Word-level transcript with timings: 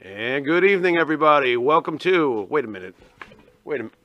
And 0.00 0.44
good 0.44 0.64
evening, 0.64 0.96
everybody. 0.96 1.56
Welcome 1.56 1.98
to. 1.98 2.46
Wait 2.50 2.64
a 2.64 2.68
minute. 2.68 2.94
Wait 3.64 3.80
a 3.80 3.84
minute. 3.84 3.98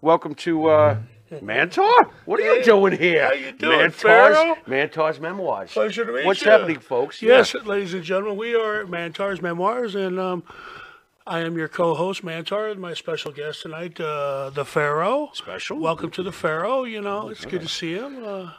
Welcome 0.00 0.34
to 0.36 0.68
uh, 0.70 0.98
Mantaur. 1.30 2.10
What 2.24 2.40
are 2.40 2.54
you 2.56 2.64
doing 2.64 2.96
here? 2.96 3.26
how 3.26 3.32
you 3.32 3.52
doing, 3.52 3.90
Pharaoh? 3.90 4.56
Mantaur's 4.66 5.20
memoirs. 5.20 5.72
Pleasure 5.72 6.04
to 6.06 6.12
meet 6.12 6.24
What's 6.24 6.42
you. 6.42 6.50
happening, 6.50 6.80
folks? 6.80 7.20
Yes, 7.20 7.54
ladies 7.54 7.92
and 7.94 8.02
gentlemen, 8.02 8.38
we 8.38 8.54
are 8.54 8.80
at 8.80 8.86
Mantaur's 8.86 9.42
Memoirs, 9.42 9.94
and 9.94 10.18
um, 10.18 10.42
I 11.26 11.40
am 11.40 11.56
your 11.56 11.68
co-host, 11.68 12.24
Mantaur, 12.24 12.70
and 12.70 12.80
my 12.80 12.94
special 12.94 13.30
guest 13.30 13.62
tonight, 13.62 14.00
uh, 14.00 14.50
the 14.50 14.64
Pharaoh. 14.64 15.30
Special? 15.34 15.78
Welcome 15.78 16.10
to 16.12 16.22
the 16.22 16.32
Pharaoh. 16.32 16.84
You 16.84 17.02
know, 17.02 17.28
it's 17.28 17.44
good 17.44 17.60
to 17.60 17.68
see 17.68 17.92
him. 17.92 18.24
Uh, 18.24 18.52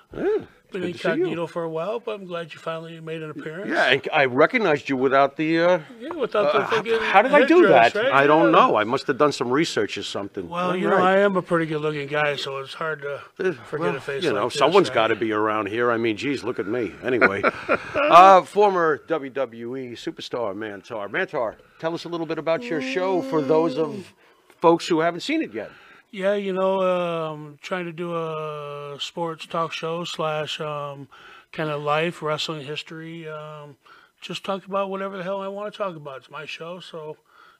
been 0.71 0.81
good 0.81 0.91
incognito 0.91 1.47
for 1.47 1.63
a 1.63 1.69
while, 1.69 1.99
but 1.99 2.11
I'm 2.15 2.25
glad 2.25 2.53
you 2.53 2.59
finally 2.59 2.99
made 2.99 3.21
an 3.21 3.29
appearance. 3.29 3.69
Yeah, 3.69 3.85
and 3.85 4.07
I 4.13 4.25
recognized 4.25 4.89
you 4.89 4.97
without 4.97 5.35
the. 5.37 5.59
Uh, 5.59 5.79
Yeah, 5.99 6.13
without 6.13 6.51
the 6.53 6.59
uh, 6.97 7.03
how 7.03 7.21
did 7.21 7.33
I 7.33 7.45
do 7.45 7.67
that? 7.67 7.93
right? 7.95 8.11
I 8.11 8.25
don't 8.27 8.45
Yeah. 8.45 8.51
know. 8.59 8.75
I 8.77 8.83
must 8.83 9.07
have 9.07 9.17
done 9.17 9.31
some 9.31 9.49
research 9.51 9.97
or 9.97 10.03
something. 10.03 10.47
Well, 10.49 10.75
you 10.75 10.89
Right. 10.89 10.97
know, 10.99 11.03
I 11.05 11.17
am 11.19 11.35
a 11.35 11.41
pretty 11.41 11.65
good-looking 11.65 12.07
guy, 12.07 12.35
so 12.35 12.57
it's 12.59 12.73
hard 12.73 13.01
to 13.01 13.15
Uh, 13.15 13.53
forget 13.65 13.87
well, 13.87 13.95
a 13.95 13.99
face 13.99 14.23
You 14.23 14.33
know, 14.33 14.45
this, 14.49 14.57
someone's 14.57 14.89
right? 14.89 14.95
got 14.95 15.07
to 15.07 15.15
be 15.15 15.31
around 15.31 15.67
here. 15.67 15.91
I 15.91 15.97
mean, 15.97 16.17
geez, 16.17 16.43
look 16.43 16.59
at 16.59 16.67
me. 16.67 16.93
Anyway, 17.03 17.41
uh, 17.95 18.41
former 18.43 18.97
WWE 19.07 19.93
superstar 19.93 20.55
Mantaur. 20.55 21.09
Mantaur, 21.09 21.55
tell 21.79 21.93
us 21.93 22.05
a 22.05 22.09
little 22.09 22.25
bit 22.25 22.37
about 22.37 22.63
your 22.63 22.81
show 22.81 23.21
for 23.21 23.41
those 23.41 23.77
of 23.77 24.13
folks 24.59 24.87
who 24.87 24.99
haven't 25.01 25.21
seen 25.21 25.41
it 25.41 25.53
yet. 25.53 25.71
Yeah, 26.11 26.33
you 26.33 26.51
know, 26.51 26.81
um, 26.81 27.57
trying 27.61 27.85
to 27.85 27.93
do 27.93 28.13
a 28.15 28.97
sports 28.99 29.45
talk 29.45 29.71
show 29.71 30.03
slash 30.03 30.59
um, 30.59 31.07
kind 31.53 31.69
of 31.69 31.81
life, 31.81 32.21
wrestling 32.21 32.65
history. 32.65 33.29
Um, 33.29 33.77
just 34.19 34.43
talk 34.43 34.65
about 34.65 34.89
whatever 34.89 35.17
the 35.17 35.23
hell 35.23 35.41
I 35.41 35.47
want 35.47 35.71
to 35.73 35.77
talk 35.77 35.95
about. 35.95 36.17
It's 36.17 36.29
my 36.29 36.45
show, 36.45 36.81
so 36.81 37.15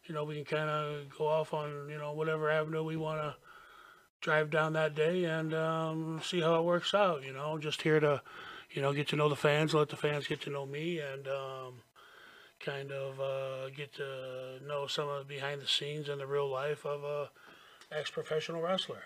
you 0.05 0.13
know 0.13 0.25
we 0.25 0.35
can 0.35 0.43
kind 0.45 0.69
of 0.69 1.17
go 1.17 1.27
off 1.27 1.53
on 1.53 1.87
you 1.89 1.97
know 1.97 2.11
whatever 2.11 2.49
avenue 2.51 2.83
we 2.83 2.97
want 2.97 3.21
to 3.21 3.35
drive 4.21 4.49
down 4.51 4.73
that 4.73 4.95
day 4.95 5.25
and 5.25 5.53
um, 5.53 6.21
see 6.23 6.41
how 6.41 6.55
it 6.55 6.65
works 6.65 6.93
out. 6.93 7.23
You 7.23 7.33
know, 7.33 7.57
just 7.57 7.83
here 7.83 8.01
to 8.01 8.21
you 8.71 8.81
know 8.81 8.93
get 8.93 9.07
to 9.09 9.15
know 9.15 9.29
the 9.29 9.35
fans, 9.37 9.73
let 9.73 9.89
the 9.89 9.97
fans 9.97 10.27
get 10.27 10.41
to 10.41 10.49
know 10.49 10.65
me, 10.65 10.99
and 10.99 11.27
um, 11.27 11.73
kind 12.59 12.91
of 12.91 13.19
uh, 13.19 13.69
get 13.69 13.93
to 13.95 14.59
know 14.67 14.87
some 14.87 15.09
of 15.09 15.19
the 15.27 15.33
behind 15.35 15.61
the 15.61 15.67
scenes 15.67 16.09
and 16.09 16.21
the 16.21 16.27
real 16.27 16.49
life 16.49 16.85
of 16.85 17.03
a 17.03 17.29
ex-professional 17.91 18.61
wrestler. 18.61 19.03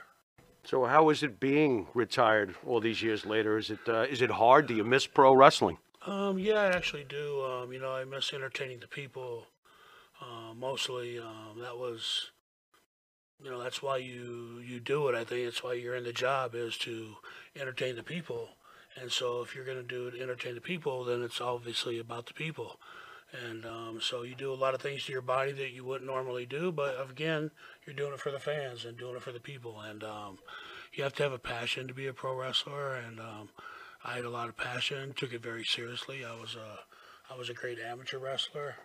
So, 0.64 0.86
how 0.86 1.10
is 1.10 1.22
it 1.22 1.40
being 1.40 1.88
retired 1.94 2.56
all 2.66 2.80
these 2.80 3.02
years 3.02 3.26
later? 3.26 3.58
Is 3.58 3.70
it 3.70 3.80
uh, 3.88 4.06
is 4.10 4.22
it 4.22 4.32
hard? 4.32 4.68
Do 4.68 4.76
you 4.76 4.84
miss 4.84 5.06
pro 5.06 5.34
wrestling? 5.34 5.78
Um, 6.06 6.40
yeah, 6.40 6.56
I 6.56 6.68
actually 6.68 7.04
do. 7.04 7.44
Um, 7.44 7.72
you 7.72 7.80
know, 7.80 7.92
I 7.92 8.04
miss 8.04 8.34
entertaining 8.34 8.80
the 8.80 8.88
people. 8.88 9.48
Uh, 10.22 10.54
mostly, 10.56 11.20
um, 11.20 11.60
that 11.60 11.78
was, 11.78 12.32
you 13.44 13.50
know, 13.50 13.62
that's 13.62 13.84
why 13.84 13.98
you 13.98 14.62
you 14.66 14.80
do 14.80 15.08
it. 15.08 15.16
I 15.16 15.24
think 15.24 15.48
it's 15.48 15.64
why 15.64 15.74
you're 15.74 15.96
in 15.96 16.04
the 16.04 16.14
job 16.14 16.56
is 16.56 16.78
to 16.80 17.16
entertain 17.56 17.96
the 17.96 18.04
people. 18.04 18.50
And 19.00 19.12
so, 19.12 19.42
if 19.42 19.56
you're 19.56 19.66
going 19.66 19.78
to 19.78 19.84
do 19.84 20.08
it, 20.08 20.22
entertain 20.22 20.56
the 20.56 20.62
people, 20.62 21.04
then 21.04 21.22
it's 21.22 21.42
obviously 21.42 22.00
about 22.00 22.28
the 22.28 22.34
people. 22.34 22.80
And 23.32 23.66
um, 23.66 24.00
so, 24.02 24.24
you 24.24 24.36
do 24.36 24.54
a 24.54 24.56
lot 24.56 24.74
of 24.74 24.82
things 24.82 25.06
to 25.06 25.12
your 25.12 25.22
body 25.22 25.52
that 25.52 25.72
you 25.72 25.84
wouldn't 25.84 26.10
normally 26.10 26.46
do. 26.46 26.72
But 26.72 26.96
again, 27.10 27.52
you're 27.86 27.96
doing 27.96 28.14
it 28.14 28.20
for 28.20 28.32
the 28.32 28.40
fans 28.40 28.86
and 28.86 28.98
doing 28.98 29.16
it 29.16 29.22
for 29.22 29.32
the 29.32 29.40
people. 29.40 29.82
And 29.82 30.04
um, 30.04 30.38
you 30.94 31.04
have 31.04 31.14
to 31.16 31.24
have 31.24 31.34
a 31.34 31.40
passion 31.40 31.88
to 31.88 31.94
be 31.94 32.08
a 32.08 32.14
pro 32.14 32.36
wrestler. 32.36 32.96
And 32.96 33.20
um, 33.20 33.50
I 34.04 34.16
had 34.16 34.26
a 34.26 34.30
lot 34.30 34.48
of 34.48 34.56
passion, 34.56 35.14
took 35.14 35.34
it 35.34 35.42
very 35.42 35.66
seriously. 35.66 36.24
I 36.24 36.40
was 36.40 36.56
a, 36.56 37.34
I 37.34 37.38
was 37.38 37.50
a 37.50 37.54
great 37.54 37.80
amateur 37.80 38.20
wrestler. 38.20 38.76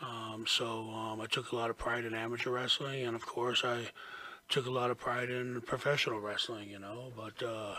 Um, 0.00 0.44
so 0.46 0.90
um, 0.90 1.20
I 1.20 1.26
took 1.26 1.52
a 1.52 1.56
lot 1.56 1.70
of 1.70 1.78
pride 1.78 2.04
in 2.04 2.14
amateur 2.14 2.50
wrestling, 2.50 3.06
and 3.06 3.16
of 3.16 3.24
course 3.24 3.64
I 3.64 3.90
took 4.48 4.66
a 4.66 4.70
lot 4.70 4.90
of 4.90 4.98
pride 4.98 5.30
in 5.30 5.60
professional 5.62 6.20
wrestling. 6.20 6.68
You 6.70 6.78
know, 6.78 7.12
but 7.16 7.42
uh, 7.42 7.76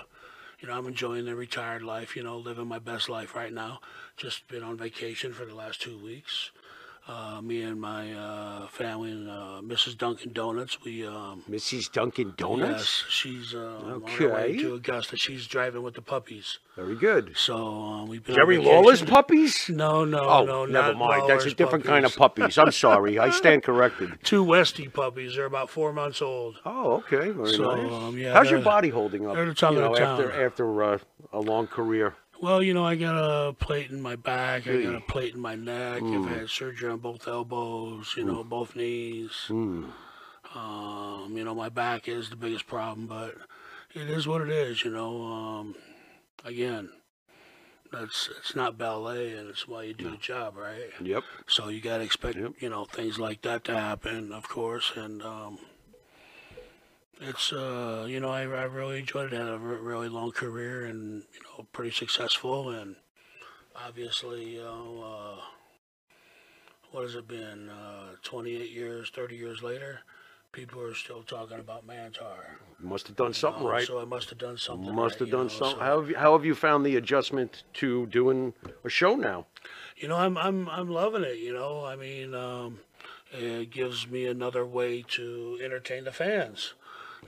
you 0.59 0.67
know 0.67 0.77
I'm 0.77 0.87
enjoying 0.87 1.25
the 1.25 1.35
retired 1.35 1.83
life. 1.83 2.15
You 2.15 2.23
know, 2.23 2.37
living 2.37 2.67
my 2.67 2.79
best 2.79 3.09
life 3.09 3.35
right 3.35 3.53
now. 3.53 3.79
Just 4.15 4.47
been 4.47 4.63
on 4.63 4.77
vacation 4.77 5.33
for 5.33 5.45
the 5.45 5.55
last 5.55 5.81
two 5.81 5.97
weeks. 5.97 6.51
Uh, 7.09 7.39
me 7.41 7.61
and 7.61 7.79
my 7.79 8.11
uh, 8.11 8.67
family 8.67 9.11
and 9.11 9.29
uh, 9.29 9.61
Mrs. 9.63 9.97
Dunkin' 9.97 10.33
Donuts. 10.33 10.77
We 10.83 11.07
um, 11.07 11.41
Mrs. 11.49 11.89
Dunkin' 11.89 12.33
Donuts. 12.35 13.03
yes, 13.05 13.05
she's 13.09 13.55
uh, 13.55 13.79
on 13.85 14.01
her 14.05 14.27
way 14.33 14.41
Okay. 14.41 14.57
to 14.57 14.73
Augusta. 14.75 15.15
She's 15.15 15.47
driving 15.47 15.83
with 15.83 15.93
the 15.93 16.01
puppies. 16.01 16.59
Very 16.75 16.95
good. 16.95 17.31
So 17.37 17.55
um, 17.55 18.07
we've 18.09 18.21
been 18.25 18.35
Jerry. 18.35 18.57
Lawler's 18.57 19.01
puppies? 19.01 19.69
No, 19.69 20.03
no, 20.03 20.19
Oh, 20.19 20.43
no, 20.45 20.65
never 20.65 20.93
mind. 20.95 21.21
That's 21.21 21.29
a 21.29 21.47
Lawler's 21.47 21.53
different 21.53 21.85
kind 21.85 22.05
of 22.05 22.13
puppies. 22.13 22.41
puppies. 22.43 22.57
I'm 22.57 22.71
sorry. 22.73 23.17
I 23.17 23.29
stand 23.41 23.63
corrected. 23.63 24.11
Two 24.23 24.43
Westie 24.43 24.91
puppies. 24.91 25.35
They're 25.35 25.45
about 25.45 25.69
four 25.69 25.93
months 25.93 26.21
old. 26.21 26.57
Oh, 26.65 26.95
okay. 27.07 27.29
Very 27.31 27.53
So, 27.53 27.73
nice. 27.73 27.91
um, 27.93 28.17
yeah, 28.17 28.33
How's 28.33 28.51
your 28.51 28.59
body 28.59 28.89
holding 28.89 29.25
up? 29.27 29.35
they're 29.35 29.45
the 29.45 29.53
talk 29.53 29.71
you 29.71 29.79
of 29.79 29.91
know, 29.91 29.95
the 29.95 30.01
after 30.01 30.29
town. 30.29 30.41
after 30.41 30.83
uh, 30.83 30.97
a 31.31 31.39
long 31.39 31.67
career. 31.67 32.15
Well, 32.41 32.61
you 32.61 32.73
know, 32.73 32.85
I 32.85 32.95
got 32.95 33.15
a 33.17 33.53
plate 33.53 33.89
in 33.89 34.01
my 34.01 34.15
back. 34.15 34.67
I 34.67 34.81
got 34.83 34.95
a 34.95 35.01
plate 35.01 35.33
in 35.33 35.39
my 35.39 35.55
neck. 35.55 36.01
Mm. 36.01 36.25
I've 36.29 36.37
had 36.37 36.49
surgery 36.49 36.89
on 36.89 36.99
both 36.99 37.27
elbows. 37.27 38.13
You 38.15 38.25
know, 38.25 38.43
both 38.43 38.75
knees. 38.75 39.31
Hmm. 39.47 39.85
Um, 40.55 41.33
you 41.35 41.43
know, 41.43 41.53
my 41.53 41.69
back 41.69 42.07
is 42.07 42.29
the 42.29 42.35
biggest 42.35 42.67
problem, 42.67 43.07
but 43.07 43.35
it 43.93 44.09
is 44.09 44.27
what 44.27 44.41
it 44.41 44.49
is. 44.49 44.83
You 44.83 44.91
know, 44.91 45.21
um, 45.23 45.75
again, 46.45 46.89
that's 47.91 48.29
it's 48.39 48.55
not 48.55 48.77
ballet, 48.77 49.33
and 49.33 49.49
it's 49.49 49.67
why 49.67 49.83
you 49.83 49.93
do 49.93 50.11
the 50.11 50.17
job, 50.17 50.55
right? 50.57 50.91
Yep. 51.01 51.23
So 51.47 51.69
you 51.69 51.81
got 51.81 51.97
to 51.97 52.03
expect, 52.03 52.37
Yep. 52.37 52.53
you 52.59 52.69
know, 52.69 52.85
things 52.85 53.19
like 53.19 53.41
that 53.41 53.63
to 53.65 53.77
happen, 53.77 54.31
of 54.31 54.47
course. 54.47 54.93
And 54.95 55.21
um, 55.21 55.59
it's, 57.21 57.51
uh, 57.53 58.05
you 58.07 58.19
know, 58.19 58.29
I, 58.29 58.41
I 58.41 58.63
really 58.63 58.99
enjoyed 58.99 59.33
it. 59.33 59.37
I 59.39 59.45
Had 59.45 59.53
a 59.53 59.57
re- 59.57 59.77
really 59.79 60.09
long 60.09 60.31
career 60.31 60.85
and, 60.85 61.23
you 61.33 61.39
know, 61.43 61.65
pretty 61.73 61.91
successful. 61.91 62.69
And 62.69 62.95
obviously, 63.75 64.55
you 64.55 64.63
know, 64.63 65.37
uh, 65.37 65.41
what 66.91 67.03
has 67.03 67.15
it 67.15 67.27
been? 67.27 67.69
Uh, 67.69 68.15
28 68.23 68.71
years, 68.71 69.11
30 69.13 69.35
years 69.35 69.61
later, 69.61 69.99
people 70.51 70.81
are 70.81 70.93
still 70.93 71.21
talking 71.23 71.59
about 71.59 71.85
Mantaur. 71.85 72.57
Must 72.79 73.07
have 73.07 73.15
done 73.15 73.33
something 73.33 73.63
Uh, 73.65 73.69
right. 73.69 73.85
So 73.87 73.99
I 73.99 74.05
must 74.05 74.29
have 74.29 74.37
done 74.39 74.57
something. 74.57 74.93
Must 74.95 75.15
right, 75.15 75.19
have 75.19 75.31
done 75.31 75.49
something. 75.49 75.77
so- 75.77 75.83
How 75.83 75.99
have 75.99 76.09
you, 76.09 76.15
how 76.15 76.33
have 76.33 76.45
you 76.45 76.55
found 76.55 76.85
the 76.85 76.95
adjustment 76.95 77.63
to 77.75 78.05
doing 78.07 78.53
a 78.83 78.89
show 78.89 79.15
now? 79.15 79.47
You 79.97 80.07
know, 80.07 80.15
I'm 80.17 80.37
I'm 80.37 80.69
I'm 80.69 80.89
loving 80.89 81.23
it. 81.23 81.37
You 81.39 81.53
know, 81.53 81.83
I 81.83 81.95
mean, 81.95 82.33
um, 82.35 82.79
it 83.31 83.71
gives 83.71 84.07
me 84.07 84.25
another 84.27 84.65
way 84.65 85.03
to 85.09 85.59
entertain 85.61 86.03
the 86.05 86.11
fans, 86.11 86.73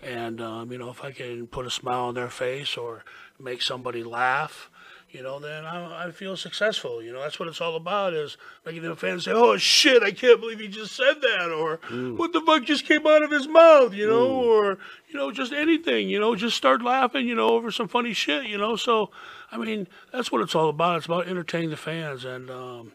and 0.03 0.41
um, 0.41 0.71
you 0.71 0.77
know, 0.77 0.89
if 0.89 1.03
I 1.03 1.11
can 1.11 1.47
put 1.47 1.65
a 1.65 1.71
smile 1.71 2.05
on 2.05 2.15
their 2.15 2.29
face 2.29 2.77
or 2.77 3.03
make 3.39 3.61
somebody 3.61 4.03
laugh, 4.03 4.69
you 5.11 5.23
know, 5.23 5.39
then 5.39 5.65
I, 5.65 6.05
I 6.05 6.11
feel 6.11 6.37
successful. 6.37 7.01
You 7.01 7.11
know, 7.11 7.21
that's 7.21 7.39
what 7.39 7.49
it's 7.49 7.61
all 7.61 7.75
about 7.75 8.13
is 8.13 8.37
making 8.65 8.83
the 8.83 8.95
fans 8.95 9.25
say, 9.25 9.31
"Oh 9.31 9.57
shit, 9.57 10.03
I 10.03 10.11
can't 10.11 10.39
believe 10.39 10.59
he 10.59 10.67
just 10.67 10.95
said 10.95 11.15
that," 11.21 11.51
or 11.51 11.79
"What 12.15 12.31
the 12.31 12.41
fuck 12.41 12.63
just 12.63 12.85
came 12.85 13.07
out 13.07 13.23
of 13.23 13.31
his 13.31 13.47
mouth?" 13.47 13.93
You 13.93 14.07
know, 14.07 14.29
or 14.29 14.77
you 15.07 15.15
know, 15.15 15.31
just 15.31 15.51
anything. 15.51 16.09
You 16.09 16.19
know, 16.19 16.35
just 16.35 16.55
start 16.55 16.83
laughing. 16.83 17.27
You 17.27 17.35
know, 17.35 17.49
over 17.49 17.71
some 17.71 17.87
funny 17.87 18.13
shit. 18.13 18.45
You 18.45 18.57
know, 18.57 18.75
so 18.75 19.09
I 19.51 19.57
mean, 19.57 19.87
that's 20.11 20.31
what 20.31 20.41
it's 20.41 20.55
all 20.55 20.69
about. 20.69 20.97
It's 20.97 21.07
about 21.07 21.27
entertaining 21.27 21.71
the 21.71 21.77
fans, 21.77 22.23
and 22.23 22.51
um, 22.51 22.91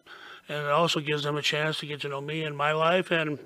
and 0.49 0.59
it 0.59 0.71
also 0.71 1.01
gives 1.01 1.25
them 1.25 1.37
a 1.37 1.43
chance 1.43 1.81
to 1.81 1.87
get 1.87 2.01
to 2.03 2.09
know 2.09 2.21
me 2.21 2.45
and 2.45 2.57
my 2.57 2.73
life 2.73 3.11
and 3.11 3.39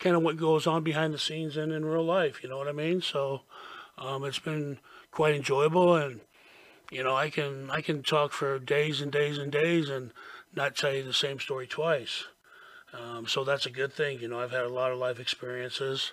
kind 0.00 0.16
of 0.16 0.22
what 0.22 0.36
goes 0.36 0.66
on 0.66 0.82
behind 0.82 1.14
the 1.14 1.18
scenes 1.18 1.56
and 1.56 1.72
in 1.72 1.84
real 1.84 2.04
life. 2.04 2.42
You 2.42 2.48
know 2.48 2.58
what 2.58 2.68
I 2.68 2.72
mean? 2.72 3.00
So 3.00 3.42
um, 3.96 4.24
it's 4.24 4.38
been 4.40 4.78
quite 5.12 5.34
enjoyable, 5.34 5.94
and 5.94 6.20
you 6.90 7.04
know, 7.04 7.14
I 7.14 7.30
can 7.30 7.70
I 7.70 7.80
can 7.80 8.02
talk 8.02 8.32
for 8.32 8.58
days 8.58 9.00
and 9.00 9.12
days 9.12 9.38
and 9.38 9.52
days 9.52 9.88
and 9.88 10.12
not 10.54 10.74
tell 10.74 10.92
you 10.92 11.04
the 11.04 11.12
same 11.12 11.38
story 11.38 11.68
twice. 11.68 12.24
Um, 12.92 13.28
so 13.28 13.44
that's 13.44 13.66
a 13.66 13.70
good 13.70 13.92
thing. 13.92 14.18
You 14.20 14.26
know, 14.26 14.40
I've 14.40 14.50
had 14.50 14.64
a 14.64 14.68
lot 14.68 14.90
of 14.90 14.98
life 14.98 15.20
experiences 15.20 16.12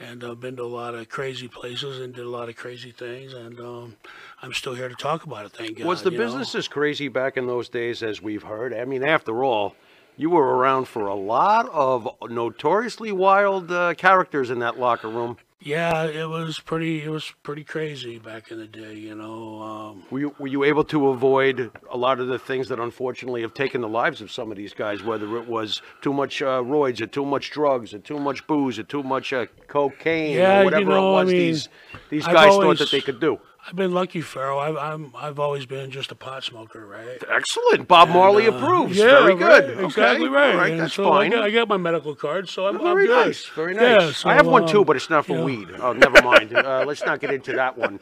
and 0.00 0.24
I've 0.24 0.40
been 0.40 0.56
to 0.56 0.62
a 0.62 0.64
lot 0.64 0.94
of 0.94 1.08
crazy 1.08 1.46
places 1.46 2.00
and 2.00 2.14
did 2.14 2.24
a 2.24 2.28
lot 2.28 2.48
of 2.48 2.56
crazy 2.56 2.90
things. 2.90 3.34
And 3.34 3.60
um, 3.60 3.96
I'm 4.42 4.54
still 4.54 4.74
here 4.74 4.88
to 4.88 4.94
talk 4.94 5.24
about 5.24 5.46
it. 5.46 5.52
Thank 5.52 5.78
God. 5.78 5.86
Was 5.86 6.02
the 6.02 6.10
you 6.10 6.18
know. 6.18 6.24
business 6.24 6.54
as 6.54 6.68
crazy 6.68 7.08
back 7.08 7.36
in 7.36 7.46
those 7.46 7.68
days 7.68 8.02
as 8.02 8.22
we've 8.22 8.42
heard? 8.42 8.72
I 8.72 8.86
mean, 8.86 9.04
after 9.04 9.44
all, 9.44 9.76
you 10.20 10.30
were 10.30 10.56
around 10.56 10.86
for 10.86 11.06
a 11.06 11.14
lot 11.14 11.68
of 11.70 12.08
notoriously 12.28 13.12
wild 13.12 13.70
uh, 13.72 13.94
characters 13.94 14.50
in 14.50 14.58
that 14.60 14.78
locker 14.78 15.08
room. 15.08 15.36
Yeah, 15.62 16.04
it 16.06 16.26
was 16.26 16.58
pretty. 16.58 17.02
It 17.02 17.10
was 17.10 17.34
pretty 17.42 17.64
crazy 17.64 18.18
back 18.18 18.50
in 18.50 18.56
the 18.58 18.66
day. 18.66 18.94
You 18.94 19.14
know. 19.14 19.60
Um, 19.60 20.04
Were 20.10 20.18
you, 20.20 20.34
were 20.38 20.46
you 20.46 20.64
able 20.64 20.84
to 20.84 21.08
avoid 21.08 21.70
a 21.90 21.98
lot 21.98 22.18
of 22.18 22.28
the 22.28 22.38
things 22.38 22.68
that 22.68 22.78
unfortunately 22.80 23.42
have 23.42 23.52
taken 23.52 23.82
the 23.82 23.88
lives 23.88 24.22
of 24.22 24.30
some 24.32 24.50
of 24.50 24.56
these 24.56 24.72
guys, 24.72 25.02
whether 25.02 25.36
it 25.36 25.46
was 25.46 25.82
too 26.00 26.14
much 26.14 26.40
uh, 26.40 26.62
roids 26.62 27.02
or 27.02 27.06
too 27.08 27.26
much 27.26 27.50
drugs 27.50 27.92
or 27.92 27.98
too 27.98 28.18
much 28.18 28.46
booze 28.46 28.78
or 28.78 28.84
too 28.84 29.02
much 29.02 29.34
uh, 29.34 29.44
cocaine 29.68 30.34
Yeah, 30.36 30.56
or 30.56 30.58
you 30.60 30.64
whatever 30.64 30.90
know, 30.92 31.16
it 31.16 31.20
I 31.20 31.24
was 31.24 31.32
mean, 31.32 31.38
these, 31.40 31.68
these 32.08 32.24
guys 32.26 32.48
always- 32.52 32.78
thought 32.78 32.84
that 32.86 32.90
they 32.90 33.02
could 33.02 33.20
do? 33.20 33.38
I've 33.70 33.76
been 33.76 33.92
lucky, 33.92 34.20
Farrell. 34.20 34.58
I've 34.58 34.76
I'm 34.76 35.12
I've 35.14 35.38
always 35.38 35.64
been 35.64 35.92
just 35.92 36.10
a 36.10 36.16
pot 36.16 36.42
smoker, 36.42 36.84
right? 36.84 37.22
Excellent. 37.30 37.86
Bob 37.86 38.08
Marley 38.08 38.48
Uh, 38.48 38.52
approves. 38.56 38.96
Yeah, 38.96 39.04
Very 39.20 39.34
right, 39.36 39.64
good. 39.66 39.84
Exactly 39.84 40.26
okay. 40.26 40.34
right. 40.34 40.50
All 40.54 40.60
right, 40.60 40.70
And 40.72 40.80
that's 40.80 40.94
so 40.94 41.04
fine. 41.04 41.32
I 41.32 41.36
got, 41.36 41.44
I 41.44 41.50
got 41.52 41.68
my 41.68 41.76
medical 41.76 42.16
card, 42.16 42.48
so 42.48 42.66
I'm, 42.66 42.76
I'm 42.78 42.82
Very 42.82 43.06
good. 43.06 43.26
nice. 43.28 43.46
Very 43.46 43.76
Yeah, 43.76 43.98
nice. 43.98 44.26
I 44.26 44.34
have 44.34 44.46
so, 44.46 44.50
one 44.50 44.66
too, 44.66 44.80
um, 44.80 44.84
but 44.86 44.96
it's 44.96 45.08
not 45.08 45.24
for 45.24 45.36
know. 45.36 45.44
weed. 45.44 45.68
Oh, 45.78 45.92
never 45.92 46.20
mind. 46.22 46.52
uh, 46.52 46.84
let's 46.84 47.04
not 47.04 47.20
get 47.20 47.32
into 47.32 47.52
that 47.52 47.78
one. 47.78 48.00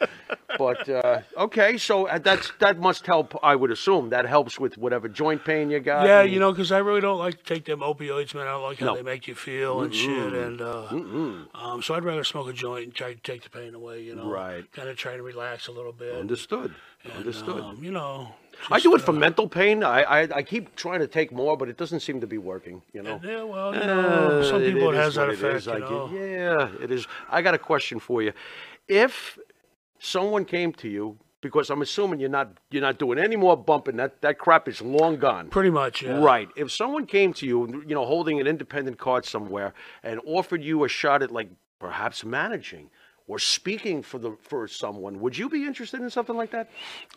But 0.56 0.88
uh, 0.88 1.20
okay, 1.36 1.76
so 1.76 2.06
uh, 2.08 2.18
that's 2.18 2.50
that 2.60 2.78
must 2.78 3.04
help. 3.04 3.38
I 3.42 3.54
would 3.54 3.70
assume 3.70 4.08
that 4.08 4.24
helps 4.24 4.58
with 4.58 4.78
whatever 4.78 5.06
joint 5.06 5.44
pain 5.44 5.68
you 5.70 5.80
got. 5.80 6.06
Yeah, 6.06 6.22
and- 6.22 6.32
you 6.32 6.40
know, 6.40 6.50
because 6.50 6.72
I 6.72 6.78
really 6.78 7.02
don't 7.02 7.18
like 7.18 7.36
to 7.36 7.44
take 7.44 7.66
them 7.66 7.80
opioids, 7.80 8.34
man. 8.34 8.46
I 8.46 8.52
don't 8.52 8.62
like 8.62 8.78
how 8.78 8.86
No. 8.86 8.96
they 8.96 9.02
make 9.02 9.28
you 9.28 9.34
feel 9.34 9.82
and 9.82 9.94
shit. 9.94 10.32
And 10.32 10.62
uh, 10.62 10.86
um, 11.54 11.82
so 11.82 11.94
I'd 11.94 12.04
rather 12.04 12.24
smoke 12.24 12.48
a 12.48 12.52
joint 12.54 12.84
and 12.84 12.94
try 12.94 13.12
to 13.12 13.20
take 13.20 13.42
the 13.42 13.50
pain 13.50 13.74
away. 13.74 14.00
You 14.02 14.14
know, 14.14 14.28
Right. 14.30 14.70
Kind 14.72 14.88
of 14.88 14.96
try 14.96 15.16
to 15.16 15.22
relax 15.22 15.57
a 15.66 15.72
little 15.72 15.93
bit. 15.93 16.14
Understood. 16.14 16.72
and, 17.02 17.12
Understood. 17.14 17.60
Um, 17.64 17.82
you 17.82 17.90
know, 17.90 18.28
I 18.70 18.78
do 18.78 18.94
it 18.94 19.00
for 19.00 19.10
uh, 19.10 19.14
mental 19.14 19.49
pain. 19.49 19.82
I, 19.82 20.02
I 20.02 20.20
I 20.37 20.43
keep 20.44 20.76
trying 20.76 21.00
to 21.00 21.08
take 21.08 21.32
more, 21.32 21.56
but 21.56 21.69
it 21.69 21.76
doesn't 21.76 22.00
seem 22.00 22.20
to 22.20 22.26
be 22.28 22.38
working. 22.38 22.82
You 22.93 23.02
know. 23.02 23.20
Yeah, 23.25 23.43
well, 23.43 23.75
you 23.75 23.81
know, 23.81 24.43
some 24.44 24.62
Uh, 24.62 24.66
people 24.66 24.90
it, 24.90 24.94
is 24.94 25.05
has 25.05 25.14
that 25.16 25.31
effect. 25.31 25.56
is, 25.56 25.66
You 25.66 25.72
get- 25.72 25.81
know. 25.90 26.10
yeah, 26.12 26.84
it 26.84 26.90
is. 26.93 27.06
I 27.28 27.43
got 27.43 27.55
a 27.55 27.58
question 27.58 27.99
for 27.99 28.22
you. 28.22 28.32
If 28.87 29.38
someone 29.99 30.44
came 30.44 30.72
to 30.75 30.88
you, 30.88 31.19
because 31.40 31.70
I'm 31.70 31.82
assuming 31.82 32.19
you're 32.20 32.28
not 32.40 32.49
you're 32.70 32.82
not 32.82 32.99
doing 32.99 33.19
any 33.19 33.37
more 33.37 33.56
bumping. 33.56 33.96
That 33.96 34.20
that 34.22 34.38
crap 34.38 34.66
is 34.69 34.81
long 34.82 35.19
gone. 35.19 35.49
Pretty 35.50 35.70
much, 35.70 36.02
yeah. 36.02 36.19
Right. 36.19 36.49
If 36.56 36.72
someone 36.72 37.06
came 37.06 37.32
to 37.34 37.46
you, 37.46 37.84
you 37.87 37.94
know, 37.94 38.04
holding 38.04 38.40
an 38.40 38.46
independent 38.46 38.99
card 38.99 39.25
somewhere, 39.25 39.72
and 40.02 40.20
offered 40.26 40.62
you 40.64 40.84
a 40.84 40.88
shot 40.88 41.22
at 41.22 41.31
like 41.31 41.49
perhaps 41.78 42.25
managing 42.25 42.90
or 43.28 43.38
speaking 43.38 44.02
for 44.02 44.19
the 44.19 44.32
for 44.40 44.66
someone, 44.66 45.20
would 45.20 45.36
you 45.38 45.48
be 45.48 45.64
interested 45.66 46.00
in 46.00 46.10
something 46.10 46.36
like 46.36 46.50
that? 46.50 46.69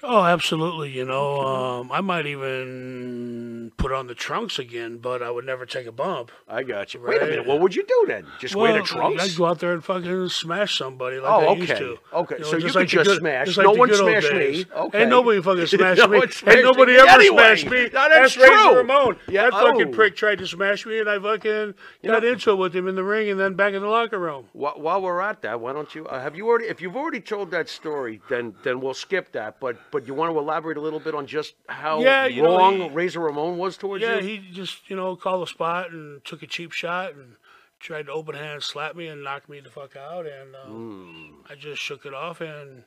Oh, 0.03 0.23
absolutely. 0.23 0.91
You 0.91 1.05
know, 1.05 1.39
um, 1.41 1.91
I 1.91 2.01
might 2.01 2.25
even 2.27 3.71
put 3.77 3.91
on 3.91 4.07
the 4.07 4.15
trunks 4.15 4.59
again, 4.59 4.97
but 4.97 5.21
I 5.23 5.31
would 5.31 5.45
never 5.45 5.65
take 5.65 5.87
a 5.87 5.91
bump. 5.91 6.31
I 6.47 6.63
got 6.63 6.93
you. 6.93 7.01
Wait 7.01 7.21
a 7.21 7.25
minute. 7.25 7.47
What 7.47 7.59
would 7.61 7.75
you 7.75 7.83
do 7.85 8.05
then? 8.07 8.25
Just 8.39 8.55
wear 8.55 8.73
the 8.73 8.81
trunks? 8.83 9.23
I'd 9.23 9.37
go 9.37 9.45
out 9.45 9.59
there 9.59 9.73
and 9.73 9.83
fucking 9.83 10.29
smash 10.29 10.77
somebody 10.77 11.17
like 11.19 11.31
Oh, 11.31 11.47
I 11.47 11.53
used 11.53 11.71
okay. 11.71 11.79
to. 11.79 11.97
Okay, 12.13 12.37
know, 12.39 12.43
so 12.43 12.57
you 12.57 12.67
like 12.69 12.87
just 12.87 13.07
good- 13.07 13.19
smash. 13.19 13.47
just 13.47 13.57
No 13.57 13.63
like 13.71 13.73
the 13.73 13.79
one 13.79 13.93
smashed 13.93 14.33
me. 14.33 14.65
Okay. 14.75 15.01
Ain't 15.01 15.09
nobody 15.09 15.41
fucking 15.41 15.65
smashed 15.67 15.99
No 16.01 16.07
me. 16.07 16.19
smashed 16.27 16.47
Ain't 16.47 16.63
nobody 16.65 16.93
me 16.93 16.99
ever 16.99 17.09
anyway. 17.09 17.37
smashed 17.55 17.69
me. 17.69 17.83
No, 17.93 18.09
that's 18.09 18.37
Razor 18.37 18.47
true. 18.51 18.77
Ramon. 18.77 19.17
Yeah, 19.27 19.43
That 19.49 19.53
fucking 19.53 19.87
oh. 19.89 19.91
prick 19.91 20.15
tried 20.15 20.39
to 20.39 20.47
smash 20.47 20.85
me, 20.85 20.99
and 20.99 21.09
I 21.09 21.19
fucking 21.19 21.73
got 22.03 22.23
into 22.23 22.51
it 22.51 22.55
with 22.55 22.75
him 22.75 22.87
in 22.87 22.95
the 22.95 23.03
ring 23.03 23.29
and 23.29 23.39
then 23.39 23.53
back 23.53 23.73
in 23.73 23.81
the 23.81 23.87
locker 23.87 24.19
room. 24.19 24.45
Wh- 24.53 24.77
While 24.77 25.01
we're 25.01 25.21
at 25.21 25.41
that, 25.43 25.59
why 25.61 25.73
don't 25.73 25.93
you 25.95 26.00
uh, 26.07 26.19
have 26.21 26.35
you 26.35 26.47
already? 26.47 26.65
If 26.65 26.81
you've 26.81 26.95
already 26.95 27.21
told 27.21 27.51
that 27.51 27.69
story, 27.69 28.21
then 28.29 28.55
then 28.63 28.79
we'll 28.81 28.93
skip 28.93 29.31
that. 29.33 29.59
But 29.59 29.77
but 29.91 30.07
you 30.07 30.13
want 30.13 30.33
to 30.33 30.37
elaborate 30.39 30.77
a 30.77 30.81
little 30.81 30.99
bit 30.99 31.13
on 31.15 31.27
just 31.27 31.55
how 31.69 32.01
Yeah, 32.01 32.25
you 32.25 32.41
know, 32.41 32.57
wrong 32.57 32.77
he- 32.81 32.89
Razor 32.89 33.19
Ramon 33.19 33.57
was 33.57 33.77
towards 33.77 34.01
Yeah, 34.03 34.19
you? 34.19 34.27
Yeah, 34.29 34.39
he 34.41 34.51
just, 34.51 34.89
you 34.89 34.95
know, 34.95 35.15
called 35.15 35.41
the 35.43 35.47
spot 35.47 35.91
and 35.91 36.23
took 36.25 36.43
a 36.43 36.47
cheap 36.47 36.71
shot 36.71 37.13
and 37.13 37.35
tried 37.79 38.05
to 38.07 38.11
open 38.11 38.35
hand 38.35 38.61
slap 38.63 38.95
me 38.95 39.07
and 39.07 39.23
knock 39.23 39.49
me 39.49 39.59
the 39.59 39.69
fuck 39.69 39.95
out. 39.95 40.25
And 40.27 40.55
um, 40.55 41.41
Hmm. 41.47 41.51
I 41.51 41.55
just 41.55 41.81
shook 41.81 42.05
it 42.05 42.13
off 42.13 42.39
and, 42.41 42.83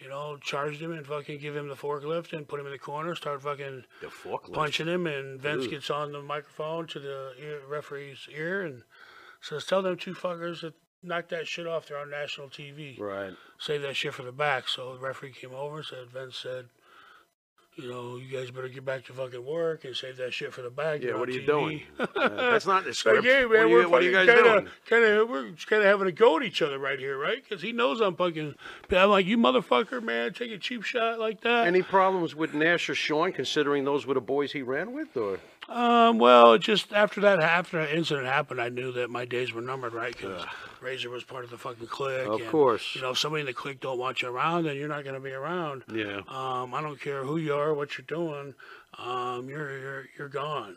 you 0.00 0.08
know, 0.08 0.36
charged 0.40 0.80
him 0.80 0.92
and 0.92 1.04
fucking 1.04 1.40
give 1.40 1.56
him 1.56 1.68
the 1.68 1.74
forklift 1.74 2.32
and 2.32 2.46
put 2.46 2.60
him 2.60 2.66
in 2.66 2.72
the 2.72 2.78
corner, 2.78 3.14
start 3.16 3.42
fucking 3.42 3.84
the 4.00 4.06
forklift. 4.06 4.52
punching 4.52 4.86
him. 4.86 5.06
And 5.08 5.40
Vince 5.40 5.66
gets 5.66 5.90
on 5.90 6.12
the 6.12 6.22
microphone 6.22 6.86
to 6.88 7.00
the 7.00 7.32
ear, 7.42 7.60
referee's 7.68 8.28
ear 8.32 8.62
and 8.62 8.82
says, 9.40 9.64
Tell 9.64 9.82
them 9.82 9.96
two 9.96 10.14
fuckers 10.14 10.60
that 10.60 10.74
knocked 11.02 11.30
that 11.30 11.46
shit 11.46 11.66
off. 11.66 11.86
They're 11.86 11.98
on 11.98 12.10
national 12.10 12.48
TV 12.48 12.98
Right. 12.98 13.32
save 13.58 13.82
that 13.82 13.96
shit 13.96 14.14
for 14.14 14.22
the 14.22 14.32
back. 14.32 14.68
So 14.68 14.94
the 14.94 15.00
referee 15.00 15.32
came 15.32 15.54
over 15.54 15.76
and 15.78 15.84
said, 15.86 16.10
Vince 16.12 16.36
said, 16.36 16.66
you 17.76 17.88
know, 17.88 18.16
you 18.16 18.36
guys 18.36 18.50
better 18.50 18.66
get 18.68 18.84
back 18.84 19.04
to 19.04 19.12
fucking 19.12 19.44
work 19.46 19.84
and 19.84 19.94
save 19.94 20.16
that 20.16 20.34
shit 20.34 20.52
for 20.52 20.62
the 20.62 20.70
back. 20.70 21.00
Yeah. 21.00 21.14
What 21.16 21.28
are 21.28 21.32
you 21.32 21.42
TV." 21.42 21.46
doing? 21.46 21.82
Uh, 22.16 22.50
that's 22.50 22.66
not 22.66 22.82
the 22.82 22.88
Like, 22.88 22.96
script. 22.96 23.24
hey, 23.24 23.42
man, 23.42 23.48
what, 23.48 23.56
are 23.60 23.68
we're 23.68 23.82
you, 23.82 23.88
what 23.88 24.02
are 24.02 24.04
you 24.04 24.10
guys 24.12 24.26
kinda, 24.26 24.42
doing? 24.42 24.68
Kinda, 24.88 25.26
we're 25.26 25.52
kind 25.66 25.82
of 25.82 25.84
having 25.84 26.08
a 26.08 26.12
go 26.12 26.36
at 26.38 26.42
each 26.42 26.60
other 26.60 26.76
right 26.80 26.98
here, 26.98 27.16
right? 27.16 27.40
Because 27.40 27.62
he 27.62 27.70
knows 27.70 28.00
I'm 28.00 28.16
fucking. 28.16 28.56
I'm 28.90 29.10
like, 29.10 29.26
you 29.26 29.38
motherfucker, 29.38 30.02
man, 30.02 30.32
take 30.32 30.50
a 30.50 30.58
cheap 30.58 30.82
shot 30.82 31.20
like 31.20 31.42
that. 31.42 31.68
Any 31.68 31.82
problems 31.82 32.34
with 32.34 32.52
Nash 32.52 32.90
or 32.90 32.96
Shawn, 32.96 33.32
considering 33.32 33.84
those 33.84 34.04
were 34.06 34.14
the 34.14 34.20
boys 34.20 34.50
he 34.50 34.62
ran 34.62 34.90
with, 34.92 35.16
or 35.16 35.38
Um, 35.68 36.18
well, 36.18 36.56
just 36.56 36.92
after 36.94 37.20
that, 37.20 37.40
after 37.40 37.78
that 37.84 37.94
incident 37.94 38.26
happened, 38.26 38.60
I 38.60 38.70
knew 38.70 38.90
that 38.92 39.10
my 39.10 39.26
days 39.26 39.52
were 39.52 39.60
numbered, 39.60 39.92
right? 39.92 40.16
Because 40.16 40.46
Razor 40.80 41.10
was 41.10 41.24
part 41.24 41.44
of 41.44 41.50
the 41.50 41.58
fucking 41.58 41.88
clique. 41.88 42.26
Of 42.26 42.40
and, 42.40 42.50
course. 42.50 42.94
You 42.94 43.02
know, 43.02 43.10
if 43.10 43.18
somebody 43.18 43.40
in 43.40 43.46
the 43.46 43.52
clique 43.52 43.80
don't 43.80 43.98
want 43.98 44.22
you 44.22 44.28
around, 44.28 44.64
then 44.64 44.76
you're 44.76 44.88
not 44.88 45.04
going 45.04 45.14
to 45.14 45.20
be 45.20 45.32
around. 45.32 45.84
yeah? 45.92 46.22
Um, 46.26 46.72
I 46.72 46.80
don't 46.80 46.98
care 47.00 47.22
who 47.22 47.36
you 47.36 47.52
are, 47.54 47.74
what 47.74 47.98
you're 47.98 48.06
doing. 48.06 48.54
Um, 48.96 49.48
you're 49.50 49.78
you're 49.78 50.04
you're 50.18 50.28
gone. 50.28 50.76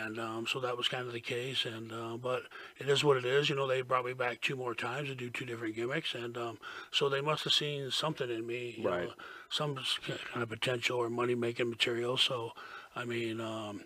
And 0.00 0.20
um, 0.20 0.46
so 0.46 0.60
that 0.60 0.76
was 0.76 0.86
kind 0.86 1.08
of 1.08 1.12
the 1.12 1.20
case. 1.20 1.64
And 1.64 1.90
uh, 1.92 2.16
but 2.16 2.42
it 2.78 2.88
is 2.88 3.02
what 3.02 3.16
it 3.16 3.24
is. 3.24 3.50
You 3.50 3.56
know, 3.56 3.66
they 3.66 3.80
brought 3.82 4.04
me 4.04 4.12
back 4.12 4.40
two 4.40 4.54
more 4.54 4.76
times 4.76 5.08
to 5.08 5.16
do 5.16 5.30
two 5.30 5.44
different 5.44 5.74
gimmicks, 5.74 6.14
and 6.14 6.38
um, 6.38 6.58
so 6.92 7.08
they 7.08 7.20
must 7.20 7.42
have 7.42 7.52
seen 7.52 7.90
something 7.90 8.30
in 8.30 8.46
me, 8.46 8.76
you 8.78 8.88
Right. 8.88 9.08
know, 9.08 9.14
some 9.50 9.74
kind 10.06 10.42
of 10.44 10.48
potential 10.48 10.98
or 10.98 11.10
money 11.10 11.34
making 11.34 11.68
material. 11.68 12.16
So, 12.16 12.52
I 12.94 13.04
mean. 13.04 13.40
Um, 13.40 13.80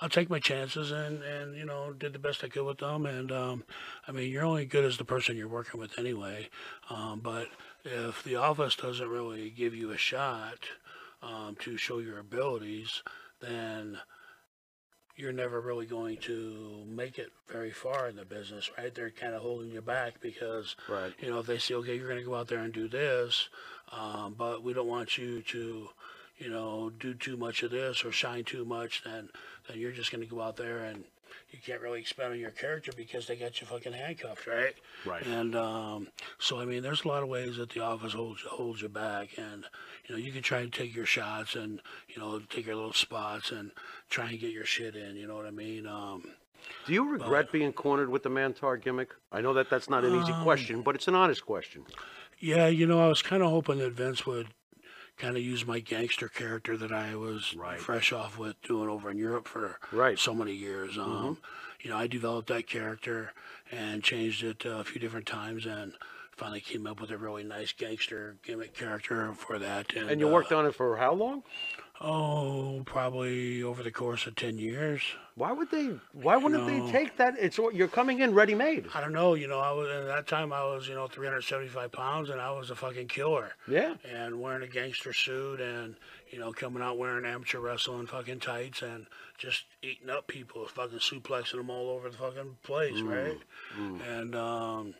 I'll 0.00 0.08
take 0.08 0.28
my 0.28 0.40
chances 0.40 0.90
and, 0.90 1.22
and 1.22 1.56
you 1.56 1.64
know 1.64 1.92
did 1.92 2.12
the 2.12 2.18
best 2.18 2.42
I 2.44 2.48
could 2.48 2.64
with 2.64 2.78
them. 2.78 3.06
And 3.06 3.30
um, 3.32 3.64
I 4.08 4.12
mean 4.12 4.30
you're 4.30 4.44
only 4.44 4.64
good 4.66 4.84
as 4.84 4.96
the 4.98 5.04
person 5.04 5.36
you're 5.36 5.48
working 5.48 5.80
with 5.80 5.98
anyway. 5.98 6.48
Um, 6.90 7.20
but 7.20 7.48
if 7.84 8.22
the 8.24 8.36
office 8.36 8.76
doesn't 8.76 9.08
really 9.08 9.50
give 9.50 9.74
you 9.74 9.90
a 9.92 9.98
shot 9.98 10.58
um, 11.22 11.56
to 11.60 11.76
show 11.76 11.98
your 11.98 12.18
abilities 12.18 13.02
then 13.40 13.98
you're 15.16 15.32
never 15.32 15.60
really 15.60 15.86
going 15.86 16.16
to 16.16 16.84
make 16.88 17.18
it 17.18 17.30
very 17.48 17.70
far 17.70 18.08
in 18.08 18.16
the 18.16 18.24
business 18.24 18.70
right? 18.76 18.94
They're 18.94 19.10
kind 19.10 19.34
of 19.34 19.42
holding 19.42 19.70
you 19.70 19.80
back 19.80 20.20
because 20.20 20.74
Right. 20.88 21.12
you 21.20 21.30
know 21.30 21.38
if 21.40 21.46
they 21.46 21.58
say 21.58 21.74
okay 21.74 21.96
you're 21.96 22.08
going 22.08 22.18
to 22.20 22.24
go 22.26 22.34
out 22.34 22.48
there 22.48 22.60
and 22.60 22.72
do 22.72 22.88
this 22.88 23.48
um, 23.92 24.34
but 24.36 24.62
we 24.62 24.72
don't 24.72 24.88
want 24.88 25.16
you 25.18 25.42
to 25.42 25.88
you 26.38 26.50
know 26.50 26.90
do 26.98 27.14
too 27.14 27.36
much 27.36 27.62
of 27.62 27.70
this 27.70 28.04
or 28.04 28.12
shine 28.12 28.44
too 28.44 28.64
much 28.64 29.02
then 29.04 29.28
then 29.68 29.78
you're 29.78 29.92
just 29.92 30.10
going 30.12 30.22
to 30.22 30.30
go 30.32 30.40
out 30.40 30.56
there 30.56 30.78
and 30.78 31.04
you 31.50 31.58
can't 31.64 31.80
really 31.80 32.00
expand 32.00 32.32
on 32.32 32.38
your 32.38 32.50
character 32.50 32.92
because 32.96 33.26
they 33.26 33.36
got 33.36 33.60
you 33.60 33.66
fucking 33.66 33.92
handcuffed 33.92 34.46
right 34.46 34.74
Right. 35.04 35.24
and 35.26 35.54
um, 35.56 36.08
so 36.38 36.58
i 36.60 36.64
mean 36.64 36.82
there's 36.82 37.04
a 37.04 37.08
lot 37.08 37.22
of 37.22 37.28
ways 37.28 37.56
that 37.56 37.70
the 37.70 37.80
office 37.80 38.12
holds 38.12 38.42
holds 38.42 38.82
you 38.82 38.88
back 38.88 39.30
and 39.38 39.64
you 40.06 40.14
know 40.14 40.20
you 40.20 40.32
can 40.32 40.42
try 40.42 40.60
and 40.60 40.72
take 40.72 40.94
your 40.94 41.06
shots 41.06 41.54
and 41.54 41.80
you 42.08 42.18
know 42.20 42.40
take 42.50 42.66
your 42.66 42.76
little 42.76 42.92
spots 42.92 43.50
and 43.52 43.70
try 44.10 44.30
and 44.30 44.40
get 44.40 44.50
your 44.52 44.64
shit 44.64 44.96
in 44.96 45.16
you 45.16 45.26
know 45.26 45.36
what 45.36 45.46
i 45.46 45.50
mean 45.50 45.86
um, 45.86 46.22
Do 46.86 46.92
you 46.92 47.08
regret 47.08 47.52
being 47.52 47.72
cornered 47.72 48.08
with 48.10 48.22
the 48.22 48.30
Mantaur 48.30 48.76
gimmick? 48.82 49.10
I 49.30 49.40
know 49.40 49.52
that 49.54 49.68
that's 49.70 49.88
not 49.90 50.04
an 50.04 50.14
easy 50.20 50.32
Um, 50.32 50.42
question, 50.42 50.82
but 50.82 50.94
it's 50.94 51.08
an 51.08 51.14
honest 51.14 51.44
question. 51.44 51.84
Yeah, 52.40 52.66
you 52.68 52.86
know, 52.86 53.00
I 53.04 53.08
was 53.08 53.20
kind 53.22 53.42
of 53.42 53.50
hoping 53.50 53.78
that 53.78 53.92
Vince 53.92 54.24
would 54.26 54.48
kind 55.16 55.36
of 55.36 55.42
use 55.42 55.66
my 55.66 55.80
gangster 55.80 56.28
character 56.28 56.76
that 56.76 56.92
I 56.92 57.14
was 57.14 57.54
Right. 57.56 57.78
fresh 57.80 58.12
off 58.12 58.38
with 58.38 58.60
doing 58.62 58.88
over 58.88 59.10
in 59.10 59.16
Europe 59.18 59.46
for 59.48 59.78
Right. 59.92 60.18
so 60.18 60.34
many 60.34 60.52
years. 60.52 60.98
Um, 60.98 61.38
You 61.82 61.90
know, 61.90 61.98
I 61.98 62.06
developed 62.06 62.48
that 62.48 62.66
character 62.66 63.34
and 63.70 64.02
changed 64.02 64.42
it 64.42 64.64
uh, 64.64 64.78
a 64.78 64.84
few 64.84 64.98
different 64.98 65.26
times 65.26 65.66
and 65.66 65.92
finally 66.34 66.62
came 66.62 66.86
up 66.86 66.98
with 66.98 67.10
a 67.10 67.18
really 67.18 67.44
nice 67.44 67.72
gangster 67.72 68.38
gimmick 68.42 68.72
character 68.72 69.34
for 69.34 69.58
that. 69.58 69.92
And, 69.92 70.08
And 70.08 70.18
you 70.18 70.26
worked 70.28 70.50
on 70.50 70.64
it 70.64 70.74
for 70.74 70.96
how 70.96 71.12
long? 71.12 71.42
Oh, 72.00 72.82
probably 72.84 73.62
over 73.62 73.82
the 73.82 73.90
course 73.90 74.26
of 74.26 74.36
10 74.36 74.58
years. 74.58 75.02
Why 75.36 75.52
would 75.52 75.70
they? 75.70 75.96
Why 76.12 76.36
wouldn't 76.36 76.66
they 76.66 76.78
know. 76.78 76.92
take 76.92 77.16
that? 77.16 77.34
It's 77.38 77.58
you're 77.72 77.88
coming 77.88 78.20
in 78.20 78.34
ready 78.34 78.54
made. 78.54 78.86
I 78.94 79.00
don't 79.00 79.12
know, 79.12 79.34
you 79.34 79.48
know, 79.48 79.58
I 79.58 79.72
was 79.72 79.88
at 79.88 80.06
that 80.06 80.26
time 80.28 80.52
I 80.52 80.62
was, 80.64 80.86
you 80.86 80.94
know, 80.94 81.08
375 81.08 81.90
pounds 81.90 82.30
and 82.30 82.40
I 82.40 82.52
was 82.52 82.70
a 82.70 82.76
fucking 82.76 83.08
killer. 83.08 83.52
Yeah. 83.66 83.94
and 84.08 84.40
wearing 84.40 84.62
a 84.62 84.68
gangster 84.68 85.12
suit 85.12 85.60
and 85.60 85.96
you 86.30 86.38
know 86.38 86.52
coming 86.52 86.82
out 86.82 86.98
wearing 86.98 87.24
amateur 87.24 87.60
wrestling 87.60 88.06
fucking 88.06 88.40
tights 88.40 88.82
and 88.82 89.06
just 89.38 89.64
eating 89.82 90.10
up 90.10 90.26
people 90.26 90.66
fucking 90.66 90.98
suplexing 90.98 91.56
them 91.56 91.70
all 91.70 91.90
over 91.90 92.10
the 92.10 92.16
fucking 92.16 92.56
place 92.64 93.00
right 93.00 93.38
and 94.08 94.34
um 94.34 94.94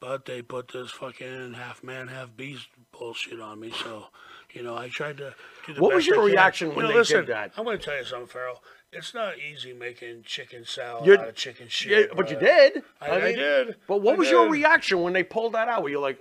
but 0.00 0.24
they 0.24 0.42
put 0.42 0.68
this 0.72 0.90
fucking 0.90 1.52
half 1.54 1.82
man 1.84 2.08
half 2.08 2.34
beast 2.36 2.68
bullshit 2.98 3.40
on 3.40 3.60
me 3.60 3.70
so 3.70 4.06
you 4.52 4.62
know 4.62 4.76
i 4.76 4.88
tried 4.88 5.18
to 5.18 5.34
What 5.78 5.94
was 5.94 6.06
your 6.06 6.20
I 6.22 6.24
reaction 6.24 6.70
You 6.70 6.76
when 6.76 6.86
know, 6.88 6.96
they 7.02 7.02
did 7.04 7.26
that? 7.28 7.52
i'm 7.56 7.64
going 7.64 7.78
to 7.78 7.84
tell 7.84 7.96
you 7.96 8.04
something 8.04 8.26
farrell 8.26 8.62
it's 8.92 9.14
not 9.14 9.38
easy 9.38 9.72
making 9.72 10.22
chicken 10.24 10.64
salad 10.64 11.06
You're- 11.06 11.18
out 11.18 11.28
of 11.28 11.34
chicken 11.36 11.68
shit 11.68 12.08
Yeah, 12.10 12.14
but 12.16 12.28
you 12.30 12.36
did. 12.38 12.82
I, 13.00 13.10
I 13.10 13.20
mean, 13.24 13.36
did 13.36 13.76
But 13.86 14.02
what 14.02 14.16
I 14.16 14.18
was 14.18 14.28
your 14.30 14.48
reaction 14.48 15.02
when 15.02 15.12
they 15.12 15.22
pulled 15.22 15.52
that 15.52 15.68
out? 15.68 15.84
Were 15.84 15.90
you 15.90 16.00
like, 16.00 16.18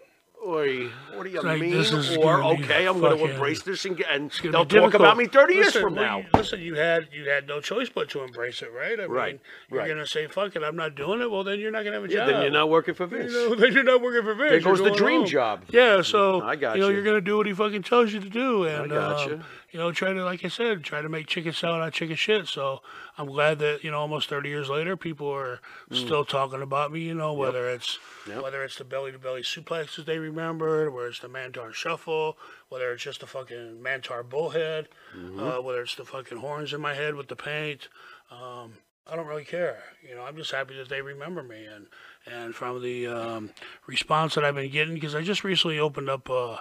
Oi, 0.47 0.87
what 1.15 1.23
do 1.25 1.29
you 1.29 1.41
mean? 1.43 2.17
Or 2.17 2.43
okay, 2.43 2.87
I'm 2.87 2.99
going 3.01 3.17
to 3.17 3.25
embrace 3.25 3.61
this 3.63 3.83
and, 3.83 3.97
get, 3.97 4.07
and 4.09 4.31
they'll 4.41 4.65
talk 4.65 4.93
about 4.93 5.17
me 5.17 5.25
30 5.25 5.53
years 5.53 5.75
from 5.75 5.95
now. 5.95 6.23
listen, 6.33 6.61
you 6.61 6.75
had 6.75 7.09
you 7.11 7.29
had 7.29 7.45
no 7.45 7.59
choice 7.59 7.89
but 7.89 8.09
to 8.11 8.21
embrace 8.23 8.61
it, 8.61 8.71
right? 8.71 8.97
I 8.99 9.05
Right, 9.05 9.33
mean, 9.33 9.39
you're 9.69 9.79
right. 9.79 9.87
gonna 9.89 10.07
say, 10.07 10.27
"Fuck 10.27 10.55
it, 10.55 10.63
I'm 10.63 10.77
not 10.77 10.95
doing 10.95 11.19
it." 11.21 11.29
Well, 11.29 11.43
then 11.43 11.59
you're 11.59 11.71
not 11.71 11.83
gonna 11.83 11.97
have 11.99 12.05
a 12.05 12.09
Yeah, 12.09 12.19
job. 12.19 12.27
then 12.27 12.41
you're 12.43 12.51
not 12.51 12.69
working 12.69 12.93
for 12.93 13.05
Vince. 13.05 13.33
You 13.33 13.49
know, 13.49 13.55
then 13.61 13.73
you're 13.73 13.83
not 13.83 14.01
working 14.01 14.23
for 14.23 14.33
Vince. 14.33 14.49
There 14.51 14.59
goes 14.61 14.79
the 14.81 14.91
dream 14.91 15.21
home. 15.21 15.29
job. 15.29 15.65
Yeah, 15.71 16.01
so 16.01 16.41
I 16.41 16.55
got 16.55 16.75
you 16.77 16.81
know 16.83 16.87
you. 16.89 16.95
you're 16.95 17.03
gonna 17.03 17.19
do 17.21 17.35
what 17.37 17.45
he 17.45 17.53
fucking 17.53 17.83
tells 17.83 18.13
you 18.13 18.21
to 18.21 18.29
do, 18.29 18.63
and 18.63 18.91
gotcha. 18.91 19.25
um, 19.25 19.31
you 19.31 19.43
know 19.77 19.91
try 19.91 20.13
to, 20.13 20.23
like 20.25 20.43
I 20.43 20.47
said, 20.47 20.83
try 20.83 21.01
to 21.03 21.09
make 21.09 21.27
chicken 21.27 21.53
salad 21.53 21.81
out 21.81 21.89
of 21.89 21.93
chicken 21.93 22.15
shit. 22.15 22.47
So 22.47 22.81
I'm 23.17 23.27
glad 23.27 23.59
that 23.59 23.83
you 23.83 23.91
know 23.91 23.99
almost 23.99 24.27
30 24.29 24.49
years 24.49 24.67
later, 24.69 24.97
people 24.97 25.29
are 25.29 25.59
still 25.91 26.25
talking 26.25 26.63
about 26.63 26.91
me. 26.91 27.01
You 27.01 27.13
know, 27.13 27.33
whether 27.33 27.69
it's 27.69 27.99
Mm. 28.25 28.33
Yep. 28.35 28.43
whether 28.43 28.63
it's 28.63 28.75
the 28.77 28.83
belly 28.83 29.11
to 29.11 29.19
belly 29.19 29.41
suplexes 29.43 30.05
they 30.05 30.17
remembered, 30.19 30.93
whether 30.93 31.07
it's 31.07 31.19
the 31.19 31.27
Mantaur 31.29 31.71
shuffle, 31.73 32.37
whether 32.69 32.91
it's 32.91 33.03
just 33.03 33.19
the 33.21 33.27
fucking 33.27 33.79
Mantaur 33.81 34.27
bullhead, 34.27 34.87
Mm-hmm. 35.15 35.39
uh, 35.39 35.61
whether 35.61 35.81
it's 35.81 35.95
the 35.95 36.05
fucking 36.05 36.39
horns 36.39 36.73
in 36.73 36.81
my 36.81 36.93
head 36.95 37.15
with 37.15 37.27
the 37.27 37.35
paint. 37.35 37.87
Um, 38.31 38.73
I 39.11 39.15
don't 39.15 39.25
really 39.25 39.45
care. 39.45 39.81
You 40.07 40.13
know, 40.15 40.21
I'm 40.21 40.35
just 40.35 40.51
happy 40.51 40.75
that 40.77 40.89
they 40.89 41.01
remember 41.01 41.41
me 41.43 41.65
and 41.65 41.87
and 42.31 42.53
from 42.53 42.81
the 42.83 43.07
um, 43.07 43.49
response 43.87 44.35
that 44.35 44.43
I've 44.45 44.53
been 44.55 44.69
getting 44.69 44.93
because 44.93 45.15
I 45.15 45.23
just 45.23 45.43
recently 45.43 45.79
opened 45.79 46.09
up 46.09 46.29
uh, 46.29 46.57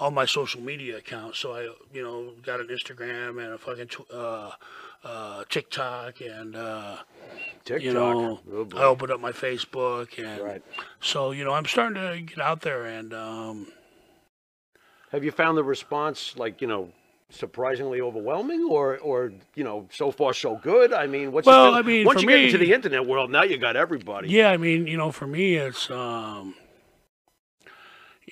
all 0.00 0.10
my 0.10 0.24
social 0.24 0.60
media 0.60 0.96
accounts. 0.96 1.38
So 1.38 1.52
I, 1.54 1.68
you 1.92 2.02
know, 2.02 2.32
got 2.42 2.58
an 2.58 2.68
Instagram 2.68 3.42
and 3.44 3.52
a 3.52 3.58
fucking 3.58 3.88
tw- 3.88 4.10
uh, 4.12 4.50
uh, 5.04 5.44
TikTok 5.48 6.20
and 6.22 6.56
uh, 6.56 6.96
TikTok. 7.64 7.82
you 7.84 7.92
know 7.94 8.40
Oh. 8.52 8.68
I 8.76 8.84
opened 8.84 9.12
up 9.12 9.20
my 9.20 9.32
Facebook 9.32 10.18
and 10.18 10.42
Right. 10.42 10.62
so 11.00 11.30
you 11.30 11.44
know 11.44 11.52
I'm 11.52 11.66
starting 11.66 11.94
to 12.02 12.20
get 12.22 12.40
out 12.40 12.62
there 12.62 12.84
and 12.86 13.12
um, 13.14 13.66
Have 15.12 15.22
you 15.24 15.30
found 15.30 15.56
the 15.58 15.64
response 15.64 16.34
like 16.36 16.60
you 16.60 16.66
know 16.66 16.92
surprisingly 17.32 18.00
overwhelming, 18.00 18.64
or 18.68 18.98
or 18.98 19.32
you 19.54 19.64
know 19.64 19.86
so 19.92 20.10
far 20.10 20.32
so 20.34 20.56
good? 20.56 20.92
I 20.92 21.06
mean, 21.06 21.30
what's 21.32 21.46
Well, 21.46 21.74
I 21.74 21.82
mean, 21.82 22.04
once 22.06 22.22
for 22.22 22.30
you 22.30 22.36
get 22.36 22.44
into 22.46 22.58
the 22.58 22.72
internet 22.72 23.06
world, 23.06 23.30
now 23.30 23.42
you 23.44 23.56
got 23.58 23.76
everybody. 23.76 24.28
Yeah, 24.28 24.50
I 24.50 24.56
mean, 24.56 24.86
you 24.86 24.96
know, 24.96 25.12
for 25.12 25.26
me, 25.26 25.54
it's 25.56 25.90
um, 25.90 26.54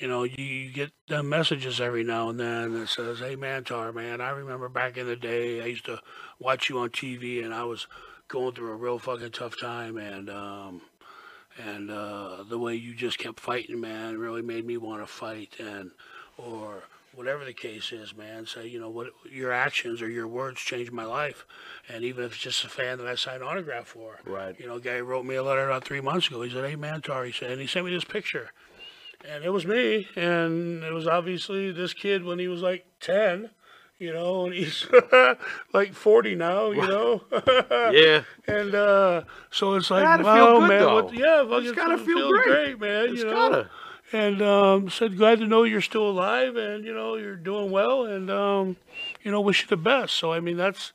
you 0.01 0.09
know, 0.09 0.23
you, 0.25 0.45
you 0.45 0.73
get 0.73 0.93
the 1.09 1.23
messages 1.23 1.81
every 1.81 2.05
now 2.05 2.29
and 2.29 2.39
then 2.39 2.73
that 2.75 2.89
says, 2.89 3.19
"Hey, 3.19 3.37
Mantaur, 3.37 3.93
man, 3.95 4.21
I 4.21 4.31
remember 4.31 4.69
back 4.69 4.97
in 4.97 5.07
the 5.07 5.17
day, 5.17 5.61
I 5.63 5.67
used 5.67 5.87
to 5.87 6.01
watch 6.39 6.69
you 6.69 6.79
on 6.79 6.91
TV, 6.91 7.45
and 7.45 7.53
I 7.55 7.65
was 7.65 7.87
going 8.29 8.55
through 8.55 8.71
a 8.73 8.77
real 8.77 8.99
fucking 8.99 9.33
tough 9.33 9.59
time, 9.61 9.97
and 9.97 10.29
um, 10.31 10.83
and 11.63 11.91
uh, 11.91 12.45
the 12.49 12.59
way 12.59 12.75
you 12.75 12.95
just 12.95 13.19
kept 13.19 13.41
fighting, 13.41 13.81
man, 13.81 14.19
really 14.19 14.43
made 14.43 14.65
me 14.67 14.77
want 14.77 15.03
to 15.03 15.07
fight, 15.07 15.55
and 15.59 15.91
or." 16.37 16.83
Whatever 17.15 17.45
the 17.45 17.55
case 17.55 17.91
is, 17.91 18.15
man, 18.15 18.47
say 18.47 18.69
you 18.69 18.79
know 18.79 18.91
what 18.91 19.09
your 19.29 19.51
actions 19.51 20.01
or 20.03 20.09
your 20.09 20.29
words 20.29 20.61
changed 20.61 20.93
my 20.93 21.05
life, 21.05 21.47
and 21.89 22.05
even 22.05 22.23
if 22.23 22.33
it's 22.33 22.41
just 22.41 22.63
a 22.63 22.69
fan 22.69 22.99
that 22.99 23.09
I 23.09 23.17
signed 23.17 23.43
an 23.43 23.49
autograph 23.49 23.87
for, 23.89 24.21
Right. 24.25 24.55
you 24.61 24.69
know, 24.69 24.77
a 24.77 24.81
guy 24.81 25.01
wrote 25.01 25.25
me 25.25 25.35
a 25.35 25.43
letter 25.43 25.65
about 25.69 25.83
three 25.85 26.03
months 26.03 26.29
ago. 26.29 26.43
He 26.43 26.51
said, 26.51 26.69
"Hey, 26.69 26.77
Mantaur," 26.77 27.25
he 27.27 27.33
said, 27.33 27.51
and 27.51 27.61
he 27.61 27.67
sent 27.67 27.87
me 27.87 27.93
this 27.93 28.05
picture, 28.05 28.53
and 29.27 29.45
it 29.45 29.51
was 29.51 29.67
me, 29.67 30.09
and 30.17 30.83
it 30.85 30.93
was 30.93 31.07
obviously 31.07 31.71
this 31.73 31.95
kid 31.95 32.25
when 32.25 32.39
he 32.39 32.49
was 32.49 32.61
like 32.63 32.87
ten, 33.01 33.51
you 33.99 34.13
know, 34.13 34.45
and 34.47 34.55
he's 34.55 34.87
like 35.73 35.95
forty 35.95 36.35
now, 36.35 36.71
you 36.71 36.87
know. 36.87 37.23
Yeah. 37.93 38.23
And 38.47 38.75
uh, 38.75 39.23
so 39.51 39.75
it's 39.75 39.91
like, 39.91 40.03
gotta 40.03 40.23
wow, 40.23 40.61
man, 40.61 40.85
what, 40.93 41.15
yeah, 41.15 41.43
fucking 41.43 41.69
It's 41.69 41.73
gotta 41.77 41.97
feel, 41.97 42.07
feel 42.07 42.17
feels 42.33 42.45
great. 42.45 42.79
man. 42.81 43.09
It's 43.11 43.21
you 43.21 43.27
know, 43.27 43.33
gotta. 43.33 43.71
and 44.13 44.43
um, 44.43 44.91
said 44.91 45.17
glad 45.17 45.39
to 45.39 45.47
know 45.47 45.63
you're 45.65 45.81
still 45.81 46.09
alive, 46.09 46.57
and 46.57 46.85
you 46.85 46.93
know 46.93 47.17
you're 47.17 47.37
doing 47.37 47.71
well, 47.71 48.05
and 48.05 48.31
um, 48.31 48.77
you 49.23 49.31
know 49.31 49.41
wish 49.41 49.63
you 49.63 49.69
the 49.69 49.77
best. 49.79 50.15
So 50.17 50.33
I 50.33 50.41
mean, 50.41 50.57
that's 50.59 50.93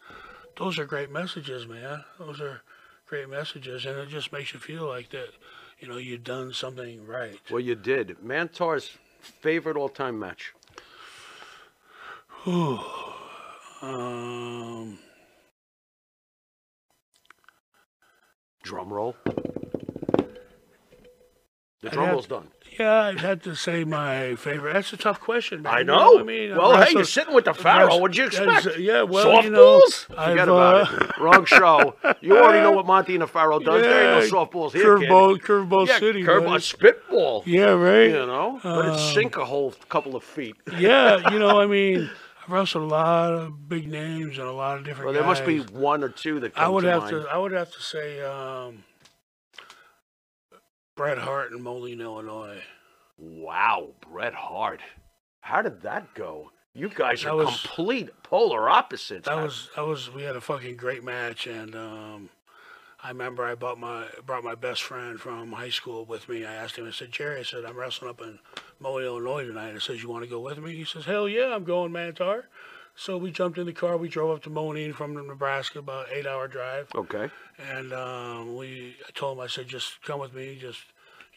those 0.58 0.78
are 0.78 0.86
great 0.86 1.12
messages, 1.12 1.66
man. 1.68 2.04
Those 2.20 2.40
are 2.42 2.62
great 3.08 3.28
messages, 3.30 3.86
and 3.86 3.98
it 3.98 4.10
just 4.10 4.32
makes 4.32 4.54
you 4.54 4.60
feel 4.60 4.88
like 4.88 5.10
that. 5.10 5.30
You 5.84 5.90
know, 5.90 5.98
you've 5.98 6.24
done 6.24 6.54
something 6.54 7.06
right. 7.06 7.38
Well, 7.52 7.60
you 7.60 7.76
did. 7.76 8.24
Mantaur's 8.24 8.90
favorite 9.20 9.76
all-time 9.76 10.18
match. 10.18 10.54
Um, 13.82 14.98
Drum 18.64 18.94
roll. 18.94 19.18
The 21.84 21.90
I'd 21.90 21.94
drum 21.94 22.06
have- 22.06 22.14
roll's 22.14 22.28
done. 22.28 22.48
yeah, 22.80 23.02
I'd 23.04 23.20
have 23.20 23.42
to 23.44 23.56
say 23.56 23.84
my 23.84 24.36
favorite. 24.36 24.74
That's 24.74 24.92
a 24.94 24.98
tough 24.98 25.20
question, 25.20 25.62
man. 25.62 25.74
I 25.74 25.80
You 25.80 25.84
know. 25.86 26.20
I 26.20 26.24
mean, 26.24 26.56
well, 26.56 26.82
hey, 26.82 26.94
you're 26.94 27.04
sitting 27.04 27.34
with 27.36 27.46
the 27.46 27.54
Pharaoh. 27.54 27.98
What'd 27.98 28.18
you 28.18 28.26
expect? 28.26 28.80
Yeah, 28.80 29.04
well, 29.04 29.44
you 29.44 29.52
know? 29.52 29.80
Forget 30.08 30.18
I've, 30.40 30.48
about 30.48 30.92
uh, 30.92 31.06
it. 31.06 31.18
Wrong 31.20 31.46
show. 31.46 31.96
You 32.22 32.38
already 32.38 32.62
know 32.62 32.72
what 32.72 32.86
Monty 32.88 33.14
and 33.14 33.22
the 33.22 33.28
Pharaoh 33.28 33.60
does. 33.60 33.82
there 33.84 34.14
ain't 34.16 34.24
no 34.24 34.28
soft 34.30 34.54
balls 34.54 34.72
here, 34.74 34.98
kid. 34.98 35.10
Curveball, 35.10 35.38
curveball 35.42 35.88
Yeah, 35.88 36.00
city. 36.00 36.24
curve, 36.24 36.44
man. 36.46 36.56
a 36.56 36.60
spitball. 36.62 37.44
Yeah, 37.46 37.72
right. 37.72 38.06
You 38.10 38.26
know, 38.26 38.60
but 38.64 38.86
it 38.88 38.98
sink 39.14 39.36
a 39.38 39.44
whole 39.46 39.74
couple 39.90 40.16
of 40.16 40.24
feet. 40.24 40.56
yeah, 40.80 41.30
you 41.32 41.38
know, 41.40 41.60
I 41.62 41.66
mean, 41.68 42.10
I've 42.44 42.50
wrestled 42.50 42.86
a 42.86 42.88
lot 42.88 43.34
of 43.34 43.68
big 43.68 43.88
names 43.90 44.38
and 44.38 44.48
a 44.48 44.52
lot 44.54 44.78
of 44.78 44.86
different. 44.86 45.06
Well, 45.08 45.14
there 45.14 45.24
must 45.26 45.46
be 45.46 45.60
guys. 45.60 45.72
one 45.72 46.02
or 46.04 46.10
two 46.10 46.40
that 46.40 46.56
come 46.56 46.64
I 46.66 46.70
would 46.70 46.82
to 46.84 46.90
have 46.92 47.02
mind. 47.04 47.24
to. 47.24 47.28
I 47.30 47.38
would 47.38 47.52
have 47.52 47.72
to 47.72 47.82
say 47.82 48.22
um, 48.22 48.84
Bret 50.96 51.18
Hart 51.18 51.52
in 51.52 51.62
Moline, 51.62 52.02
Illinois. 52.02 52.62
Wow, 53.18 53.92
Bret 54.02 54.34
Hart. 54.34 54.82
How 55.42 55.62
did 55.62 55.82
that 55.82 56.14
go? 56.14 56.52
You 56.74 56.90
guys 56.90 57.24
That 57.24 57.32
are 57.32 57.36
was- 57.38 57.62
complete 57.62 58.10
polar 58.24 58.70
opposites. 58.70 59.28
That 59.28 59.36
was 59.44 59.70
that 59.76 59.86
was. 59.86 60.12
We 60.12 60.24
had 60.24 60.36
a 60.36 60.42
fucking 60.42 60.76
great 60.78 61.04
match, 61.04 61.46
and 61.46 61.76
um, 61.76 62.30
I 63.04 63.10
remember 63.10 63.44
I 63.46 63.54
bought 63.56 63.80
my 63.80 64.06
brought 64.26 64.44
my 64.44 64.56
best 64.56 64.82
friend 64.82 65.20
from 65.20 65.52
high 65.52 65.70
school 65.70 66.06
with 66.06 66.28
me. 66.28 66.46
I 66.46 66.54
asked 66.54 66.78
him. 66.78 66.88
I 66.88 66.92
said, 66.92 67.12
Jerry, 67.12 67.40
I 67.40 67.44
said 67.44 67.66
I'm 67.66 67.78
wrestling 67.78 68.10
up 68.10 68.22
in 68.22 68.40
Moline, 68.80 69.06
Illinois 69.06 69.46
tonight. 69.46 69.76
I 69.76 69.80
says, 69.80 70.02
you 70.02 70.10
want 70.10 70.24
to 70.24 70.30
go 70.30 70.40
with 70.40 70.58
me? 70.58 70.76
He 70.76 70.86
says, 70.86 71.06
Hell 71.06 71.30
yeah, 71.30 71.54
I'm 71.54 71.64
going, 71.64 71.92
Mantaur. 71.92 72.44
So 72.96 73.18
we 73.18 73.32
jumped 73.32 73.58
in 73.58 73.66
the 73.66 73.74
car. 73.74 73.98
We 73.98 74.08
drove 74.08 74.36
up 74.38 74.44
to 74.44 74.50
Moline 74.50 74.94
from 74.94 75.14
Nebraska, 75.28 75.80
about 75.80 76.08
eight 76.12 76.28
hour 76.28 76.48
drive. 76.48 76.88
okay. 76.96 77.30
And 77.72 77.92
um, 77.94 78.56
we, 78.56 78.96
I 79.08 79.12
told 79.14 79.38
him, 79.38 79.44
I 79.44 79.48
said, 79.48 79.68
just 79.68 80.02
come 80.04 80.20
with 80.20 80.34
me. 80.34 80.58
Just, 80.60 80.82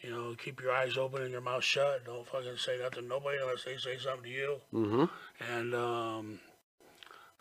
you 0.01 0.09
know, 0.11 0.35
keep 0.37 0.61
your 0.61 0.71
eyes 0.71 0.97
open 0.97 1.21
and 1.23 1.31
your 1.31 1.41
mouth 1.41 1.63
shut. 1.63 2.05
Don't 2.05 2.27
fucking 2.27 2.57
say 2.57 2.77
nothing 2.81 3.03
to 3.03 3.07
nobody 3.07 3.37
unless 3.41 3.63
they 3.63 3.77
say 3.77 3.97
something 3.97 4.23
to 4.23 4.29
you. 4.29 4.57
Mm-hmm. 4.73 5.05
And 5.51 5.73
um, 5.73 6.39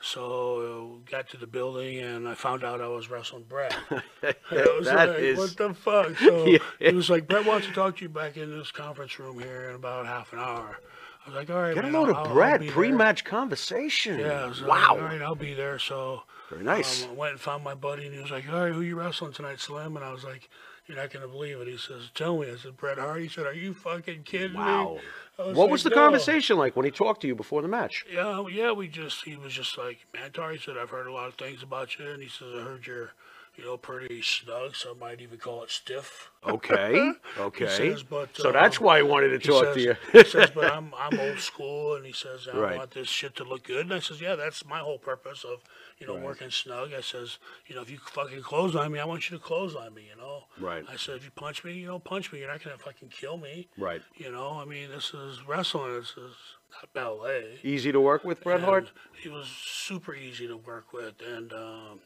so 0.00 1.00
uh, 1.04 1.10
got 1.10 1.28
to 1.30 1.36
the 1.36 1.46
building 1.46 1.98
and 1.98 2.28
I 2.28 2.34
found 2.34 2.64
out 2.64 2.80
I 2.80 2.88
was 2.88 3.10
wrestling 3.10 3.44
Bret. 3.48 3.74
that 4.20 4.36
I 4.50 4.76
was 4.78 4.86
like, 4.86 5.08
is 5.18 5.38
what 5.38 5.56
the 5.56 5.74
fuck? 5.74 6.16
So 6.18 6.46
Yeah. 6.46 6.58
he 6.78 6.94
was 6.94 7.10
like, 7.10 7.26
Bret 7.26 7.44
wants 7.46 7.66
to 7.66 7.72
talk 7.72 7.96
to 7.96 8.02
you 8.02 8.08
back 8.08 8.36
in 8.36 8.56
this 8.56 8.70
conference 8.72 9.18
room 9.18 9.38
here 9.38 9.68
in 9.70 9.74
about 9.74 10.06
half 10.06 10.32
an 10.32 10.38
hour. 10.38 10.78
I 11.26 11.28
was 11.30 11.34
like, 11.36 11.50
all 11.50 11.60
right, 11.60 11.74
get 11.74 11.84
a 11.84 11.88
load 11.88 12.10
I'll- 12.10 12.26
of 12.26 12.34
there." 12.36 12.70
pre-match 12.70 13.24
conversation. 13.24 14.20
Yeah, 14.20 14.46
was 14.46 14.60
like, 14.60 14.70
wow. 14.70 14.88
all 14.90 14.98
right, 15.00 15.20
I'll 15.20 15.34
be 15.34 15.54
there. 15.54 15.78
So 15.78 16.22
Very 16.50 16.62
nice. 16.62 17.04
um, 17.04 17.10
I 17.10 17.14
went 17.14 17.32
and 17.32 17.40
found 17.40 17.64
my 17.64 17.74
buddy, 17.74 18.06
and 18.06 18.14
he 18.14 18.20
was 18.20 18.30
like, 18.30 18.48
"All 18.52 18.60
right, 18.64 18.72
who 18.72 18.80
you 18.80 18.96
wrestling 18.96 19.32
tonight, 19.32 19.58
Slim?" 19.60 19.96
And 19.96 20.04
I 20.04 20.12
was 20.12 20.22
like, 20.24 20.48
"You're 20.86 20.96
not 20.96 21.10
gonna 21.10 21.26
believe 21.28 21.60
it." 21.60 21.66
He 21.66 21.76
says, 21.76 22.10
"Tell 22.14 22.38
me." 22.38 22.50
I 22.50 22.56
said, 22.56 22.76
"Bret 22.76 22.98
Hart." 22.98 23.20
He 23.20 23.28
said, 23.28 23.44
"Are 23.46 23.52
you 23.52 23.74
fucking 23.74 24.22
kidding 24.22 24.56
wow. 24.56 24.94
me?" 24.94 25.00
I 25.38 25.42
What 25.48 25.56
like, 25.56 25.70
was 25.70 25.82
the 25.82 25.90
"No." 25.90 25.96
conversation 25.96 26.56
like 26.56 26.76
when 26.76 26.84
he 26.84 26.90
talked 26.92 27.20
to 27.22 27.26
you 27.26 27.34
before 27.34 27.60
the 27.60 27.68
match? 27.68 28.06
Yeah, 28.10 28.46
yeah. 28.48 28.70
We 28.72 28.86
just 28.88 29.24
he 29.24 29.36
was 29.36 29.52
just 29.52 29.76
like, 29.76 30.06
"Mantaur," 30.14 30.52
he 30.52 30.58
said, 30.58 30.78
"I've 30.78 30.90
heard 30.90 31.08
a 31.08 31.12
lot 31.12 31.26
of 31.28 31.34
things 31.34 31.62
about 31.62 31.98
you," 31.98 32.08
and 32.08 32.22
he 32.22 32.28
says, 32.28 32.48
"I 32.54 32.60
heard 32.62 32.86
you're." 32.86 33.10
You 33.56 33.64
know, 33.64 33.76
pretty 33.78 34.20
snug. 34.20 34.76
Some 34.76 34.98
might 34.98 35.20
even 35.22 35.38
call 35.38 35.62
it 35.62 35.70
stiff. 35.70 36.30
Okay. 36.46 37.12
Okay. 37.38 37.66
says, 37.66 38.02
but, 38.02 38.34
so 38.34 38.48
uh, 38.48 38.52
that's 38.52 38.80
why 38.80 38.96
he 38.96 39.02
wanted 39.02 39.28
to 39.28 39.38
talk 39.38 39.64
says, 39.64 39.74
to 39.74 39.80
you. 39.82 39.94
he 40.12 40.24
says, 40.24 40.50
but 40.54 40.72
I'm 40.72 40.94
I'm 40.98 41.20
old 41.20 41.38
school, 41.38 41.94
and 41.94 42.06
he 42.06 42.12
says 42.12 42.48
I 42.50 42.56
Right. 42.56 42.76
want 42.78 42.92
this 42.92 43.08
shit 43.08 43.36
to 43.36 43.44
look 43.44 43.64
good. 43.64 43.80
And 43.80 43.92
I 43.92 43.98
says, 43.98 44.22
yeah, 44.22 44.36
that's 44.36 44.64
my 44.64 44.78
whole 44.78 44.96
purpose 44.98 45.44
of 45.44 45.62
you 45.98 46.06
know 46.06 46.14
working 46.14 46.50
snug. 46.50 46.92
I 46.96 47.02
says, 47.02 47.38
you 47.66 47.74
know, 47.74 47.82
if 47.82 47.90
you 47.90 47.98
fucking 47.98 48.40
close 48.40 48.74
on 48.74 48.90
me, 48.90 49.00
I 49.00 49.04
want 49.04 49.28
you 49.30 49.36
to 49.36 49.42
close 49.42 49.74
on 49.74 49.92
me. 49.92 50.08
You 50.10 50.20
know. 50.20 50.44
Right. 50.58 50.84
I 50.88 50.96
said, 50.96 51.16
if 51.16 51.24
you 51.24 51.30
punch 51.30 51.62
me, 51.62 51.74
you 51.74 51.88
know, 51.88 51.98
punch 51.98 52.32
me. 52.32 52.38
You're 52.38 52.50
not 52.50 52.64
gonna 52.64 52.78
fucking 52.78 53.08
kill 53.10 53.36
me. 53.36 53.68
right. 53.76 54.00
You 54.16 54.30
know, 54.32 54.58
I 54.58 54.64
mean, 54.64 54.90
this 54.90 55.12
is 55.12 55.46
wrestling. 55.46 55.94
This 55.94 56.14
is 56.16 56.34
not 56.72 56.92
ballet. 56.94 57.58
Easy 57.62 57.92
to 57.92 58.00
work 58.00 58.24
with, 58.24 58.42
Bret 58.42 58.60
Hart. 58.60 58.90
He 59.22 59.28
was 59.28 59.46
super 59.46 60.14
easy 60.14 60.46
to 60.48 60.56
work 60.56 60.92
with, 60.94 61.14
and 61.20 61.52
um, 61.52 62.00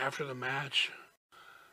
after 0.00 0.24
the 0.24 0.34
match, 0.34 0.90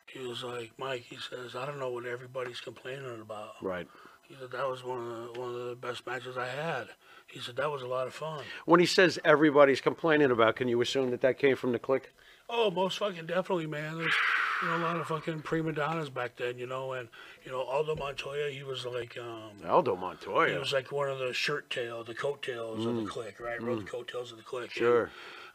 he 0.05 0.19
was 0.19 0.43
like, 0.43 0.71
Mike. 0.77 1.03
He 1.09 1.17
says, 1.17 1.55
I 1.55 1.65
don't 1.65 1.79
know 1.79 1.89
what 1.89 2.05
everybody's 2.05 2.59
complaining 2.59 3.21
about. 3.21 3.53
Right. 3.61 3.87
He 4.27 4.35
said 4.39 4.51
that 4.51 4.69
was 4.69 4.83
one 4.83 4.99
of 4.99 5.33
the, 5.33 5.39
one 5.39 5.49
of 5.49 5.65
the 5.67 5.75
best 5.75 6.05
matches 6.07 6.37
I 6.37 6.47
had. 6.47 6.87
He 7.27 7.39
said 7.39 7.55
that 7.57 7.71
was 7.71 7.81
a 7.81 7.87
lot 7.87 8.07
of 8.07 8.13
fun. 8.13 8.43
When 8.65 8.79
he 8.79 8.85
says 8.85 9.19
everybody's 9.23 9.81
complaining 9.81 10.31
about, 10.31 10.57
can 10.57 10.67
you 10.67 10.81
assume 10.81 11.11
that 11.11 11.21
that 11.21 11.37
came 11.37 11.55
from 11.55 11.71
the 11.71 11.79
clique? 11.79 12.11
Oh, 12.49 12.69
most 12.69 12.97
fucking 12.97 13.25
definitely, 13.27 13.67
man. 13.67 13.97
There's 13.97 14.13
you 14.61 14.67
know 14.67 14.77
a 14.77 14.79
lot 14.79 14.97
of 14.97 15.07
fucking 15.07 15.41
prima 15.41 15.71
donnas 15.71 16.09
back 16.09 16.35
then, 16.35 16.57
you 16.57 16.67
know, 16.67 16.91
and 16.91 17.07
you 17.45 17.51
know 17.51 17.61
Aldo 17.61 17.95
Montoya, 17.95 18.51
he 18.51 18.63
was 18.63 18.85
like 18.85 19.17
um 19.17 19.51
Aldo 19.65 19.95
Montoya. 19.95 20.51
he 20.51 20.57
was 20.57 20.73
like 20.73 20.91
one 20.91 21.09
of 21.09 21.19
the 21.19 21.33
shirt 21.33 21.69
tail, 21.69 22.03
the 22.03 22.13
coat 22.13 22.41
tails 22.41 22.85
of 22.85 22.97
the 22.97 23.05
clique, 23.05 23.39
right? 23.39 23.61
Rode 23.61 23.79
the 23.79 23.89
coat 23.89 24.09
tails 24.09 24.31
of 24.31 24.37
the 24.37 24.43
clique. 24.43 24.71
Mm. 24.71 24.73
Sure. 24.73 25.03
And 25.03 25.11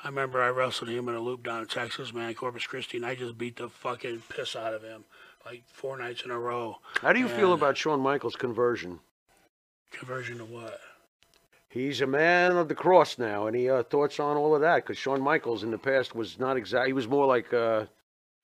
I 0.07 0.09
remember 0.09 0.41
I 0.41 0.51
wrestled 0.51 0.89
him 0.89 1.09
in 1.09 1.17
a 1.17 1.21
loop 1.21 1.43
down 1.43 1.63
in 1.63 1.67
Texas, 1.67 2.15
man, 2.15 2.33
Corpus 2.33 2.65
Christi, 2.65 2.97
and 2.97 3.05
I 3.05 3.17
just 3.17 3.37
beat 3.37 3.57
the 3.57 3.69
fucking 3.69 4.23
piss 4.29 4.55
out 4.55 4.73
of 4.73 4.85
him 4.85 5.03
like 5.45 5.65
four 5.67 5.99
nights 5.99 6.23
in 6.25 6.31
a 6.31 6.39
row. 6.39 6.77
How 7.03 7.13
do 7.13 7.19
you 7.19 7.27
feel 7.27 7.55
about 7.55 7.77
Shawn 7.77 7.99
Michaels' 7.99 8.37
conversion? 8.37 9.01
Conversion 9.91 10.39
to 10.39 10.45
what? 10.45 10.79
He's 11.69 12.03
a 12.03 12.07
man 12.07 12.53
of 12.53 12.69
the 12.69 12.75
cross 12.77 13.19
now. 13.19 13.49
Any 13.49 13.69
uh, 13.69 13.83
thoughts 13.83 14.21
on 14.21 14.37
all 14.37 14.55
of 14.55 14.61
that? 14.61 14.77
Because 14.77 14.97
Shawn 14.97 15.21
Michaels 15.21 15.65
in 15.65 15.73
the 15.73 15.79
past 15.79 16.15
was 16.15 16.39
not 16.39 16.57
exactly, 16.57 16.91
he 16.91 16.93
was 16.93 17.09
more 17.09 17.27
like 17.27 17.53
uh, 17.53 17.87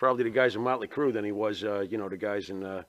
probably 0.00 0.24
the 0.24 0.30
guys 0.30 0.56
in 0.56 0.62
Motley 0.62 0.88
Crue 0.88 1.12
than 1.12 1.24
he 1.24 1.30
was, 1.30 1.62
uh, 1.62 1.82
you 1.88 1.96
know, 1.96 2.08
the 2.08 2.16
guys 2.16 2.50
in 2.50 2.64
uh, 2.64 2.82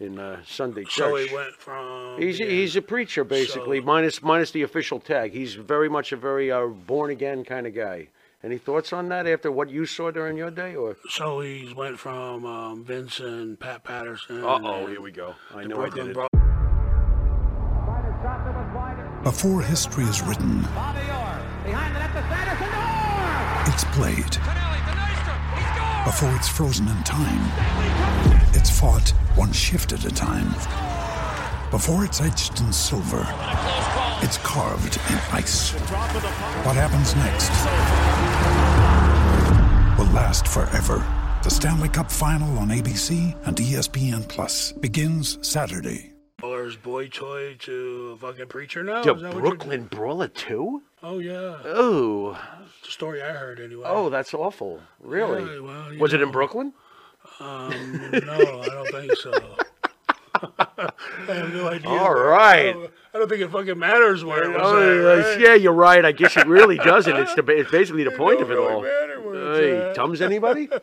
in 0.00 0.18
uh, 0.18 0.40
Sunday 0.46 0.84
Church. 0.84 0.94
So 0.94 1.16
he 1.16 1.34
went 1.34 1.52
from 1.54 2.20
He's 2.20 2.38
being- 2.38 2.50
he's 2.50 2.76
a 2.76 2.82
preacher 2.82 3.24
basically, 3.24 3.80
So- 3.80 3.84
minus 3.86 4.22
minus 4.22 4.50
the 4.52 4.62
official 4.62 5.00
tag. 5.00 5.32
He's 5.32 5.54
very 5.54 5.88
much 5.88 6.12
a 6.12 6.16
very 6.16 6.50
uh, 6.52 6.66
born 6.66 7.10
again 7.10 7.44
kind 7.44 7.66
of 7.66 7.74
guy. 7.74 8.08
Any 8.44 8.58
thoughts 8.58 8.92
on 8.92 9.08
that 9.08 9.26
after 9.26 9.50
what 9.50 9.68
you 9.68 9.84
saw 9.84 10.12
during 10.12 10.36
your 10.36 10.52
day? 10.52 10.76
Or 10.76 10.96
so 11.10 11.40
he's 11.40 11.74
went 11.74 11.98
from 11.98 12.46
um, 12.46 12.84
Vince 12.84 13.18
and 13.18 13.58
Pat 13.58 13.82
Patterson. 13.82 14.44
uh 14.44 14.60
oh, 14.62 14.86
here 14.86 15.00
we 15.00 15.10
go. 15.10 15.34
I 15.52 15.62
the 15.62 15.68
know 15.68 15.82
I 15.84 15.88
did 15.88 16.06
it. 16.08 16.14
Bro- 16.14 16.28
Before 19.24 19.60
history 19.62 20.04
is 20.04 20.22
written, 20.22 20.62
Bobby 20.74 21.00
Orr 21.10 21.42
behind 21.64 21.94
the 21.94 21.98
net 21.98 22.12
to 22.14 22.22
Sanderson. 22.30 22.68
Orr! 22.68 23.72
it's 23.74 23.84
played. 23.96 24.32
Tonelli 24.32 24.78
to 24.86 24.94
Nystrom. 24.94 25.40
He! 25.58 26.04
Before 26.10 26.34
it's 26.36 26.48
frozen 26.48 26.86
in 26.88 27.02
time, 27.02 27.42
it's 28.54 28.70
fought 28.70 29.08
one 29.34 29.52
shift 29.52 29.92
at 29.92 30.04
a 30.04 30.10
time. 30.10 30.48
Before 31.70 32.04
it's 32.04 32.20
etched 32.20 32.60
in 32.60 32.72
silver, 32.72 33.26
it's 34.22 34.38
carved 34.38 34.96
in 35.10 35.16
ice. 35.32 35.72
What 36.64 36.76
happens 36.76 37.14
next 37.16 37.50
will 39.98 40.12
last 40.14 40.46
forever. 40.48 41.04
The 41.44 41.50
Stanley 41.50 41.88
Cup 41.88 42.10
Final 42.10 42.58
on 42.58 42.68
ABC 42.68 43.34
and 43.46 43.56
ESPN 43.56 44.26
Plus 44.28 44.72
begins 44.72 45.38
Saturday. 45.46 46.12
Brawler's 46.38 46.76
boy 46.76 47.08
toy 47.08 47.56
to 47.60 48.16
fucking 48.20 48.46
preacher 48.46 48.82
now. 48.82 49.02
The 49.02 49.14
Is 49.14 49.22
that 49.22 49.34
what 49.34 49.42
you're- 49.44 49.48
Brooklyn 49.56 49.84
Brawler 49.86 50.28
too? 50.28 50.82
Oh 51.02 51.18
yeah, 51.18 51.56
Oh, 51.64 52.38
it's 52.80 52.88
a 52.88 52.92
story 52.92 53.22
I 53.22 53.32
heard 53.32 53.60
anyway. 53.60 53.84
oh, 53.86 54.08
that's 54.08 54.34
awful. 54.34 54.80
Really? 55.00 55.42
Yeah, 55.42 55.60
well, 55.60 55.92
you 55.92 55.98
was 56.00 56.12
it 56.12 56.20
in. 56.22 56.30
Brooklyn? 56.30 56.72
Um, 57.40 58.10
no, 58.12 58.60
I 58.62 58.66
don't 58.68 58.88
think 58.90 59.12
so. 59.16 59.32
I 60.58 60.90
have 61.34 61.52
no 61.52 61.68
idea. 61.68 61.88
All 61.88 62.14
right. 62.14 62.68
I 62.68 62.72
don't, 62.72 62.90
I 63.14 63.18
don't 63.18 63.28
think 63.28 63.40
it 63.42 63.50
fucking 63.50 63.78
matters 63.78 64.24
where 64.24 64.44
it 64.44 64.48
was 64.50 64.60
Oh, 64.62 64.78
at, 65.22 65.26
right? 65.26 65.40
Yeah, 65.40 65.54
you're 65.54 65.72
right. 65.72 66.04
I 66.04 66.12
guess 66.12 66.36
it 66.36 66.46
really 66.46 66.76
doesn't. 66.76 67.16
It's 67.16 67.34
the 67.34 67.44
it's 67.48 67.70
basically 67.70 68.04
the 68.04 68.12
point 68.12 68.40
of 68.40 68.50
it 68.50 68.54
really 68.54 68.72
all. 68.72 68.82
Hey. 69.54 69.92
Tums 69.94 70.20
anybody? 70.20 70.68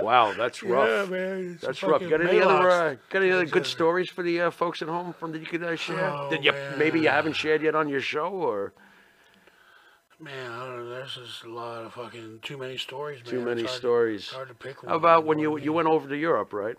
Wow, 0.00 0.32
that's 0.32 0.62
Yeah, 0.62 0.70
rough. 0.70 1.10
man. 1.10 1.58
That's 1.60 1.82
rough. 1.82 2.00
Got 2.08 2.22
any 2.22 2.40
other 2.40 2.70
uh, 2.70 2.94
got 3.10 3.20
any 3.22 3.32
other 3.32 3.44
good 3.44 3.66
stories 3.66 4.08
for 4.08 4.22
the 4.22 4.40
uh, 4.42 4.50
folks 4.50 4.80
at 4.80 4.88
home 4.88 5.12
from 5.12 5.32
that 5.32 5.40
you 5.40 5.46
could 5.46 5.62
uh, 5.62 5.76
share? 5.76 6.10
Oh, 6.10 6.30
Did 6.30 6.42
you 6.42 6.54
maybe 6.78 7.00
you 7.00 7.08
haven't 7.10 7.34
shared 7.34 7.60
yet 7.60 7.74
on 7.74 7.86
your 7.86 8.00
show 8.00 8.28
or 8.28 8.72
Man, 10.20 10.50
I 10.50 10.66
don't 10.66 10.76
know. 10.84 10.90
There's 10.90 11.14
just 11.14 11.44
a 11.44 11.48
lot 11.50 11.84
of 11.84 11.94
fucking 11.94 12.40
too 12.42 12.58
many 12.58 12.76
stories. 12.76 13.20
Man. 13.24 13.30
too 13.30 13.40
many 13.40 13.62
It's 13.62 13.70
hard- 13.70 13.80
stories? 13.80 14.20
It's 14.24 14.32
hard 14.32 14.48
to 14.48 14.54
pick 14.54 14.82
one. 14.82 14.90
How 14.90 14.96
about 14.96 15.24
when 15.24 15.38
you 15.38 15.50
what 15.50 15.62
I 15.62 15.64
you 15.64 15.72
went 15.72 15.88
over 15.88 16.08
to 16.08 16.16
Europe, 16.16 16.52
right? 16.52 16.76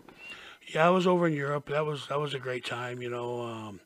Yeah, 0.72 0.86
I 0.86 0.90
was 0.90 1.06
over 1.06 1.26
in 1.26 1.32
Europe. 1.34 1.66
That 1.68 1.84
was 1.84 2.06
that 2.08 2.20
was 2.20 2.34
a 2.34 2.38
great 2.38 2.64
time. 2.64 3.02
You 3.02 3.10
know, 3.10 3.42
um, 3.42 3.80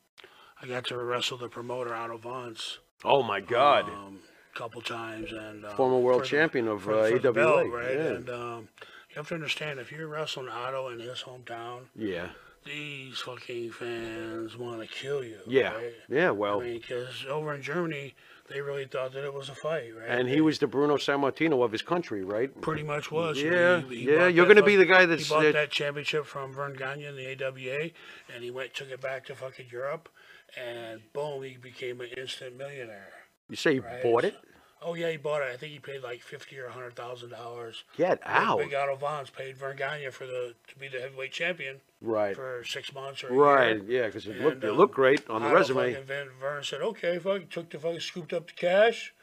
I 0.61 0.67
got 0.67 0.85
to 0.85 0.97
wrestle 0.97 1.37
the 1.39 1.49
promoter 1.49 1.93
Otto 1.95 2.19
Wanz. 2.19 2.77
Oh 3.03 3.23
my 3.23 3.39
God! 3.41 3.85
um, 3.89 4.19
couple 4.53 4.81
times 4.81 5.31
and 5.31 5.65
um, 5.65 5.75
Former 5.75 5.99
world 5.99 6.21
for 6.21 6.25
the- 6.25 6.29
champion 6.29 6.67
of, 6.67 6.81
for 6.83 6.93
uh, 6.93 7.09
for 7.09 7.15
AWA, 7.27 7.33
belt, 7.33 7.67
right? 7.71 7.93
yeah. 7.95 8.01
And 8.05 8.29
um, 8.29 8.69
you 9.09 9.15
have 9.15 9.27
to 9.29 9.35
understand 9.35 9.79
if 9.79 9.91
you're 9.91 10.07
wrestling 10.07 10.49
Otto 10.49 10.89
in 10.89 10.99
his 10.99 11.21
hometown, 11.23 11.81
yeah, 11.95 12.29
these 12.65 13.19
fucking 13.19 13.71
fans 13.71 14.55
want 14.57 14.81
to 14.81 14.87
kill 14.87 15.23
you. 15.23 15.37
yeah, 15.47 15.73
right? 15.75 15.93
yeah. 16.09 16.29
Well, 16.31 16.61
I 16.61 16.63
mean, 16.63 16.79
because 16.79 17.25
over 17.29 17.53
in 17.53 17.61
Germany, 17.61 18.15
they 18.49 18.61
really 18.61 18.85
thought 18.85 19.13
that 19.13 19.23
it 19.25 19.33
was 19.33 19.49
a 19.49 19.55
fight, 19.55 19.91
right? 19.97 20.07
and 20.09 20.27
he 20.29 20.39
was 20.41 20.59
the 20.59 20.67
Bruno 20.67 20.95
Sammartino 20.97 21.63
of 21.63 21.71
his 21.71 21.81
country, 21.81 22.23
right? 22.23 22.49
pretty 22.61 22.83
much 22.83 23.11
was. 23.11 23.41
Yeah, 23.41 23.81
He- 23.81 23.95
he 24.03 24.11
yeah, 24.11 24.27
you're 24.27 24.45
gonna 24.47 24.63
be 24.63 24.75
the 24.75 24.85
guy 24.85 25.05
that's- 25.05 25.27
he 25.27 25.33
bought 25.33 25.43
that- 25.43 25.53
that 25.53 25.71
championship 25.71 26.25
from 26.25 26.53
Verne 26.53 26.73
Gagne 26.73 27.05
in 27.05 27.15
the 27.15 27.27
AWA, 27.27 27.93
and 28.33 28.43
he 28.43 28.51
went 28.51 28.73
took 28.73 28.89
it 28.89 29.01
back 29.01 29.25
to 29.25 29.35
fucking 29.35 29.67
Europe, 29.71 30.09
and 30.55 31.01
boom, 31.13 31.43
he 31.43 31.57
became 31.57 32.01
an 32.01 32.07
instant 32.17 32.55
millionaire. 32.57 33.13
You 33.49 33.55
say 33.55 33.73
he 33.75 33.79
Right. 33.79 34.01
bought 34.03 34.25
it? 34.25 34.35
Oh 34.81 34.93
yeah, 34.93 35.09
he 35.09 35.17
bought 35.17 35.41
it. 35.41 35.49
I 35.51 35.57
think 35.57 35.73
he 35.73 35.79
paid 35.79 36.03
like 36.03 36.21
fifty 36.21 36.57
or 36.59 36.69
hundred 36.69 36.95
thousand 36.95 37.31
dollars. 37.31 37.83
Get 37.97 38.19
out! 38.25 38.59
Big 38.59 38.73
Otto 38.73 38.95
Wanz 38.97 39.31
paid 39.33 39.57
Verne 39.57 39.75
Gagne 39.75 40.09
for 40.11 40.25
the 40.27 40.53
to 40.67 40.75
be 40.79 40.87
the 40.87 40.99
heavyweight 40.99 41.31
champion 41.31 41.77
Right, 41.99 42.35
for 42.35 42.63
six 42.63 42.93
months 42.93 43.23
or 43.23 43.33
right. 43.33 43.81
year. 43.83 44.01
Yeah, 44.01 44.05
because 44.07 44.27
it 44.27 44.39
looked 44.39 44.63
it 44.63 44.69
um, 44.69 44.77
looked 44.77 44.93
great 44.93 45.27
on 45.29 45.41
the 45.41 45.47
Otto 45.47 45.55
resume. 45.57 45.91
fucking 45.93 46.05
Verne, 46.05 46.29
Verne 46.39 46.63
said, 46.63 46.81
"Okay, 46.81 47.17
fuck." 47.17 47.49
Took 47.49 47.71
the 47.71 47.79
fucking 47.79 47.99
scooped 48.01 48.33
up 48.33 48.47
the 48.47 48.53
cash, 48.53 49.13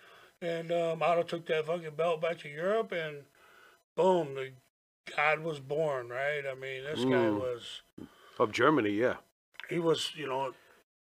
and 0.42 0.72
um, 0.72 1.02
Otto 1.02 1.22
took 1.22 1.46
that 1.46 1.66
fucking 1.66 1.94
belt 1.96 2.20
back 2.20 2.38
to 2.38 2.48
Europe, 2.48 2.90
and 2.92 3.18
boom, 3.96 4.34
the 4.34 4.50
God 5.16 5.40
was 5.40 5.60
born. 5.60 6.08
Right? 6.08 6.42
I 6.50 6.54
mean, 6.54 6.82
this 6.82 7.04
guy 7.04 7.10
Mm. 7.30 7.38
was 7.40 7.82
Of 8.40 8.50
Germany, 8.50 8.90
yeah. 8.90 9.16
he 9.70 9.78
was 9.78 10.10
you 10.16 10.26
know 10.26 10.52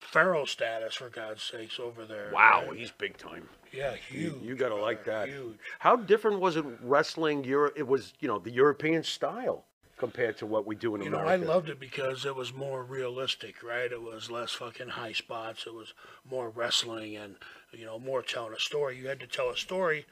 pharaoh 0.00 0.44
status 0.44 0.94
for 0.94 1.08
God's 1.08 1.42
sakes 1.42 1.78
over 1.80 2.04
there. 2.04 2.30
Wow, 2.32 2.64
right? 2.68 2.78
he's 2.78 2.90
big 2.90 3.16
time. 3.16 3.48
yeah, 3.72 3.94
You, 4.10 4.30
huge. 4.30 4.42
you 4.42 4.54
gotta 4.56 4.76
like 4.76 5.04
that. 5.04 5.28
Huge. 5.28 5.58
How 5.78 5.96
different 5.96 6.40
was 6.40 6.56
it 6.56 6.64
wrestling? 6.82 7.44
Europe, 7.44 7.74
It 7.76 7.86
was 7.86 8.12
you 8.20 8.28
know 8.28 8.38
the 8.38 8.50
European 8.50 9.02
style 9.02 9.64
compared 9.96 10.36
to 10.36 10.46
what 10.46 10.66
we 10.66 10.74
do 10.74 10.94
in 10.94 11.02
You 11.02 11.10
know, 11.10 11.18
I 11.18 11.36
loved 11.36 11.68
it 11.68 11.80
because 11.80 12.26
it 12.26 12.36
was 12.36 12.52
more 12.52 12.84
realistic, 12.84 13.62
right? 13.62 13.90
It 13.90 14.02
was 14.02 14.30
less 14.30 14.52
fucking 14.52 14.88
high 14.88 15.12
spots. 15.12 15.66
It 15.66 15.74
was 15.74 15.94
more 16.28 16.50
wrestling 16.50 17.16
and, 17.16 17.36
you 17.72 17.86
know, 17.86 17.98
more 17.98 18.22
telling 18.22 18.52
a 18.52 18.60
story. 18.60 18.98
You 18.98 19.08
had 19.08 19.20
to 19.20 19.26
tell 19.26 19.48
a 19.48 19.56
story 19.56 20.04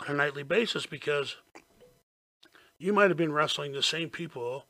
on 0.00 0.14
a 0.14 0.18
nightly 0.18 0.42
basis 0.42 0.86
because 0.86 1.36
you 2.78 2.92
might 2.92 3.10
have 3.10 3.16
been 3.16 3.32
wrestling 3.32 3.72
the 3.72 3.82
same 3.82 4.10
people 4.10 4.64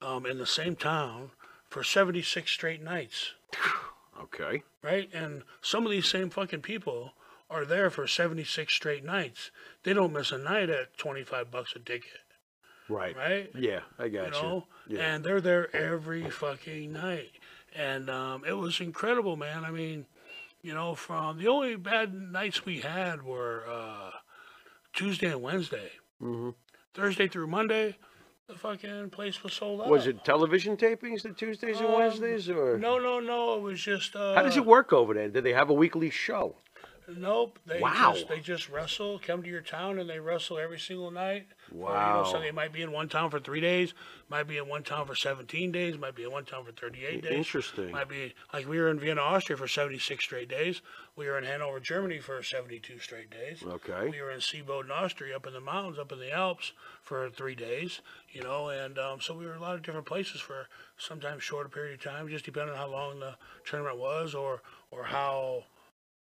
um, 0.00 0.24
in 0.24 0.38
the 0.38 0.46
same 0.46 0.74
town 0.74 1.30
for 1.68 1.82
76 1.84 2.50
straight 2.50 2.82
nights, 2.82 3.32
Okay. 4.20 4.62
right? 4.82 5.08
And 5.12 5.42
some 5.60 5.84
of 5.84 5.90
these 5.92 6.06
same 6.08 6.30
fucking 6.30 6.62
people 6.62 7.12
are 7.50 7.64
there 7.64 7.90
for 7.90 8.06
76 8.06 8.72
straight 8.72 9.04
nights. 9.04 9.50
They 9.82 9.92
don't 9.94 10.12
miss 10.12 10.32
a 10.32 10.38
night 10.38 10.68
at 10.70 10.96
25 10.98 11.50
bucks 11.50 11.74
a 11.76 11.78
ticket, 11.78 12.20
Right. 12.88 13.16
right? 13.16 13.50
Yeah, 13.54 13.80
I 13.98 14.08
got 14.08 14.26
you 14.26 14.30
know, 14.32 14.66
Yeah. 14.86 15.00
and 15.14 15.24
they're 15.24 15.40
there 15.40 15.74
every 15.74 16.28
fucking 16.30 16.92
night, 16.92 17.30
and 17.74 18.10
um, 18.10 18.44
it 18.44 18.54
was 18.54 18.80
incredible, 18.80 19.36
man. 19.36 19.64
I 19.64 19.70
mean, 19.70 20.06
you 20.62 20.74
know, 20.74 20.94
from 20.94 21.38
the 21.38 21.48
only 21.48 21.76
bad 21.76 22.12
nights 22.12 22.64
we 22.66 22.80
had 22.80 23.22
were 23.22 23.64
uh, 23.68 24.10
Tuesday 24.92 25.30
and 25.30 25.42
Wednesday. 25.42 25.92
Mhm. 26.20 26.54
Thursday 26.94 27.28
through 27.28 27.46
Monday, 27.46 27.96
the 28.48 28.54
fucking 28.54 29.10
place 29.10 29.42
was 29.42 29.52
sold 29.52 29.82
out. 29.82 29.88
Was 29.88 30.06
it 30.06 30.24
television 30.24 30.76
tapings 30.76 31.22
the 31.22 31.30
Tuesdays 31.30 31.78
and 31.78 31.88
Um, 31.88 31.94
Wednesdays, 31.94 32.48
or 32.48 32.78
No, 32.78 32.98
no, 32.98 33.20
no. 33.20 33.56
It 33.56 33.60
was 33.62 33.80
just. 33.80 34.16
Uh, 34.16 34.34
how 34.34 34.42
does 34.42 34.56
it 34.56 34.64
work 34.64 34.92
over 34.92 35.12
there? 35.14 35.28
Did 35.28 35.44
they 35.44 35.52
have 35.52 35.68
a 35.68 35.74
weekly 35.74 36.08
show? 36.10 36.56
Nope. 37.16 37.58
They 37.64 37.80
Wow. 37.80 38.12
Just, 38.12 38.28
they 38.28 38.40
just 38.40 38.68
wrestle, 38.68 39.18
come 39.18 39.42
to 39.42 39.48
your 39.48 39.62
town, 39.62 39.98
and 39.98 40.08
they 40.08 40.20
wrestle 40.20 40.58
every 40.58 40.78
single 40.78 41.10
night. 41.10 41.46
For, 41.68 41.74
you 41.74 41.80
Wow. 41.80 42.22
know, 42.22 42.24
so 42.24 42.40
they 42.40 42.50
might 42.50 42.72
be 42.72 42.82
in 42.82 42.92
one 42.92 43.08
town 43.08 43.30
for 43.30 43.40
three 43.40 43.60
days, 43.60 43.94
might 44.28 44.46
be 44.46 44.58
in 44.58 44.68
one 44.68 44.82
town 44.82 45.06
for 45.06 45.14
17 45.14 45.72
days, 45.72 45.96
might 45.96 46.14
be 46.14 46.24
in 46.24 46.30
one 46.30 46.44
town 46.44 46.64
for 46.64 46.72
38 46.72 47.22
days. 47.22 47.32
Interesting. 47.32 47.92
Might 47.92 48.08
be 48.08 48.34
like 48.52 48.68
we 48.68 48.78
were 48.78 48.90
in 48.90 48.98
Vienna, 49.00 49.22
Austria 49.22 49.56
for 49.56 49.66
76 49.68 50.22
straight 50.22 50.48
days. 50.48 50.82
We 51.16 51.26
were 51.26 51.38
in 51.38 51.44
Hanover, 51.44 51.80
Germany 51.80 52.18
for 52.18 52.42
72 52.42 52.98
straight 52.98 53.30
days. 53.30 53.62
Okay. 53.66 54.10
We 54.10 54.20
were 54.20 54.30
in 54.30 54.40
Seeboden, 54.40 54.90
Austria, 54.90 55.36
up 55.36 55.46
in 55.46 55.54
the 55.54 55.60
mountains, 55.60 55.98
up 55.98 56.12
in 56.12 56.18
the 56.18 56.32
Alps 56.32 56.72
for 57.02 57.28
three 57.30 57.54
days. 57.54 58.00
You 58.30 58.42
know, 58.42 58.68
and 58.68 58.98
um, 58.98 59.20
so 59.20 59.34
we 59.34 59.46
were 59.46 59.52
in 59.52 59.58
a 59.58 59.62
lot 59.62 59.74
of 59.74 59.82
different 59.82 60.06
places 60.06 60.40
for 60.42 60.68
sometimes 60.98 61.42
shorter 61.42 61.70
period 61.70 61.94
of 61.94 62.04
time, 62.04 62.28
just 62.28 62.44
depending 62.44 62.74
on 62.74 62.78
how 62.78 62.90
long 62.90 63.20
the 63.20 63.36
tournament 63.64 63.98
was 63.98 64.34
or 64.34 64.60
or 64.90 65.04
how 65.04 65.64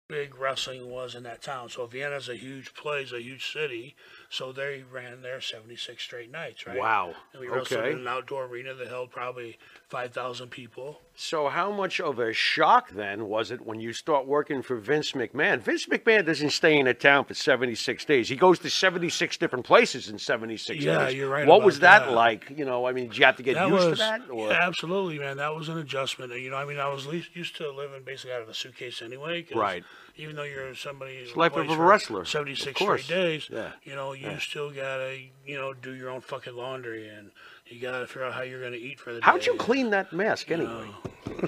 big 0.09 0.39
wrestling 0.39 0.89
was 0.89 1.15
in 1.15 1.23
that 1.25 1.43
town. 1.43 1.69
So 1.69 1.87
Vienna's 1.87 2.31
a 2.31 2.35
huge 2.35 2.73
place, 2.75 3.13
a 3.13 3.21
huge 3.21 3.53
city. 3.53 3.95
So 4.31 4.53
they 4.53 4.85
ran 4.93 5.23
there 5.23 5.41
76 5.41 6.03
straight 6.03 6.31
nights, 6.31 6.67
right? 6.67 6.77
Wow. 6.79 7.15
And 7.33 7.41
we 7.41 7.49
wrestled 7.49 7.81
Okay. 7.81 7.93
in 7.93 7.99
an 8.01 8.07
outdoor 8.09 8.45
arena 8.45 8.75
that 8.75 8.89
held 8.89 9.11
probably 9.11 9.57
5,000 9.89 10.51
people. 10.51 11.01
So 11.15 11.49
how 11.49 11.73
much 11.73 11.99
of 11.99 12.19
a 12.19 12.33
shock 12.35 12.91
then 12.91 13.27
was 13.27 13.51
it 13.51 13.63
when 13.65 13.81
you 13.81 13.93
start 13.95 14.27
working 14.27 14.61
for 14.63 14.77
Vince 14.77 15.13
McMahon? 15.13 15.61
Vince 15.61 15.87
McMahon 15.87 16.27
doesn't 16.27 16.51
stay 16.51 16.79
in 16.79 16.87
a 16.87 16.93
town 16.95 17.25
for 17.25 17.33
76 17.35 18.05
days. 18.05 18.29
He 18.29 18.37
goes 18.37 18.59
to 18.61 18.69
76 18.71 19.37
different 19.39 19.65
places 19.65 20.11
in 20.11 20.19
76 20.19 20.85
Yeah, 20.85 21.07
days. 21.07 21.15
you're 21.15 21.31
right 21.31 21.47
What 21.47 21.63
was 21.63 21.81
that, 21.81 22.01
that. 22.07 22.13
like? 22.13 22.53
You 22.55 22.67
know, 22.67 22.87
I 22.87 22.93
mean, 22.93 23.09
did 23.09 23.17
you 23.19 23.25
have 23.25 23.37
to 23.37 23.43
get 23.43 23.55
that 23.55 23.69
used 23.69 23.89
was 23.89 23.99
to 23.99 24.05
that? 24.05 24.31
Or? 24.31 24.51
yeah, 24.51 24.59
absolutely, 24.61 25.19
man. 25.19 25.39
That 25.39 25.55
was 25.55 25.71
an 25.71 25.79
adjustment. 25.79 26.33
You 26.39 26.51
know, 26.51 26.57
I 26.57 26.67
mean, 26.67 26.79
I 26.79 26.89
was 26.93 27.07
least 27.07 27.35
used 27.35 27.57
to 27.57 27.71
living 27.73 28.03
basically 28.05 28.33
out 28.35 28.43
of 28.43 28.49
a 28.51 28.55
suitcase 28.55 29.01
anyway. 29.01 29.47
Right. 29.55 29.85
Even 30.19 30.35
though 30.37 30.43
you're 30.43 30.75
somebody 30.75 31.25
who 31.33 31.39
life 31.41 31.55
of 31.55 31.71
a 31.71 31.77
wrestler, 31.77 32.25
76 32.25 32.79
course. 32.79 33.05
straight 33.05 33.17
days. 33.17 33.49
Yeah. 33.51 33.71
You 33.85 33.95
know, 33.95 34.13
you 34.13 34.39
still 34.41 34.71
gotta, 34.71 35.17
you 35.47 35.57
know, 35.57 35.73
do 35.73 35.95
your 35.95 36.11
own 36.11 36.21
fucking 36.21 36.55
laundry 36.57 37.09
and 37.09 37.31
you 37.67 37.81
gotta 37.81 38.07
figure 38.07 38.25
out 38.25 38.33
how 38.35 38.43
you're 38.43 38.61
gonna 38.63 38.77
eat 38.77 38.99
for 38.99 39.15
the 39.15 39.21
How'd 39.23 39.41
day. 39.41 39.47
you 39.53 39.55
clean 39.57 39.91
that 39.91 40.13
mask 40.13 40.51
anyway? 40.51 40.89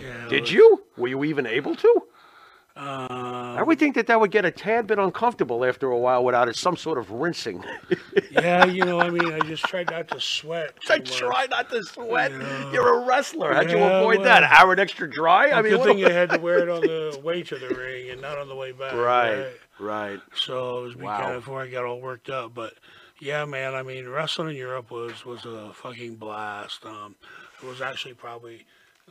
Yeah, 0.00 0.28
Did 0.28 0.42
was- 0.42 0.52
you? 0.52 0.84
Were 0.98 1.08
you 1.08 1.24
even 1.24 1.46
able 1.46 1.74
to? 1.76 2.02
Uh, 2.76 3.54
I 3.56 3.62
would 3.62 3.78
think 3.78 3.94
that 3.94 4.08
that 4.08 4.18
would 4.20 4.32
get 4.32 4.44
a 4.44 4.50
tad 4.50 4.88
bit 4.88 4.98
uncomfortable 4.98 5.64
after 5.64 5.88
a 5.90 5.98
while 5.98 6.24
without 6.24 6.48
it, 6.48 6.56
some 6.56 6.76
sort 6.76 6.98
of 6.98 7.08
rinsing. 7.10 7.62
yeah, 8.32 8.64
you 8.64 8.84
know, 8.84 8.98
I 9.00 9.10
mean, 9.10 9.32
I 9.32 9.38
just 9.46 9.62
tried 9.64 9.90
not 9.90 10.08
to 10.08 10.20
sweat. 10.20 10.72
I 10.88 10.98
much. 10.98 11.16
try 11.16 11.46
not 11.46 11.70
to 11.70 11.82
sweat. 11.84 12.32
Yeah. 12.32 12.72
You're 12.72 13.02
a 13.02 13.06
wrestler. 13.06 13.54
How'd 13.54 13.70
you 13.70 13.78
Yeah, 13.78 14.00
avoid 14.00 14.24
that? 14.24 14.42
well- 14.42 14.50
Hour 14.52 14.80
extra 14.80 15.08
dry? 15.08 15.50
I 15.52 15.62
mean, 15.62 15.70
good 15.72 15.84
thing 15.84 15.98
you 15.98 16.08
had 16.10 16.30
to 16.30 16.38
wear 16.38 16.58
it 16.58 16.68
on 16.68 16.80
the 16.82 17.20
way 17.22 17.44
to 17.44 17.56
the 17.56 17.68
ring 17.76 18.10
and 18.10 18.20
not 18.20 18.38
on 18.38 18.48
the 18.48 18.56
way 18.56 18.72
back. 18.72 18.92
right, 18.94 19.46
right. 19.78 20.20
So 20.34 20.80
it 20.80 20.82
was 20.82 20.96
Wow. 20.96 21.20
kind 21.20 21.34
of 21.36 21.44
before 21.44 21.62
I 21.62 21.68
got 21.68 21.84
all 21.84 22.00
worked 22.00 22.28
up. 22.28 22.54
But 22.54 22.74
yeah, 23.20 23.44
man, 23.44 23.74
I 23.76 23.84
mean, 23.84 24.08
wrestling 24.08 24.50
in 24.50 24.56
Europe 24.56 24.90
was 24.90 25.24
was 25.24 25.44
a 25.44 25.72
fucking 25.74 26.16
blast. 26.16 26.84
Um, 26.84 27.14
it 27.62 27.66
was 27.66 27.80
actually 27.80 28.14
probably 28.14 28.66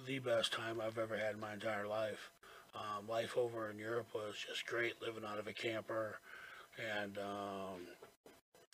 the 0.06 0.20
best 0.20 0.52
time 0.52 0.82
I've 0.86 0.98
ever 0.98 1.16
had 1.18 1.36
in 1.36 1.40
my 1.40 1.54
entire 1.54 1.88
life. 1.88 2.30
Um, 2.76 3.08
life 3.08 3.38
over 3.38 3.70
in 3.70 3.78
Europe 3.78 4.08
was 4.16 4.36
just 4.48 4.66
great, 4.66 5.02
living 5.02 5.24
out 5.26 5.40
of 5.40 5.48
a 5.48 5.54
camper 5.54 6.20
and 7.02 7.18
um, 7.20 7.88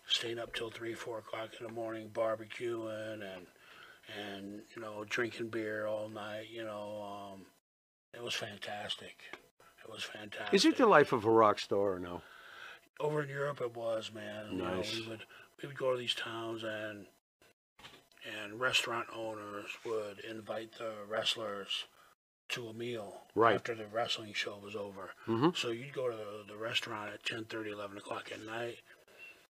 staying 0.07 0.39
up 0.39 0.55
till 0.55 0.69
three, 0.69 0.93
four 0.93 1.19
o'clock 1.19 1.49
in 1.59 1.67
the 1.67 1.73
morning, 1.73 2.09
barbecuing 2.13 3.21
and 3.21 3.45
and 4.17 4.61
you 4.75 4.81
know 4.81 5.03
drinking 5.09 5.49
beer 5.49 5.85
all 5.85 6.09
night. 6.09 6.47
You 6.49 6.63
know, 6.63 7.33
um, 7.33 7.45
it 8.13 8.23
was 8.23 8.33
fantastic. 8.33 9.17
It 9.83 9.91
was 9.91 10.03
fantastic. 10.03 10.53
Is 10.53 10.65
it 10.65 10.77
the 10.77 10.87
life 10.87 11.11
of 11.11 11.25
a 11.25 11.31
rock 11.31 11.59
star 11.59 11.93
or 11.93 11.99
no? 11.99 12.21
over 12.99 13.23
in 13.23 13.29
Europe 13.29 13.61
it 13.61 13.75
was, 13.75 14.11
man. 14.13 14.47
You 14.51 14.57
know, 14.57 14.75
Nice. 14.75 14.93
we 14.93 15.07
would 15.07 15.23
we 15.61 15.67
would 15.67 15.77
go 15.77 15.91
to 15.91 15.97
these 15.97 16.15
towns 16.15 16.63
and 16.63 17.05
and 18.41 18.59
restaurant 18.59 19.07
owners 19.15 19.69
would 19.85 20.19
invite 20.19 20.73
the 20.77 20.91
wrestlers 21.07 21.85
to 22.49 22.67
a 22.67 22.73
meal 22.73 23.21
Right. 23.35 23.55
after 23.55 23.75
the 23.75 23.85
wrestling 23.87 24.33
show 24.33 24.57
was 24.63 24.75
over. 24.75 25.11
Mhm. 25.27 25.55
So 25.55 25.69
you'd 25.69 25.93
go 25.93 26.09
to 26.09 26.15
the, 26.17 26.43
the 26.53 26.57
restaurant 26.57 27.13
at 27.13 27.23
10, 27.23 27.45
30, 27.45 27.71
11 27.71 27.97
o'clock 27.97 28.31
at 28.31 28.41
night 28.45 28.79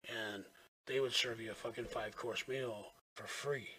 and 0.07 0.43
they 0.85 0.99
would 0.99 1.13
serve 1.13 1.39
you 1.39 1.51
a 1.51 1.55
fucking 1.55 1.85
five 1.85 2.15
course 2.15 2.47
meal 2.47 2.87
for 3.15 3.27
free. 3.27 3.69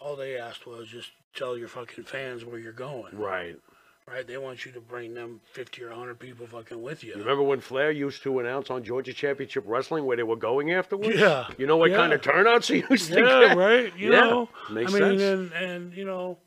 All 0.00 0.16
they 0.16 0.36
asked 0.38 0.66
was 0.66 0.88
just 0.88 1.10
tell 1.34 1.56
your 1.58 1.68
fucking 1.68 2.04
fans 2.04 2.44
where 2.44 2.58
you're 2.58 2.72
going. 2.72 3.16
Right. 3.18 3.56
Right? 4.06 4.26
They 4.26 4.38
want 4.38 4.64
you 4.64 4.72
to 4.72 4.80
bring 4.80 5.12
them 5.12 5.40
50 5.52 5.82
or 5.82 5.90
100 5.90 6.18
people 6.18 6.46
fucking 6.46 6.80
with 6.80 7.04
you. 7.04 7.10
You 7.12 7.18
remember 7.18 7.42
when 7.42 7.60
Flair 7.60 7.90
used 7.90 8.22
to 8.22 8.38
announce 8.38 8.70
on 8.70 8.82
Georgia 8.84 9.12
Championship 9.12 9.64
Wrestling 9.66 10.06
where 10.06 10.16
they 10.16 10.22
were 10.22 10.36
going 10.36 10.72
afterwards? 10.72 11.18
Yeah. 11.18 11.48
You 11.58 11.66
know 11.66 11.76
what 11.76 11.90
Yeah. 11.90 11.96
kind 11.98 12.12
of 12.14 12.22
turnouts 12.22 12.68
he 12.68 12.84
used 12.90 13.12
to 13.12 13.20
Yeah, 13.20 13.48
get? 13.48 13.56
right. 13.58 13.94
You 13.98 14.12
Yeah, 14.12 14.20
know, 14.20 14.48
makes 14.70 14.94
I 14.94 14.98
mean, 15.00 15.18
sense. 15.18 15.22
and 15.22 15.52
and 15.52 15.92
you 15.94 16.06
know, 16.06 16.38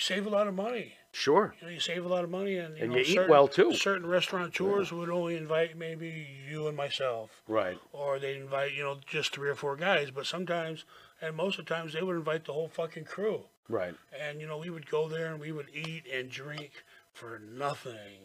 you 0.00 0.14
save 0.14 0.26
a 0.26 0.30
lot 0.30 0.46
of 0.48 0.54
money. 0.54 0.94
Sure. 1.12 1.54
You 1.60 1.66
know, 1.66 1.72
you 1.74 1.80
save 1.80 2.06
a 2.06 2.08
lot 2.08 2.24
of 2.24 2.30
money, 2.30 2.56
and 2.56 2.74
you, 2.76 2.84
And 2.84 2.92
know, 2.92 2.98
you 2.98 3.20
eat 3.22 3.28
well, 3.28 3.46
too. 3.48 3.74
Certain 3.74 4.06
restaurateurs 4.06 4.92
would 4.92 5.10
only 5.10 5.36
invite 5.36 5.76
maybe 5.76 6.26
you 6.48 6.68
and 6.68 6.76
myself, 6.76 7.42
Right. 7.46 7.76
or 7.92 8.18
they'd 8.18 8.36
invite 8.38 8.72
you 8.72 8.82
know 8.84 8.96
just 9.06 9.34
three 9.34 9.50
or 9.50 9.54
four 9.54 9.76
guys. 9.76 10.10
But 10.10 10.24
sometimes, 10.26 10.84
and 11.20 11.36
most 11.36 11.58
of 11.58 11.66
the 11.66 11.74
times, 11.74 11.92
they 11.92 12.02
would 12.02 12.16
invite 12.16 12.44
the 12.46 12.52
whole 12.54 12.68
fucking 12.68 13.04
crew. 13.04 13.42
Right. 13.68 13.94
And 14.18 14.40
you 14.40 14.46
know, 14.46 14.56
we 14.58 14.70
would 14.70 14.88
go 14.88 15.06
there 15.08 15.32
and 15.32 15.40
we 15.40 15.52
would 15.52 15.68
eat 15.74 16.04
and 16.12 16.30
drink 16.30 16.70
for 17.12 17.38
nothing, 17.40 18.20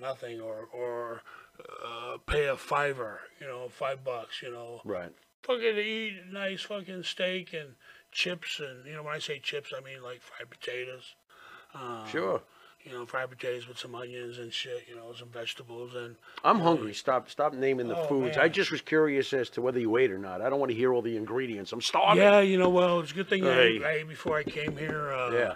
nothing, 0.00 0.40
or 0.40 0.68
or 0.72 1.22
uh, 1.84 2.16
pay 2.26 2.46
a 2.46 2.56
fiver, 2.56 3.20
you 3.40 3.46
know, 3.46 3.68
five 3.68 4.02
bucks, 4.04 4.42
you 4.42 4.50
know, 4.50 4.80
Right. 4.84 5.12
fucking 5.42 5.76
eat 5.78 6.14
nice 6.32 6.62
fucking 6.62 7.02
steak 7.04 7.52
and 7.52 7.74
chips 8.20 8.60
and 8.60 8.86
you 8.86 8.94
know 8.94 9.02
when 9.02 9.14
I 9.14 9.18
say 9.18 9.38
chips 9.38 9.72
I 9.76 9.80
mean 9.84 10.02
like 10.02 10.20
fried 10.22 10.48
potatoes. 10.50 11.14
Um, 11.74 12.04
Sure. 12.10 12.40
You 12.82 12.92
know, 12.92 13.04
fried 13.04 13.28
potatoes 13.30 13.66
with 13.66 13.78
some 13.78 13.96
onions 13.96 14.38
and 14.38 14.52
shit. 14.52 14.84
You 14.88 14.94
know, 14.94 15.12
some 15.12 15.28
vegetables 15.28 15.94
and 15.96 16.14
I'm 16.44 16.60
hungry. 16.60 16.94
Stop 16.94 17.28
stop 17.28 17.52
naming 17.52 17.88
the 17.88 17.96
Oh, 17.98 18.06
foods. 18.06 18.36
man. 18.36 18.44
I 18.44 18.48
just 18.48 18.70
was 18.70 18.80
curious 18.80 19.32
as 19.32 19.50
to 19.50 19.60
whether 19.60 19.78
you 19.80 19.96
ate 19.98 20.10
or 20.12 20.18
not. 20.18 20.40
I 20.40 20.48
don't 20.48 20.60
want 20.60 20.70
to 20.70 20.76
hear 20.76 20.94
all 20.94 21.02
the 21.02 21.16
ingredients. 21.16 21.72
I'm 21.72 21.80
starving. 21.82 22.22
yeah, 22.22 22.40
you 22.40 22.56
know, 22.58 22.70
well, 22.70 23.00
it's 23.00 23.10
a 23.10 23.14
good 23.14 23.28
thing 23.28 23.44
I, 23.46 23.52
Hey. 23.52 23.84
I 23.84 23.90
ate 24.00 24.08
before 24.08 24.38
I 24.38 24.44
came 24.44 24.76
here. 24.76 25.12
Uh, 25.12 25.30
Yeah. 25.32 25.54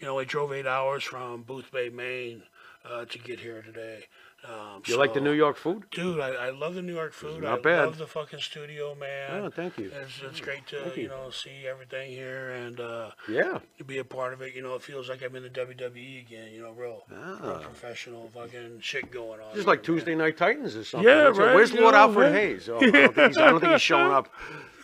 You 0.00 0.06
know, 0.06 0.18
I 0.18 0.24
drove 0.24 0.52
eight 0.52 0.66
hours 0.66 1.04
from 1.04 1.44
Boothbay, 1.44 1.92
Maine, 1.92 2.42
uh, 2.84 3.04
to 3.06 3.18
get 3.18 3.38
here 3.40 3.62
today. 3.62 4.06
Um, 4.46 4.82
You 4.86 4.98
like 4.98 5.14
the 5.14 5.20
so- 5.20 5.24
New 5.24 5.32
York 5.32 5.56
food? 5.56 5.84
Dude, 5.90 6.20
I, 6.20 6.28
I 6.30 6.50
love 6.50 6.74
the 6.74 6.82
New 6.82 6.94
York 6.94 7.12
food. 7.14 7.42
Not 7.42 7.60
I 7.60 7.62
bad. 7.62 7.84
love 7.86 7.98
the 7.98 8.06
fucking 8.06 8.40
studio, 8.40 8.94
man. 8.94 9.30
Oh, 9.44 9.48
thank 9.50 9.78
you. 9.78 9.90
It's, 10.02 10.20
it's 10.22 10.40
great 10.40 10.66
to 10.66 10.80
Thank 10.82 10.96
you. 10.96 11.02
you. 11.04 11.08
know 11.08 11.30
see 11.30 11.66
everything 11.66 12.10
here 12.10 12.50
and 12.50 12.78
uh, 12.78 13.10
Yeah. 13.28 13.60
to 13.78 13.84
be 13.84 13.98
a 13.98 14.04
part 14.04 14.32
of 14.34 14.42
it. 14.42 14.54
You 14.54 14.60
know, 14.62 14.74
it 14.74 14.82
feels 14.82 15.08
like 15.08 15.22
I'm 15.22 15.34
in 15.34 15.44
the 15.44 15.48
WWE 15.48 16.20
again. 16.26 16.52
You 16.52 16.60
know, 16.62 16.72
real, 16.72 17.04
real 17.10 17.40
Ah. 17.42 17.58
professional 17.62 18.30
fucking 18.34 18.80
shit 18.80 19.10
going 19.10 19.40
on. 19.40 19.54
Just 19.54 19.66
like 19.66 19.78
man. 19.78 19.84
Tuesday 19.84 20.14
Night 20.14 20.36
Titans 20.36 20.76
or 20.76 20.84
something. 20.84 21.08
Yeah, 21.08 21.22
right, 21.28 21.54
Where's 21.54 21.72
you 21.72 21.80
Lord 21.80 21.94
know, 21.94 22.00
Alfred 22.00 22.32
man. 22.32 22.34
Hayes? 22.34 22.68
Oh, 22.68 22.76
I, 22.76 22.80
don't 22.90 22.92
think 23.14 23.28
he's, 23.28 23.36
I 23.38 23.50
don't 23.50 23.60
think 23.60 23.72
he's 23.72 23.80
showing 23.82 24.12
up. 24.12 24.28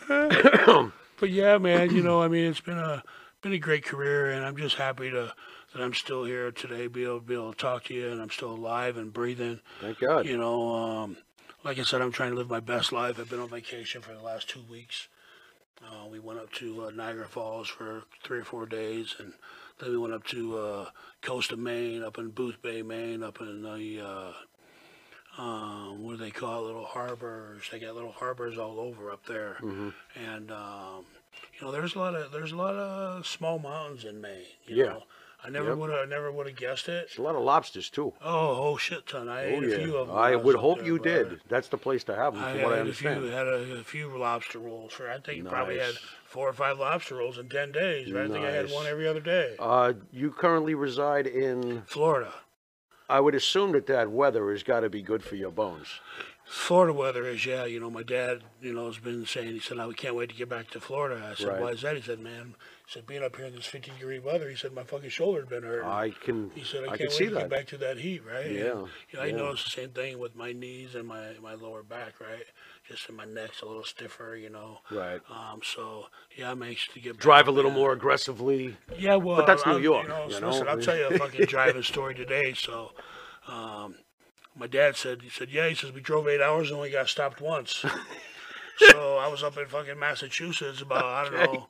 But 1.19 1.29
yeah, 1.29 1.59
man, 1.59 1.91
you 1.95 2.01
know, 2.01 2.19
I 2.19 2.27
mean, 2.27 2.45
it's 2.45 2.61
been 2.61 2.79
a 2.79 3.03
been 3.43 3.53
a 3.53 3.59
great 3.59 3.85
career, 3.85 4.31
and 4.31 4.43
I'm 4.43 4.57
just 4.57 4.75
happy 4.75 5.11
to 5.11 5.33
that 5.73 5.81
I'm 5.81 5.93
still 5.93 6.23
here 6.25 6.51
today, 6.51 6.87
be 6.87 7.03
able 7.03 7.19
be 7.21 7.33
able 7.33 7.53
to 7.53 7.57
talk 7.57 7.85
to 7.85 7.93
you, 7.93 8.09
and 8.11 8.21
I'm 8.21 8.29
still 8.29 8.51
alive 8.53 8.97
and 8.97 9.11
breathing. 9.13 9.59
Thank 9.79 9.99
God. 9.99 10.25
You 10.25 10.37
know, 10.37 10.75
um, 10.75 11.17
like 11.63 11.79
I 11.79 11.83
said, 11.83 12.01
I'm 12.01 12.11
trying 12.11 12.31
to 12.31 12.35
live 12.37 12.49
my 12.49 12.59
best 12.59 12.91
life. 12.91 13.19
I've 13.19 13.29
been 13.29 13.39
on 13.39 13.49
vacation 13.49 14.01
for 14.01 14.13
the 14.13 14.21
last 14.21 14.49
two 14.49 14.61
weeks. 14.69 15.07
Uh, 15.83 16.07
we 16.07 16.19
went 16.19 16.39
up 16.39 16.51
to 16.53 16.85
uh, 16.85 16.89
Niagara 16.91 17.27
Falls 17.27 17.67
for 17.67 18.03
three 18.23 18.39
or 18.39 18.43
four 18.43 18.65
days, 18.65 19.15
and 19.17 19.33
then 19.79 19.89
we 19.91 19.97
went 19.97 20.13
up 20.13 20.25
to 20.27 20.57
uh, 20.57 20.89
coast 21.21 21.51
of 21.51 21.59
Maine, 21.59 22.03
up 22.03 22.17
in 22.19 22.31
Boothbay, 22.31 22.85
Maine, 22.85 23.23
up 23.23 23.41
in 23.41 23.63
the 23.63 24.01
uh, 24.05 25.41
um, 25.41 26.03
what 26.03 26.17
do 26.17 26.23
they 26.23 26.29
call 26.31 26.63
it, 26.63 26.67
little 26.67 26.85
harbors. 26.85 27.63
They 27.71 27.79
got 27.79 27.95
little 27.95 28.11
harbors 28.11 28.57
all 28.57 28.79
over 28.79 29.09
up 29.11 29.25
there, 29.25 29.57
and 30.15 30.51
um, 30.51 31.05
you 31.59 31.65
know, 31.65 31.71
there's 31.71 31.95
a 31.95 31.99
lot 31.99 32.13
of 32.15 32.31
there's 32.31 32.51
a 32.51 32.57
lot 32.57 32.75
of 32.75 33.25
small 33.25 33.57
mountains 33.57 34.03
in 34.03 34.19
Maine. 34.21 34.43
You 34.67 34.75
Yeah. 34.75 34.83
know? 34.85 35.03
I 35.43 35.49
never 35.49 35.69
Yep. 35.69 35.77
would 35.79 35.89
have 35.89 35.99
I 36.01 36.05
never 36.05 36.31
would 36.31 36.45
have 36.47 36.55
guessed 36.55 36.87
it. 36.87 37.07
There's 37.07 37.17
a 37.17 37.21
lot 37.23 37.35
of 37.35 37.41
lobsters 37.43 37.89
too. 37.89 38.13
Oh, 38.21 38.53
whole 38.55 38.77
shit 38.77 39.07
ton. 39.07 39.27
I 39.27 39.45
Oh 39.45 39.47
ate 39.47 39.63
a 39.63 39.79
few 39.79 39.97
of 39.97 40.07
them. 40.07 40.15
I 40.17 40.35
would 40.35 40.55
up 40.55 40.61
hope 40.61 40.77
there, 40.77 40.87
you 40.87 40.99
brother. 40.99 41.23
did. 41.29 41.41
That's 41.49 41.67
the 41.67 41.77
place 41.77 42.03
to 42.05 42.15
have 42.15 42.35
them, 42.35 42.43
I 42.43 42.53
from 42.53 42.61
what 42.61 42.73
I 42.73 42.77
had 42.77 42.87
a 42.87 42.93
few 42.93 43.09
understand. 43.09 43.33
had 43.33 43.47
a, 43.47 43.79
a 43.79 43.83
few 43.83 44.17
lobster 44.17 44.59
rolls 44.59 44.93
for 44.93 45.09
I 45.09 45.17
think 45.19 45.37
you 45.37 45.43
probably 45.45 45.79
had 45.79 45.87
Nice. 45.95 45.99
four 46.25 46.47
or 46.47 46.53
five 46.53 46.77
lobster 46.77 47.15
rolls 47.15 47.37
in 47.39 47.49
ten 47.49 47.71
days. 47.71 48.11
Right? 48.11 48.25
I 48.25 48.27
think 48.27 48.45
I 48.45 48.51
had 48.51 48.65
Nice. 48.65 48.73
one 48.75 48.85
every 48.85 49.07
other 49.07 49.19
day. 49.21 49.55
Uh, 49.57 49.93
you 50.11 50.31
currently 50.31 50.75
reside 50.75 51.25
in. 51.27 51.81
Florida. 51.87 52.33
I 53.09 53.19
would 53.19 53.35
assume 53.35 53.73
that 53.73 53.87
that 53.87 54.09
weather 54.11 54.51
has 54.51 54.63
got 54.63 54.81
to 54.81 54.89
be 54.89 55.01
good 55.01 55.21
for 55.23 55.35
your 55.35 55.51
bones. 55.51 55.99
Florida 56.53 56.91
weather 56.91 57.25
is 57.27 57.45
yeah, 57.45 57.63
you 57.63 57.79
know, 57.79 57.89
my 57.89 58.03
dad, 58.03 58.41
you 58.61 58.73
know, 58.73 58.87
has 58.87 58.97
been 58.97 59.25
saying 59.25 59.53
he 59.53 59.59
said, 59.61 59.77
now 59.77 59.87
we 59.87 59.93
can't 59.93 60.15
wait 60.15 60.27
to 60.31 60.35
get 60.35 60.49
back 60.49 60.69
to 60.71 60.81
Florida." 60.81 61.25
I 61.31 61.33
said, 61.35 61.47
Right. 61.47 61.61
"Why 61.61 61.69
is 61.69 61.81
that?" 61.83 61.95
He 61.95 62.01
said, 62.01 62.19
"Man, 62.19 62.55
he 62.85 62.91
said 62.91 63.07
being 63.07 63.23
up 63.23 63.37
here 63.37 63.45
in 63.45 63.55
this 63.55 63.65
50 63.67 63.91
degree 63.91 64.19
weather, 64.19 64.49
he 64.49 64.57
said 64.57 64.73
my 64.73 64.83
fucking 64.83 65.11
shoulder 65.11 65.39
had 65.39 65.49
been 65.49 65.63
hurting." 65.63 65.87
I 65.89 66.09
can. 66.09 66.51
he 66.53 66.65
said, 66.65 66.81
"I, 66.83 66.87
I 66.87 66.87
can't 66.87 66.97
can 66.97 67.07
wait 67.07 67.13
see 67.13 67.25
to 67.27 67.31
that. 67.35 67.39
get 67.41 67.49
back 67.49 67.67
to 67.67 67.77
that 67.77 67.97
heat, 67.99 68.21
right?" 68.25 68.47
And, 68.47 68.55
Yeah, 68.55 68.63
you 68.63 68.89
know, 69.13 69.21
I 69.21 69.25
yeah. 69.27 69.35
noticed 69.37 69.63
the 69.63 69.69
same 69.81 69.91
thing 69.91 70.19
with 70.19 70.35
my 70.35 70.51
knees 70.51 70.93
and 70.93 71.07
my 71.07 71.35
my 71.41 71.53
lower 71.53 71.83
back, 71.83 72.19
right? 72.19 72.43
Just 72.85 73.07
in 73.07 73.15
my 73.15 73.23
neck's 73.23 73.61
a 73.61 73.65
little 73.65 73.85
stiffer, 73.85 74.35
you 74.35 74.49
know. 74.49 74.79
Right. 74.91 75.21
Um. 75.29 75.61
So 75.63 76.07
yeah, 76.35 76.51
I'm 76.51 76.61
anxious 76.63 76.93
to 76.95 76.99
get 76.99 77.13
back, 77.13 77.21
Drive 77.21 77.47
a 77.47 77.51
little 77.51 77.71
more 77.71 77.93
aggressively. 77.93 78.75
Yeah, 78.97 79.15
well, 79.15 79.37
But 79.37 79.47
that's 79.47 79.65
New 79.65 79.79
York, 79.79 80.03
You 80.03 80.09
know, 80.09 80.25
you 80.27 80.33
so 80.33 80.39
know? 80.41 80.49
listen, 80.49 80.67
I'll 80.67 80.81
tell 80.81 80.97
you 80.97 81.07
a 81.07 81.17
fucking 81.17 81.45
driving 81.45 81.83
story 81.83 82.13
today. 82.13 82.53
So, 82.55 82.91
um, 83.47 83.95
my 84.55 84.67
dad 84.67 84.95
said, 84.95 85.21
he 85.21 85.29
said, 85.29 85.49
yeah, 85.49 85.67
he 85.67 85.75
says 85.75 85.91
we 85.91 86.01
drove 86.01 86.27
eight 86.27 86.41
hours 86.41 86.69
and 86.69 86.77
only 86.77 86.91
got 86.91 87.07
stopped 87.07 87.41
once. 87.41 87.85
so 88.77 89.17
I 89.17 89.27
was 89.27 89.43
up 89.43 89.57
in 89.57 89.67
fucking 89.67 89.99
Massachusetts 89.99 90.81
about 90.81 91.05
I 91.05 91.23
don't 91.23 91.53
know 91.53 91.67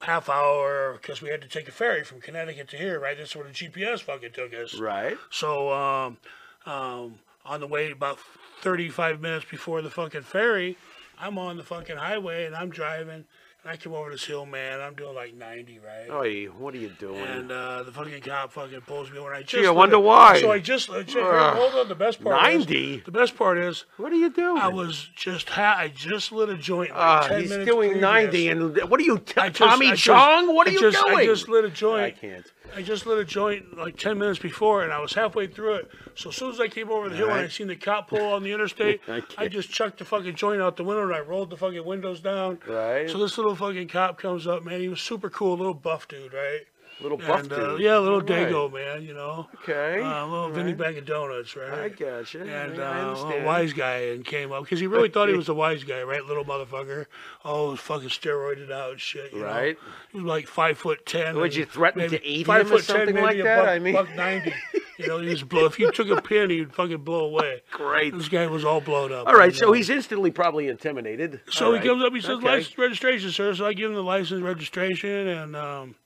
half 0.00 0.28
hour 0.28 0.98
because 1.00 1.22
we 1.22 1.28
had 1.28 1.40
to 1.42 1.48
take 1.48 1.68
a 1.68 1.72
ferry 1.72 2.04
from 2.04 2.20
Connecticut 2.20 2.68
to 2.68 2.76
here. 2.76 3.00
Right, 3.00 3.16
that's 3.16 3.34
where 3.34 3.46
the 3.46 3.52
GPS 3.52 4.00
fucking 4.00 4.32
took 4.32 4.54
us. 4.54 4.78
Right. 4.78 5.16
So, 5.30 5.72
um, 5.72 6.18
um, 6.64 7.18
on 7.44 7.60
the 7.60 7.66
way 7.66 7.90
about 7.90 8.18
35 8.60 9.20
minutes 9.20 9.46
before 9.50 9.82
the 9.82 9.90
fucking 9.90 10.22
ferry, 10.22 10.76
I'm 11.18 11.38
on 11.38 11.56
the 11.56 11.62
fucking 11.62 11.96
highway 11.96 12.46
and 12.46 12.54
I'm 12.54 12.70
driving. 12.70 13.24
I 13.68 13.76
came 13.76 13.92
over 13.92 14.10
this 14.10 14.24
hill, 14.24 14.46
man. 14.46 14.80
I'm 14.80 14.94
doing 14.94 15.14
like 15.14 15.34
90, 15.34 15.78
right? 15.80 16.10
Oy, 16.10 16.44
what 16.58 16.74
are 16.74 16.78
you 16.78 16.90
doing? 16.98 17.20
And 17.24 17.50
uh, 17.50 17.82
the 17.82 17.92
fucking 17.92 18.20
cop 18.22 18.52
fucking 18.52 18.82
pulls 18.82 19.10
me 19.10 19.18
over. 19.18 19.28
And 19.32 19.38
I 19.38 19.42
just 19.42 19.62
Gee, 19.62 19.66
I 19.66 19.70
wonder 19.70 19.98
why. 19.98 20.40
So 20.40 20.50
I 20.52 20.58
just 20.58 20.88
uh, 20.90 21.02
check, 21.02 21.22
Ugh. 21.24 21.56
hold 21.56 21.74
on. 21.74 21.88
The 21.88 21.94
best 21.94 22.22
part. 22.22 22.52
is- 22.52 22.58
90? 22.66 23.02
the 23.04 23.10
best 23.10 23.36
part 23.36 23.58
is 23.58 23.84
what 23.96 24.12
are 24.12 24.16
you 24.16 24.30
doing? 24.30 24.58
I 24.58 24.68
was 24.68 25.08
just 25.16 25.48
ha- 25.50 25.76
I 25.78 25.88
just 25.88 26.32
lit 26.32 26.48
a 26.48 26.56
joint. 26.56 26.90
Like 26.90 26.98
Ah, 27.00 27.26
10 27.28 27.40
he's 27.40 27.50
minutes 27.50 27.70
doing 27.70 28.00
90, 28.00 28.48
and 28.48 28.90
what 28.90 29.00
are 29.00 29.04
you, 29.04 29.18
t- 29.18 29.34
I 29.40 29.48
just- 29.48 29.58
Tommy 29.58 29.88
I 29.88 29.90
just- 29.90 30.02
Chong? 30.04 30.54
What 30.54 30.66
are 30.66 30.70
I 30.70 30.72
you 30.74 30.80
just, 30.80 31.04
doing? 31.04 31.16
I 31.18 31.24
just 31.26 31.48
lit 31.48 31.64
a 31.64 31.70
joint. 31.70 32.02
I 32.04 32.10
can't. 32.12 32.52
I 32.74 32.82
just 32.82 33.06
lit 33.06 33.18
a 33.18 33.24
joint 33.24 33.76
like 33.76 33.96
10 33.96 34.18
minutes 34.18 34.38
before, 34.38 34.82
and 34.82 34.92
I 34.92 35.00
was 35.00 35.12
halfway 35.12 35.46
through 35.46 35.74
it. 35.74 35.90
So 36.14 36.30
as 36.30 36.36
soon 36.36 36.50
as 36.50 36.60
I 36.60 36.68
came 36.68 36.90
over 36.90 37.08
the 37.08 37.16
hill 37.16 37.30
and 37.30 37.40
I 37.40 37.48
seen 37.48 37.68
the 37.68 37.76
cop 37.76 38.08
pull 38.08 38.32
on 38.32 38.42
the 38.42 38.52
interstate, 38.54 39.00
I 39.08 39.22
I, 39.38 39.48
just 39.48 39.70
chucked 39.70 39.98
the 39.98 40.04
fucking 40.04 40.34
joint 40.34 40.60
out 40.60 40.76
the 40.76 40.84
window 40.84 41.02
and 41.02 41.14
I 41.14 41.20
rolled 41.20 41.50
the 41.50 41.56
fucking 41.56 41.84
windows 41.84 42.20
down. 42.20 42.58
Right. 42.66 43.08
So 43.08 43.18
this 43.18 43.36
little 43.38 43.56
fucking 43.56 43.88
cop 43.88 44.18
comes 44.18 44.46
up, 44.46 44.64
man. 44.64 44.80
He 44.80 44.88
was 44.88 45.00
super 45.00 45.30
cool, 45.30 45.56
little 45.56 45.74
buff 45.74 46.08
dude, 46.08 46.32
right? 46.32 46.62
Little 47.00 47.18
buff 47.18 47.40
and, 47.40 47.52
uh, 47.52 47.56
dude. 47.72 47.80
yeah, 47.80 47.98
little 47.98 48.20
Right. 48.20 48.48
Dago, 48.48 48.72
man, 48.72 49.02
you 49.02 49.12
know. 49.12 49.46
Okay. 49.62 50.00
Uh, 50.00 50.24
a 50.24 50.26
little 50.26 50.48
Vinny 50.50 50.72
bag 50.72 50.96
of 50.96 51.04
donuts, 51.04 51.54
right? 51.54 51.72
I 51.72 51.88
gotcha. 51.90 52.40
And 52.40 52.80
I 52.82 53.00
uh, 53.02 53.14
a 53.14 53.44
wise 53.44 53.74
guy 53.74 53.96
and 54.12 54.24
came 54.24 54.50
up 54.50 54.64
because 54.64 54.80
he 54.80 54.86
really 54.86 55.10
thought 55.10 55.28
he 55.28 55.36
was 55.36 55.50
a 55.50 55.54
wise 55.54 55.84
guy, 55.84 56.02
right? 56.02 56.24
Little 56.24 56.44
motherfucker. 56.44 57.04
Oh, 57.44 57.72
was 57.72 57.80
fucking 57.80 58.08
steroided 58.08 58.70
out 58.72 58.92
and 58.92 59.00
shit. 59.00 59.32
You 59.34 59.40
know? 59.40 59.44
Right. 59.46 59.76
He 60.12 60.18
was 60.18 60.26
like 60.26 60.46
five 60.46 60.78
foot 60.78 61.04
ten. 61.04 61.36
Would 61.36 61.54
you 61.54 61.66
threaten 61.66 62.08
to 62.08 62.24
eat 62.26 62.46
five 62.46 62.62
him 62.66 62.72
or 62.72 62.78
foot 62.78 62.86
10, 62.86 62.96
something 62.96 63.14
maybe 63.14 63.26
like 63.26 63.42
that? 63.42 63.58
Buck, 63.60 63.68
I 63.68 63.78
mean- 63.78 63.94
buck 63.94 64.14
ninety. 64.16 64.54
You 64.98 65.08
know, 65.08 65.18
he 65.18 65.28
was 65.28 65.42
blow. 65.42 65.66
If 65.66 65.78
you 65.78 65.92
took 65.92 66.08
a 66.08 66.22
pin, 66.22 66.48
he'd 66.48 66.72
fucking 66.74 67.02
blow 67.02 67.26
away. 67.26 67.60
Great. 67.70 68.16
This 68.16 68.30
guy 68.30 68.46
was 68.46 68.64
all 68.64 68.80
blown 68.80 69.12
up. 69.12 69.26
All 69.26 69.34
right, 69.34 69.54
so 69.54 69.68
uh, 69.68 69.72
he's 69.72 69.90
instantly 69.90 70.30
probably 70.30 70.68
intimidated. 70.68 71.42
so 71.50 71.66
All 71.66 71.72
he 71.72 71.78
right. 71.80 71.86
comes 71.86 72.02
up, 72.02 72.14
he 72.14 72.22
says, 72.22 72.30
Okay. 72.38 72.46
license 72.48 72.78
registration, 72.78 73.30
sir. 73.30 73.54
So 73.54 73.66
I 73.66 73.74
give 73.74 73.90
him 73.90 73.94
the 73.94 74.02
license 74.02 74.40
registration, 74.42 75.10
and 75.28 75.54
um, 75.54 75.96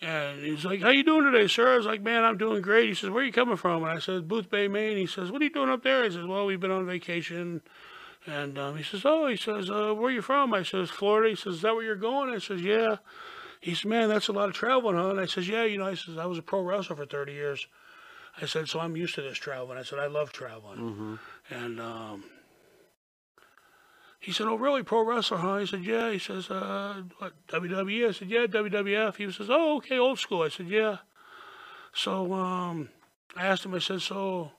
and 0.00 0.42
he's 0.42 0.64
like, 0.64 0.80
how 0.80 0.88
you 0.88 1.04
doing 1.04 1.30
today, 1.30 1.46
sir? 1.46 1.74
I 1.74 1.76
was 1.76 1.86
like, 1.86 2.00
man, 2.00 2.24
I'm 2.24 2.38
doing 2.38 2.62
great. 2.62 2.88
He 2.88 2.94
says, 2.94 3.10
where 3.10 3.22
are 3.22 3.26
you 3.26 3.32
coming 3.32 3.56
from? 3.56 3.82
And 3.82 3.92
I 3.92 3.98
said, 3.98 4.28
Boothbay, 4.28 4.70
Maine. 4.70 4.96
He 4.96 5.06
says, 5.06 5.30
what 5.30 5.42
are 5.42 5.44
you 5.44 5.52
doing 5.52 5.68
up 5.68 5.82
there? 5.82 6.02
I 6.04 6.08
says, 6.08 6.24
well, 6.24 6.46
we've 6.46 6.60
been 6.60 6.70
on 6.70 6.86
vacation. 6.86 7.60
And 8.26 8.58
um, 8.58 8.76
he 8.76 8.82
says, 8.82 9.02
oh, 9.04 9.26
he 9.26 9.36
says, 9.36 9.70
uh, 9.70 9.92
where 9.94 10.10
are 10.10 10.10
you 10.10 10.22
from? 10.22 10.54
I 10.54 10.62
says, 10.62 10.88
Florida. 10.88 11.28
He 11.28 11.36
says, 11.36 11.56
is 11.56 11.62
that 11.62 11.74
where 11.74 11.84
you're 11.84 11.96
going? 11.96 12.30
I 12.30 12.38
says, 12.38 12.62
yeah. 12.62 12.96
He 13.60 13.74
says, 13.74 13.84
man, 13.84 14.08
that's 14.08 14.28
a 14.28 14.32
lot 14.32 14.48
of 14.48 14.54
traveling, 14.54 14.96
huh? 14.96 15.10
And 15.10 15.20
I 15.20 15.26
says, 15.26 15.46
yeah, 15.48 15.64
you 15.64 15.76
know, 15.76 15.86
I 15.86 15.94
says, 15.94 16.16
I 16.16 16.24
was 16.24 16.38
a 16.38 16.42
pro 16.42 16.62
wrestler 16.62 16.96
for 16.96 17.04
30 17.04 17.32
years. 17.32 17.66
I 18.40 18.46
said, 18.46 18.68
so 18.68 18.80
I'm 18.80 18.96
used 18.96 19.16
to 19.16 19.22
this 19.22 19.36
traveling. 19.36 19.76
I 19.76 19.82
said, 19.82 19.98
I 19.98 20.06
love 20.06 20.32
traveling. 20.32 20.78
And 21.50 21.78
um, 21.80 22.24
he 24.20 24.32
said, 24.32 24.46
"Oh, 24.46 24.56
really, 24.56 24.82
pro 24.82 25.02
wrestler, 25.02 25.38
huh?" 25.38 25.58
He 25.58 25.66
said, 25.66 25.82
"Yeah." 25.82 26.12
He 26.12 26.18
says, 26.18 26.50
uh, 26.50 27.02
"What 27.18 27.32
WWE?" 27.48 28.08
I 28.08 28.12
said, 28.12 28.28
"Yeah, 28.28 28.46
WWF." 28.46 29.16
He 29.16 29.32
says, 29.32 29.48
"Oh, 29.50 29.76
okay, 29.78 29.98
old 29.98 30.18
school." 30.18 30.42
I 30.42 30.50
said, 30.50 30.68
"Yeah." 30.68 30.98
So 31.94 32.32
um, 32.34 32.90
I 33.34 33.46
asked 33.46 33.64
him. 33.64 33.74
I 33.74 33.78
said, 33.78 34.02
"So, 34.02 34.52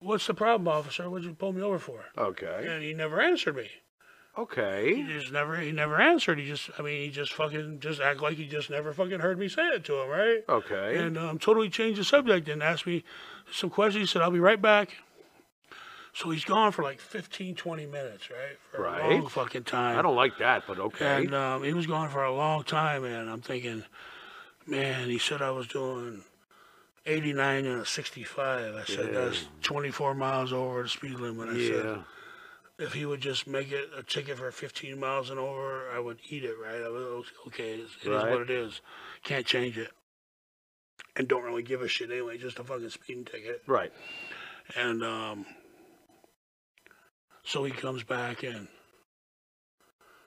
what's 0.00 0.26
the 0.26 0.34
problem, 0.34 0.66
officer? 0.66 1.08
What'd 1.10 1.26
you 1.26 1.34
pull 1.34 1.52
me 1.52 1.62
over 1.62 1.78
for?" 1.78 2.06
Okay. 2.16 2.66
And 2.68 2.82
he 2.82 2.94
never 2.94 3.20
answered 3.20 3.56
me. 3.56 3.68
Okay. 4.38 4.94
He 4.94 5.02
just 5.02 5.30
never. 5.30 5.56
He 5.58 5.72
never 5.72 6.00
answered. 6.00 6.38
He 6.38 6.46
just. 6.46 6.70
I 6.78 6.82
mean, 6.82 7.02
he 7.02 7.10
just 7.10 7.34
fucking 7.34 7.80
just 7.80 8.00
act 8.00 8.22
like 8.22 8.38
he 8.38 8.46
just 8.46 8.70
never 8.70 8.94
fucking 8.94 9.20
heard 9.20 9.38
me 9.38 9.48
say 9.48 9.66
it 9.68 9.84
to 9.84 10.00
him, 10.00 10.08
right? 10.08 10.40
Okay. 10.48 10.96
and 10.96 11.18
um, 11.18 11.38
totally 11.38 11.68
changed 11.68 12.00
the 12.00 12.04
subject 12.04 12.48
and 12.48 12.62
asked 12.62 12.86
me 12.86 13.04
some 13.52 13.68
questions. 13.68 14.02
He 14.02 14.06
said, 14.06 14.22
I'll 14.22 14.30
be 14.30 14.40
right 14.40 14.60
back. 14.62 14.96
So 16.12 16.30
he's 16.30 16.44
gone 16.44 16.72
for 16.72 16.82
like 16.82 17.00
15, 17.00 17.54
20 17.54 17.86
minutes, 17.86 18.30
right? 18.30 18.58
For 18.70 18.78
a 18.78 18.82
Right. 18.82 19.12
long 19.20 19.28
fucking 19.28 19.64
time. 19.64 19.98
I 19.98 20.02
don't 20.02 20.16
like 20.16 20.38
that, 20.38 20.64
but 20.66 20.78
okay. 20.78 21.24
And 21.24 21.34
um, 21.34 21.62
he 21.62 21.72
was 21.72 21.86
gone 21.86 22.08
for 22.08 22.24
a 22.24 22.34
long 22.34 22.64
time, 22.64 23.04
and 23.04 23.30
I'm 23.30 23.40
thinking, 23.40 23.84
man, 24.66 25.08
he 25.08 25.18
said 25.18 25.40
I 25.40 25.50
was 25.50 25.66
doing 25.68 26.24
89 27.06 27.64
and 27.64 27.80
a 27.80 27.86
65. 27.86 28.74
I 28.74 28.84
said, 28.84 29.14
that's 29.14 29.46
24 29.62 30.14
miles 30.14 30.52
over 30.52 30.82
the 30.82 30.88
speed 30.88 31.14
limit. 31.14 31.48
I 31.48 31.52
yeah. 31.54 31.68
said, 31.68 32.04
if 32.78 32.92
he 32.94 33.06
would 33.06 33.20
just 33.20 33.46
make 33.46 33.70
it 33.70 33.90
a 33.96 34.02
ticket 34.02 34.38
for 34.38 34.50
15 34.50 34.98
miles 34.98 35.30
and 35.30 35.38
over, 35.38 35.88
I 35.94 36.00
would 36.00 36.18
eat 36.28 36.44
it, 36.44 36.56
right? 36.60 36.82
I 36.82 36.88
was 36.88 37.26
okay. 37.48 37.74
It 37.74 37.80
is, 37.80 37.90
it 38.02 38.08
is 38.08 38.22
Right. 38.22 38.30
what 38.32 38.40
it 38.42 38.50
is. 38.50 38.80
Can't 39.22 39.46
change 39.46 39.78
it. 39.78 39.90
And 41.16 41.28
don't 41.28 41.42
really 41.44 41.62
give 41.62 41.82
a 41.82 41.88
shit 41.88 42.10
anyway. 42.10 42.38
Just 42.38 42.58
a 42.58 42.64
fucking 42.64 42.88
speeding 42.90 43.24
ticket. 43.24 43.62
Right. 43.66 43.92
And 44.76 45.02
um, 45.04 45.44
so 47.44 47.64
he 47.64 47.72
comes 47.72 48.02
back 48.02 48.42
and 48.42 48.68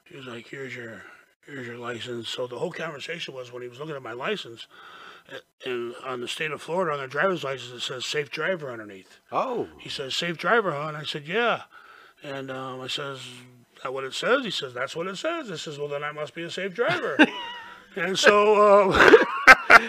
he 0.05 0.17
was 0.17 0.25
like, 0.25 0.47
"Here's 0.47 0.75
your, 0.75 1.01
here's 1.45 1.65
your 1.67 1.77
license." 1.77 2.27
So 2.29 2.47
the 2.47 2.57
whole 2.57 2.71
conversation 2.71 3.33
was 3.33 3.51
when 3.51 3.61
he 3.61 3.67
was 3.67 3.79
looking 3.79 3.95
at 3.95 4.01
my 4.03 4.11
license, 4.13 4.67
and 5.65 5.95
on 6.05 6.21
the 6.21 6.27
state 6.27 6.51
of 6.51 6.61
Florida 6.61 6.93
on 6.93 6.99
the 6.99 7.07
driver's 7.07 7.43
license 7.43 7.71
it 7.71 7.81
says 7.85 8.05
"safe 8.05 8.29
driver" 8.29 8.71
underneath. 8.71 9.19
Oh. 9.31 9.67
He 9.79 9.89
says, 9.89 10.15
"Safe 10.15 10.37
driver, 10.37 10.71
huh?" 10.71 10.87
And 10.89 10.97
I 10.97 11.03
said, 11.03 11.27
"Yeah." 11.27 11.61
And 12.23 12.51
um, 12.51 12.81
I 12.81 12.87
says, 12.87 13.19
"Is 13.19 13.25
that 13.83 13.93
what 13.93 14.03
it 14.03 14.13
says?" 14.13 14.43
He 14.43 14.51
says, 14.51 14.73
"That's 14.73 14.95
what 14.95 15.07
it 15.07 15.17
says." 15.17 15.49
I 15.51 15.55
says, 15.55 15.77
"Well, 15.77 15.87
then 15.87 16.03
I 16.03 16.11
must 16.11 16.33
be 16.35 16.43
a 16.43 16.49
safe 16.51 16.73
driver." 16.73 17.17
and 17.95 18.17
so. 18.17 18.91
Um, 18.91 19.17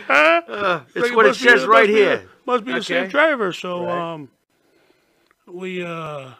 Uh, 0.08 0.80
it's 0.94 1.08
like, 1.08 1.16
what 1.16 1.26
it 1.26 1.28
must 1.30 1.42
be- 1.42 1.48
says 1.48 1.60
must 1.60 1.66
right 1.68 1.86
be 1.88 1.92
here. 1.94 2.14
A, 2.14 2.46
must 2.46 2.64
be 2.64 2.72
a 2.72 2.82
safe 2.82 3.10
driver. 3.10 3.52
So 3.52 3.84
Right. 3.84 4.12
um, 4.14 4.30
we 5.46 5.84
uh, 5.84 6.30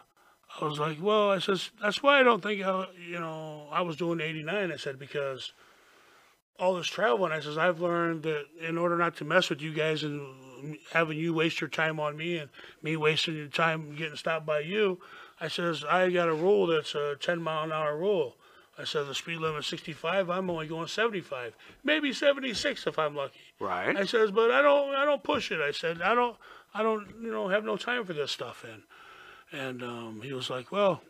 I 0.59 0.65
was 0.65 0.79
like, 0.79 0.97
well, 1.01 1.31
I 1.31 1.39
says 1.39 1.71
that's 1.81 2.01
why 2.01 2.19
I 2.19 2.23
don't 2.23 2.41
think 2.41 2.63
I, 2.63 2.87
you 2.97 3.19
know 3.19 3.67
I 3.71 3.81
was 3.81 3.97
doing 3.97 4.21
89. 4.21 4.71
I 4.71 4.77
said 4.77 4.97
because 4.97 5.51
all 6.59 6.75
this 6.75 6.87
traveling. 6.87 7.31
I 7.31 7.39
says 7.39 7.57
I've 7.57 7.81
learned 7.81 8.23
that 8.23 8.45
in 8.61 8.77
order 8.77 8.97
not 8.97 9.17
to 9.17 9.25
mess 9.25 9.49
with 9.49 9.61
you 9.61 9.73
guys 9.73 10.03
and 10.03 10.77
having 10.91 11.17
you 11.17 11.33
waste 11.33 11.59
your 11.59 11.69
time 11.69 11.99
on 11.99 12.15
me 12.15 12.37
and 12.37 12.49
me 12.81 12.95
wasting 12.95 13.35
your 13.35 13.47
time 13.47 13.95
getting 13.95 14.15
stopped 14.15 14.45
by 14.45 14.59
you, 14.59 14.99
I 15.39 15.49
says 15.49 15.83
I 15.83 16.09
got 16.09 16.29
a 16.29 16.33
rule 16.33 16.67
that's 16.67 16.95
a 16.95 17.15
10 17.19 17.41
mile 17.41 17.65
an 17.65 17.71
hour 17.71 17.97
rule. 17.97 18.35
I 18.77 18.83
said 18.83 19.07
the 19.07 19.15
speed 19.15 19.39
limit 19.39 19.61
is 19.61 19.67
65. 19.67 20.29
I'm 20.29 20.49
only 20.49 20.67
going 20.67 20.87
75, 20.87 21.55
maybe 21.83 22.11
76 22.11 22.87
if 22.87 22.99
I'm 22.99 23.15
lucky. 23.15 23.39
Right. 23.57 23.95
I 23.95 24.05
says, 24.05 24.31
but 24.31 24.51
I 24.51 24.61
don't, 24.61 24.93
I 24.93 25.05
don't 25.05 25.23
push 25.23 25.49
it. 25.49 25.61
I 25.61 25.71
said, 25.71 26.01
I 26.01 26.13
don't, 26.13 26.35
I 26.73 26.83
don't, 26.83 27.07
you 27.21 27.31
know, 27.31 27.47
have 27.47 27.63
no 27.63 27.77
time 27.77 28.03
for 28.03 28.11
this 28.11 28.31
stuff. 28.31 28.65
And, 28.69 28.83
and 29.51 29.83
um, 29.83 30.21
he 30.23 30.33
was 30.33 30.49
like, 30.49 30.71
well, 30.71 31.01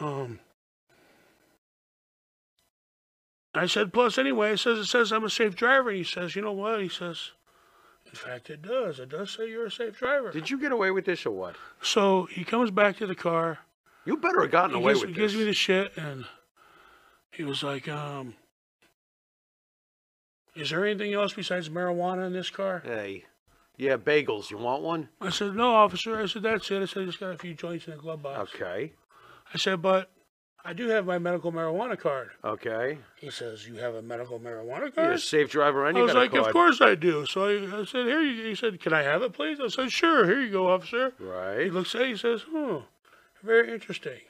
um, 0.00 0.40
I 3.54 3.66
said, 3.66 3.92
plus 3.92 4.18
anyway, 4.18 4.52
it 4.52 4.58
says 4.58 4.78
it 4.78 4.86
says 4.86 5.12
I'm 5.12 5.24
a 5.24 5.30
safe 5.30 5.54
driver. 5.54 5.90
And 5.90 5.98
he 5.98 6.04
says, 6.04 6.34
you 6.34 6.42
know 6.42 6.52
what? 6.52 6.80
He 6.82 6.88
says, 6.88 7.30
in 8.06 8.12
fact, 8.14 8.50
it 8.50 8.62
does. 8.62 8.98
It 8.98 9.08
does 9.10 9.30
say 9.30 9.48
you're 9.48 9.66
a 9.66 9.70
safe 9.70 9.96
driver. 9.98 10.30
Did 10.32 10.50
you 10.50 10.58
get 10.60 10.72
away 10.72 10.90
with 10.90 11.04
this 11.04 11.24
or 11.24 11.30
what? 11.30 11.56
so 11.82 12.26
he 12.30 12.44
comes 12.44 12.70
back 12.70 12.96
to 12.98 13.06
the 13.06 13.14
car. 13.14 13.58
You 14.04 14.16
better 14.16 14.42
have 14.42 14.50
gotten 14.50 14.72
He 14.76 14.76
away 14.76 14.92
gives, 14.92 15.00
with 15.00 15.10
he 15.10 15.14
this. 15.14 15.32
gives 15.32 15.36
me 15.36 15.44
the 15.44 15.54
shit, 15.54 15.92
and 15.96 16.24
he 17.32 17.42
was 17.44 17.62
like, 17.62 17.88
um, 17.88 18.34
is 20.54 20.70
there 20.70 20.84
anything 20.84 21.14
else 21.14 21.32
besides 21.32 21.68
marijuana 21.68 22.26
in 22.26 22.32
this 22.32 22.50
car? 22.50 22.82
Hey. 22.84 23.24
Yeah, 23.76 23.96
bagels. 23.96 24.50
You 24.50 24.58
want 24.58 24.82
one? 24.82 25.08
I 25.20 25.30
said, 25.30 25.54
no, 25.54 25.74
officer. 25.74 26.20
I 26.20 26.26
said, 26.26 26.42
that's 26.42 26.70
it. 26.70 26.82
I 26.82 26.86
said, 26.86 27.02
I 27.02 27.06
just 27.06 27.20
got 27.20 27.34
a 27.34 27.38
few 27.38 27.54
joints 27.54 27.86
in 27.86 27.92
the 27.92 27.98
glove 27.98 28.22
box. 28.22 28.54
Okay. 28.54 28.92
I 29.52 29.58
said, 29.58 29.82
but 29.82 30.10
I 30.64 30.72
do 30.72 30.88
have 30.88 31.06
my 31.06 31.18
medical 31.18 31.52
marijuana 31.52 31.98
card. 31.98 32.30
Okay. 32.44 32.98
He 33.20 33.30
says, 33.30 33.66
you 33.66 33.74
have 33.76 33.94
a 33.94 34.02
medical 34.02 34.38
marijuana 34.38 34.94
card? 34.94 34.96
You're 34.96 35.12
a 35.12 35.18
safe 35.18 35.50
driver 35.50 35.86
and 35.86 35.96
I 35.96 36.00
you 36.00 36.04
was 36.04 36.14
got 36.14 36.18
a 36.18 36.22
like, 36.22 36.46
of 36.46 36.52
course 36.52 36.80
I 36.80 36.94
do. 36.94 37.26
So 37.26 37.46
I, 37.46 37.80
I 37.80 37.84
said, 37.84 38.06
here 38.06 38.22
you 38.22 38.44
He 38.48 38.54
said, 38.54 38.80
can 38.80 38.92
I 38.92 39.02
have 39.02 39.22
it, 39.22 39.32
please? 39.32 39.58
I 39.60 39.68
said, 39.68 39.90
sure. 39.92 40.24
Here 40.24 40.40
you 40.40 40.50
go, 40.50 40.70
officer. 40.70 41.12
Right. 41.18 41.64
He 41.64 41.70
looks 41.70 41.94
at 41.94 42.02
it. 42.02 42.08
He 42.08 42.16
says, 42.16 42.42
hmm, 42.48 42.76
very 43.42 43.72
interesting. 43.72 44.20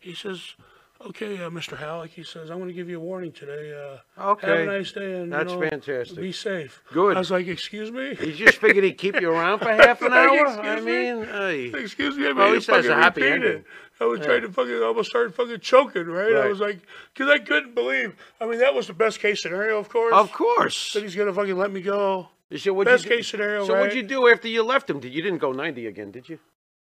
He 0.00 0.14
says, 0.14 0.54
okay, 1.00 1.42
uh, 1.42 1.50
Mr. 1.50 1.76
Halac, 1.76 2.08
he 2.08 2.22
says, 2.22 2.50
I'm 2.50 2.58
going 2.58 2.68
to 2.68 2.74
give 2.74 2.88
you 2.88 2.98
a 2.98 3.04
warning 3.04 3.32
today. 3.32 3.72
Uh, 4.18 4.36
Have 4.40 4.42
a 4.60 4.64
nice 4.66 4.92
day 4.92 5.14
and 5.16 5.24
you 5.26 5.30
That's 5.30 5.52
know, 5.52 5.60
fantastic. 5.60 6.16
Be 6.18 6.32
safe. 6.32 6.82
Good. 6.92 7.16
I 7.16 7.18
was 7.20 7.30
like, 7.30 7.46
excuse 7.46 7.90
me? 7.90 8.14
He 8.14 8.32
just 8.32 8.58
figured 8.58 8.84
he'd 8.84 8.98
keep 8.98 9.20
you 9.20 9.30
around 9.30 9.60
for 9.60 9.68
half 9.72 10.02
an 10.02 10.12
hour. 10.12 10.44
excuse 10.46 10.58
I 10.66 10.80
me? 10.80 11.14
mean. 11.14 11.74
Excuse 11.82 12.16
me, 12.16 12.28
I 12.28 12.32
Well, 12.32 12.46
mean, 12.46 12.54
he 12.56 12.60
says 12.60 12.86
a 12.86 12.94
happy 12.94 13.26
ending. 13.26 13.64
I 14.00 14.06
was 14.06 14.20
trying 14.20 14.42
to 14.42 14.48
fucking 14.50 14.82
almost 14.82 15.10
started 15.10 15.34
fucking 15.34 15.60
choking, 15.60 16.06
right? 16.06 16.34
I 16.34 16.48
was 16.48 16.58
like, 16.60 16.80
because 17.12 17.30
I 17.30 17.38
couldn't 17.38 17.74
believe. 17.74 18.16
I 18.40 18.46
mean, 18.46 18.58
that 18.58 18.74
was 18.74 18.88
the 18.88 18.92
best 18.92 19.20
case 19.20 19.42
scenario, 19.42 19.78
of 19.78 19.88
course. 19.88 20.12
Of 20.14 20.32
course. 20.32 20.92
That 20.94 21.04
he's 21.04 21.14
gonna 21.14 21.32
fucking 21.32 21.56
let 21.56 21.70
me 21.72 21.80
go. 21.80 22.28
So 22.56 22.84
Best 22.84 23.04
you 23.04 23.10
case 23.10 23.28
scenario, 23.28 23.64
So 23.66 23.72
right? 23.74 23.80
what'd 23.82 23.96
you 23.96 24.02
do 24.02 24.28
after 24.28 24.48
you 24.48 24.62
left 24.62 24.88
him? 24.90 25.00
Did 25.00 25.12
you 25.14 25.22
didn't 25.22 25.38
go 25.38 25.52
90 25.52 25.86
again, 25.86 26.10
did 26.10 26.28
you? 26.28 26.38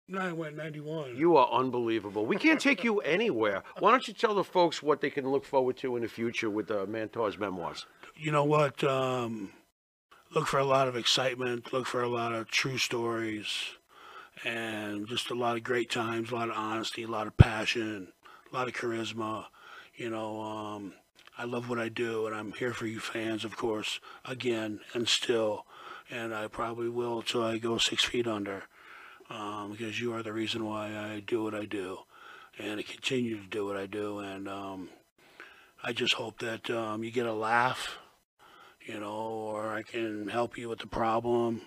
No, 0.07 0.19
I 0.19 0.31
went 0.33 0.55
91. 0.55 1.15
You 1.15 1.35
are 1.35 1.49
unbelievable. 1.51 2.25
We 2.27 2.35
can't 2.37 2.61
take 2.61 2.83
you 2.83 2.99
anywhere. 2.99 3.63
Why 3.79 3.89
don't 3.91 4.07
you 4.07 4.13
tell 4.13 4.35
the 4.35 4.43
folks 4.43 4.83
what 4.83 5.01
they 5.01 5.09
can 5.09 5.27
look 5.31 5.45
forward 5.45 5.77
to 5.77 5.95
in 5.95 6.03
the 6.03 6.07
future 6.07 6.49
with 6.49 6.69
uh, 6.69 6.85
Mantaur's 6.87 7.37
memoirs? 7.39 7.85
you 8.15 8.31
know 8.31 8.43
what? 8.43 8.83
Um, 8.83 9.51
look 10.33 10.47
for 10.47 10.59
a 10.59 10.65
lot 10.65 10.87
of 10.87 10.95
excitement. 10.95 11.73
Look 11.73 11.85
for 11.87 12.01
a 12.01 12.07
lot 12.07 12.33
of 12.33 12.49
true 12.49 12.77
stories, 12.77 13.47
and 14.43 15.07
just 15.07 15.29
a 15.31 15.35
lot 15.35 15.57
of 15.57 15.63
great 15.63 15.89
times. 15.89 16.31
A 16.31 16.35
lot 16.35 16.49
of 16.49 16.55
honesty. 16.55 17.03
A 17.03 17.07
lot 17.07 17.27
of 17.27 17.37
passion. 17.37 18.09
A 18.51 18.55
lot 18.55 18.67
of 18.67 18.73
charisma. 18.73 19.45
you 19.95 20.09
know, 20.09 20.41
um, 20.41 20.93
I 21.37 21.43
love 21.45 21.69
what 21.69 21.79
I 21.79 21.89
do, 21.89 22.27
and 22.27 22.35
I'm 22.35 22.53
here 22.53 22.73
for 22.73 22.85
you 22.87 22.99
fans, 22.99 23.43
of 23.43 23.57
course, 23.57 23.99
again 24.23 24.79
and 24.93 25.07
still, 25.07 25.65
and 26.09 26.33
I 26.33 26.47
probably 26.47 26.89
will 26.89 27.21
till 27.21 27.43
I 27.43 27.57
go 27.57 27.77
six 27.77 28.03
feet 28.03 28.27
under, 28.27 28.63
um, 29.29 29.71
because 29.71 29.99
you 29.99 30.13
are 30.13 30.23
the 30.23 30.33
reason 30.33 30.65
why 30.65 30.87
I 30.87 31.21
do 31.25 31.43
what 31.43 31.55
I 31.55 31.65
do, 31.65 31.99
and 32.59 32.79
I 32.79 32.83
continue 32.83 33.37
to 33.37 33.47
do 33.47 33.65
what 33.65 33.77
I 33.77 33.85
do, 33.85 34.19
and 34.19 34.47
um, 34.47 34.89
I 35.83 35.93
just 35.93 36.13
hope 36.13 36.39
that 36.39 36.69
um, 36.69 37.03
you 37.03 37.11
get 37.11 37.25
a 37.25 37.33
laugh, 37.33 37.97
you 38.85 38.99
know, 38.99 39.13
or 39.13 39.73
I 39.73 39.83
can 39.83 40.27
help 40.27 40.57
you 40.57 40.69
with 40.69 40.79
the 40.79 40.87
problem, 40.87 41.61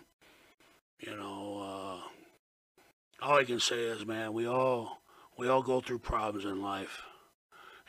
you 1.00 1.16
know. 1.16 2.00
Uh, 2.02 3.26
all 3.26 3.38
I 3.38 3.44
can 3.44 3.60
say 3.60 3.80
is, 3.80 4.06
man, 4.06 4.32
we 4.32 4.46
all 4.46 4.98
we 5.36 5.48
all 5.48 5.62
go 5.62 5.80
through 5.80 5.98
problems 5.98 6.44
in 6.44 6.62
life, 6.62 7.02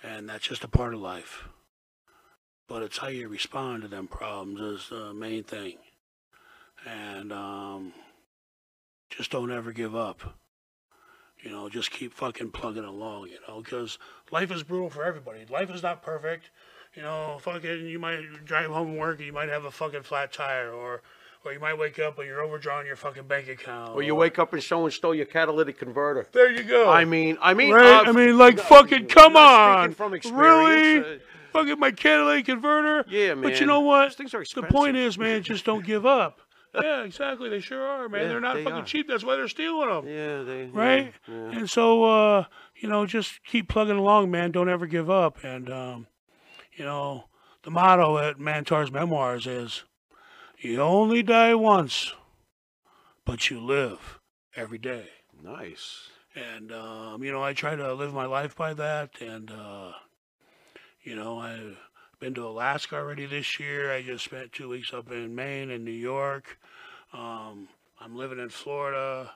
and 0.04 0.28
that's 0.28 0.48
just 0.48 0.64
a 0.64 0.68
part 0.68 0.94
of 0.94 1.02
life 1.02 1.48
but 2.70 2.84
it's 2.84 3.00
how 3.00 3.08
you 3.08 3.28
respond 3.28 3.82
to 3.82 3.88
them 3.88 4.08
problems 4.08 4.62
is 4.62 4.90
the 4.90 5.12
main 5.12 5.44
thing. 5.44 5.78
And 6.86 7.34
um, 7.34 7.94
just 9.10 9.32
don't 9.32 9.52
ever 9.52 9.72
give 9.72 9.96
up. 9.96 10.38
You 11.44 11.52
know, 11.52 11.70
just 11.70 11.92
keep 11.92 12.14
fucking 12.14 12.52
plugging 12.52 12.84
along, 12.84 13.28
you 13.28 13.38
know, 13.48 13.62
because 13.62 13.98
life 14.32 14.52
is 14.52 14.64
brutal 14.64 14.90
for 14.90 15.06
everybody. 15.06 15.46
Life 15.50 15.70
is 15.74 15.82
not 15.82 16.04
perfect. 16.04 16.50
You 16.96 17.04
know, 17.04 17.38
fucking, 17.42 17.86
you 17.86 17.98
might 18.00 18.46
drive 18.46 18.72
home 18.72 18.88
from 18.88 18.98
work 18.98 19.18
and 19.20 19.26
you 19.26 19.34
might 19.34 19.48
have 19.48 19.64
a 19.64 19.72
fucking 19.72 20.04
flat 20.04 20.34
tire, 20.34 20.72
or 20.72 21.02
or 21.46 21.54
you 21.54 21.60
might 21.60 21.78
wake 21.78 22.00
up 22.00 22.18
and 22.18 22.28
you're 22.28 22.42
overdrawing 22.42 22.86
your 22.86 22.98
fucking 22.98 23.24
bank 23.24 23.48
account. 23.48 23.96
Or 23.96 24.04
you 24.04 24.14
wake 24.16 24.40
up 24.40 24.52
and 24.52 24.62
someone 24.62 24.92
stole 24.92 25.16
your 25.16 25.26
catalytic 25.26 25.78
converter. 25.78 26.28
There 26.34 26.52
you 26.52 26.64
go. 26.64 26.90
I 26.90 27.06
mean, 27.06 27.38
I 27.42 27.54
mean, 27.54 27.74
right? 27.74 28.06
uh, 28.06 28.10
I 28.10 28.12
mean, 28.12 28.38
like, 28.38 28.58
no, 28.58 28.64
fucking, 28.64 29.06
come 29.08 29.38
on. 29.38 29.94
from 29.94 30.12
really? 30.12 31.00
uh, 31.00 31.20
fucking 31.54 31.80
my 31.80 31.92
catalytic 31.92 32.46
converter. 32.46 33.06
Yeah, 33.10 33.36
man. 33.36 33.44
But 33.44 33.62
you 33.62 33.66
know 33.66 33.80
what? 33.80 34.14
Things 34.16 34.34
are 34.34 34.44
The 34.44 34.64
point 34.64 34.98
is, 34.98 35.18
man, 35.18 35.44
just 35.44 35.64
don't 35.64 35.86
give 35.86 36.06
up. 36.06 36.42
Yeah, 36.82 37.04
exactly. 37.04 37.50
They 37.50 37.60
sure 37.60 37.82
are, 37.82 38.08
man. 38.10 38.22
Yeah, 38.24 38.28
they're 38.28 38.40
not 38.40 38.56
they 38.56 38.64
fucking 38.64 38.80
are. 38.80 38.86
cheap. 38.86 39.08
That's 39.08 39.24
why 39.24 39.36
they're 39.36 39.48
stealing 39.48 39.90
them. 39.90 40.08
yeah, 40.08 40.44
they 40.44 40.66
Right? 40.68 41.14
Yeah. 41.28 41.52
And 41.52 41.70
so, 41.70 42.04
uh, 42.04 42.46
you 42.76 42.88
know, 42.88 43.06
just 43.06 43.44
keep 43.44 43.68
plugging 43.68 43.98
along, 43.98 44.32
man. 44.32 44.52
Don't 44.52 44.70
ever 44.70 44.86
give 44.86 45.10
up. 45.10 45.44
And, 45.44 45.70
um, 45.70 46.08
you 46.74 46.86
know, 46.86 47.26
the 47.64 47.72
motto 47.72 48.18
at 48.18 48.40
Mantaur's 48.40 48.92
Memoirs 48.92 49.48
is 49.48 49.84
you 50.60 50.80
only 50.82 51.24
die 51.24 51.56
once, 51.56 52.14
but 53.26 53.50
you 53.50 53.60
live 53.60 54.20
every 54.56 54.78
day. 54.78 55.08
Nice. 55.42 56.10
And, 56.36 56.72
um, 56.72 57.24
you 57.24 57.32
know, 57.32 57.44
I 57.44 57.54
try 57.54 57.76
to 57.76 57.94
live 57.94 58.14
my 58.14 58.26
life 58.26 58.56
by 58.56 58.74
that. 58.76 59.20
And, 59.22 59.52
uh, 59.52 59.94
you 61.04 61.16
know, 61.16 61.40
I've 61.40 61.78
been 62.20 62.34
to 62.36 62.46
Alaska 62.48 62.96
already 62.98 63.26
this 63.26 63.60
year. 63.60 63.92
I 63.94 64.02
just 64.02 64.26
spent 64.26 64.52
two 64.52 64.70
weeks 64.70 64.94
up 64.94 65.12
in 65.12 65.34
Maine 65.36 65.72
and 65.72 65.86
New 65.86 65.92
York. 65.92 66.58
Um, 67.14 67.68
I'm 68.00 68.16
living 68.16 68.40
in 68.40 68.50
Florida. 68.50 69.32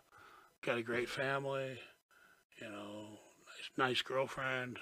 Got 0.65 0.77
a 0.77 0.83
great 0.83 1.09
family. 1.09 1.79
You 2.61 2.69
know, 2.69 3.05
nice, 3.47 3.69
nice 3.77 4.01
girlfriend. 4.01 4.79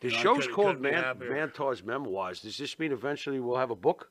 The 0.00 0.08
You 0.08 0.14
know, 0.14 0.20
show's 0.22 0.46
called 0.48 0.80
Man- 0.80 1.18
Mantaur's 1.18 1.82
Memoirs. 1.82 2.40
Does 2.40 2.58
this 2.58 2.78
mean 2.78 2.92
eventually 2.92 3.40
we'll 3.40 3.56
have 3.56 3.70
a 3.70 3.76
book? 3.76 4.10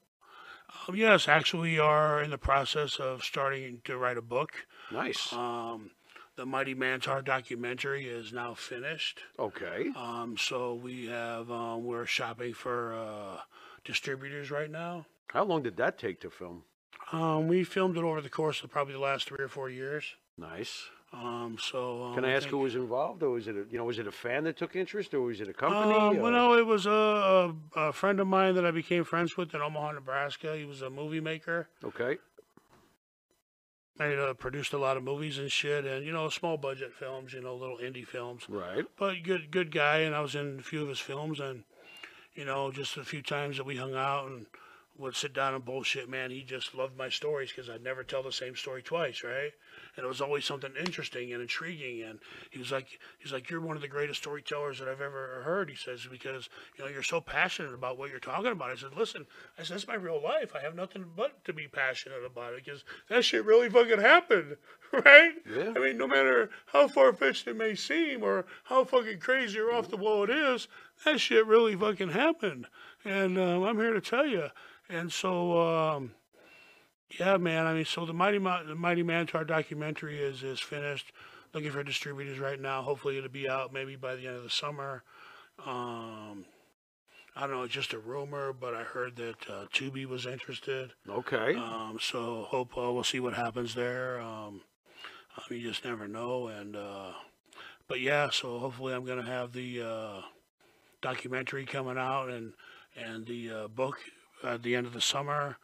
Um, 0.87 0.95
yes, 0.95 1.27
actually, 1.27 1.71
we 1.73 1.79
are 1.79 2.21
in 2.21 2.31
the 2.31 2.39
process 2.39 2.97
of 2.97 3.23
starting 3.23 3.81
to 3.85 3.97
write 3.97 4.17
a 4.17 4.21
book. 4.21 4.65
Nice. 4.91 5.31
Um, 5.31 5.91
the 6.35 6.45
Mighty 6.45 6.75
Mantaur 6.75 7.23
documentary 7.23 8.05
is 8.07 8.33
now 8.33 8.53
finished. 8.53 9.21
okay. 9.39 9.89
Um, 9.95 10.35
so 10.37 10.73
we 10.75 11.07
have 11.07 11.49
um, 11.51 11.83
we're 11.85 12.05
shopping 12.05 12.53
for 12.53 12.93
uh, 12.93 13.39
distributors 13.83 14.51
right 14.51 14.69
now. 14.69 15.05
How 15.27 15.43
long 15.43 15.63
did 15.63 15.77
that 15.77 15.97
take 15.97 16.19
to 16.21 16.29
film? 16.29 16.63
Um, 17.11 17.47
we 17.47 17.63
filmed 17.63 17.97
it 17.97 18.03
over 18.03 18.21
the 18.21 18.29
course 18.29 18.63
of 18.63 18.69
probably 18.69 18.93
the 18.93 18.99
last 18.99 19.27
three 19.27 19.43
or 19.43 19.47
four 19.47 19.69
years. 19.69 20.15
Nice. 20.37 20.89
Um, 21.13 21.57
so 21.61 22.03
um, 22.03 22.15
Can 22.15 22.25
I 22.25 22.31
ask 22.31 22.41
think- 22.43 22.51
who 22.51 22.57
was 22.59 22.75
involved, 22.75 23.23
or 23.23 23.29
was 23.29 23.47
it 23.47 23.55
a, 23.55 23.63
you 23.71 23.77
know 23.77 23.85
was 23.85 23.99
it 23.99 24.07
a 24.07 24.11
fan 24.11 24.43
that 24.45 24.57
took 24.57 24.75
interest, 24.75 25.13
or 25.13 25.21
was 25.21 25.39
it 25.39 25.47
a 25.47 25.53
company? 25.53 25.93
Um, 25.93 26.19
well, 26.19 26.31
no, 26.31 26.57
it 26.57 26.65
was 26.65 26.85
a, 26.85 27.53
a, 27.77 27.79
a 27.79 27.93
friend 27.93 28.19
of 28.19 28.27
mine 28.27 28.55
that 28.55 28.65
I 28.65 28.71
became 28.71 29.05
friends 29.05 29.37
with 29.37 29.53
in 29.53 29.61
Omaha, 29.61 29.93
Nebraska. 29.93 30.57
He 30.57 30.65
was 30.65 30.81
a 30.81 30.89
movie 30.89 31.21
maker. 31.21 31.69
Okay. 31.85 32.17
Made, 33.97 34.19
uh, 34.19 34.33
produced 34.33 34.73
a 34.73 34.77
lot 34.77 34.97
of 34.97 35.03
movies 35.03 35.37
and 35.37 35.49
shit, 35.49 35.85
and 35.85 36.05
you 36.05 36.11
know, 36.11 36.27
small 36.29 36.57
budget 36.57 36.93
films, 36.93 37.31
you 37.31 37.41
know, 37.41 37.55
little 37.55 37.77
indie 37.77 38.05
films. 38.05 38.43
Right. 38.49 38.83
but 38.97 39.23
good 39.23 39.51
good 39.51 39.71
guy 39.71 39.99
and 39.99 40.13
I 40.13 40.19
was 40.19 40.35
in 40.35 40.59
a 40.59 40.61
few 40.61 40.81
of 40.81 40.89
his 40.89 40.99
films 40.99 41.39
and 41.39 41.63
you 42.33 42.43
know 42.45 42.71
just 42.71 42.97
a 42.97 43.05
few 43.05 43.21
times 43.21 43.57
that 43.57 43.65
we 43.65 43.77
hung 43.77 43.95
out 43.95 44.27
and 44.27 44.45
would 44.97 45.15
sit 45.15 45.33
down 45.33 45.53
and 45.53 45.65
bullshit 45.65 46.09
man 46.09 46.31
he 46.31 46.41
just 46.41 46.73
loved 46.73 46.97
my 46.97 47.09
stories 47.09 47.49
because 47.49 47.69
I'd 47.69 47.83
never 47.83 48.03
tell 48.03 48.23
the 48.23 48.31
same 48.31 48.55
story 48.55 48.81
twice 48.81 49.23
right 49.23 49.51
and 49.95 50.05
it 50.05 50.07
was 50.07 50.21
always 50.21 50.45
something 50.45 50.71
interesting 50.79 51.33
and 51.33 51.41
intriguing 51.41 52.03
and 52.03 52.19
he 52.49 52.59
was 52.59 52.71
like 52.71 52.99
he's 53.19 53.33
like 53.33 53.49
you're 53.49 53.61
one 53.61 53.75
of 53.75 53.81
the 53.81 53.87
greatest 53.87 54.21
storytellers 54.21 54.79
that 54.79 54.87
I've 54.87 55.01
ever 55.01 55.41
heard 55.43 55.69
he 55.69 55.75
says 55.75 56.07
because 56.09 56.49
you 56.77 56.83
know 56.83 56.89
you're 56.89 57.03
so 57.03 57.19
passionate 57.19 57.73
about 57.73 57.97
what 57.97 58.09
you're 58.09 58.19
talking 58.19 58.51
about 58.51 58.71
I 58.71 58.75
said 58.75 58.95
listen 58.97 59.25
I 59.59 59.63
said 59.63 59.75
that's 59.75 59.87
my 59.87 59.95
real 59.95 60.21
life 60.23 60.53
I 60.55 60.61
have 60.61 60.75
nothing 60.75 61.05
but 61.15 61.43
to 61.45 61.53
be 61.53 61.67
passionate 61.67 62.23
about 62.25 62.53
it 62.53 62.63
because 62.63 62.83
that 63.09 63.25
shit 63.25 63.45
really 63.45 63.69
fucking 63.69 63.99
happened 63.99 64.57
right 64.91 65.33
Yeah. 65.45 65.73
I 65.75 65.79
mean, 65.79 65.97
no 65.97 66.07
matter 66.07 66.49
how 66.67 66.87
far 66.87 67.13
fetched 67.13 67.47
it 67.47 67.55
may 67.55 67.75
seem 67.75 68.23
or 68.23 68.45
how 68.65 68.83
fucking 68.83 69.19
crazy 69.19 69.59
or 69.59 69.71
off 69.71 69.89
the 69.89 69.97
wall 69.97 70.23
it 70.23 70.29
is, 70.29 70.67
that 71.03 71.19
shit 71.19 71.45
really 71.45 71.75
fucking 71.75 72.09
happened. 72.09 72.67
And 73.03 73.37
um, 73.37 73.63
I'm 73.63 73.77
here 73.77 73.93
to 73.93 74.01
tell 74.01 74.25
you. 74.25 74.49
And 74.89 75.11
so, 75.11 75.59
um, 75.59 76.11
yeah, 77.19 77.37
man. 77.37 77.65
I 77.65 77.73
mean, 77.73 77.85
so 77.85 78.05
the 78.05 78.13
Mighty 78.13 78.39
Ma- 78.39 78.63
the 78.63 78.75
Mighty 78.75 79.03
Mantaur 79.03 79.45
documentary 79.45 80.19
is 80.19 80.43
is 80.43 80.59
finished. 80.59 81.11
Looking 81.53 81.71
for 81.71 81.83
distributors 81.83 82.39
right 82.39 82.59
now. 82.59 82.81
Hopefully, 82.81 83.17
it'll 83.17 83.29
be 83.29 83.47
out 83.47 83.71
maybe 83.71 83.95
by 83.95 84.15
the 84.15 84.27
end 84.27 84.35
of 84.35 84.43
the 84.43 84.49
summer. 84.49 85.03
Um, 85.65 86.45
I 87.35 87.41
don't 87.41 87.51
know. 87.51 87.63
It's 87.63 87.73
just 87.73 87.93
a 87.93 87.99
rumor, 87.99 88.53
but 88.53 88.73
I 88.73 88.83
heard 88.83 89.15
that 89.17 89.49
uh, 89.49 89.65
Tubi 89.73 90.05
was 90.05 90.25
interested. 90.25 90.91
Okay. 91.09 91.55
Um, 91.55 91.97
so 92.01 92.45
hope 92.49 92.77
uh, 92.77 92.91
we'll 92.91 93.03
see 93.03 93.19
what 93.19 93.33
happens 93.33 93.73
there. 93.73 94.19
Um, 94.19 94.61
you 95.49 95.61
just 95.61 95.85
never 95.85 96.07
know, 96.07 96.47
and 96.47 96.75
uh, 96.75 97.11
but 97.87 97.99
yeah. 97.99 98.29
So 98.31 98.59
hopefully, 98.59 98.93
I'm 98.93 99.05
gonna 99.05 99.23
have 99.25 99.53
the 99.53 99.81
uh, 99.81 100.21
documentary 101.01 101.65
coming 101.65 101.97
out 101.97 102.29
and 102.29 102.53
and 102.95 103.25
the 103.25 103.51
uh, 103.51 103.67
book 103.67 103.99
at 104.45 104.63
the 104.63 104.75
end 104.75 104.87
of 104.87 104.93
the 104.93 105.01
summer. 105.01 105.57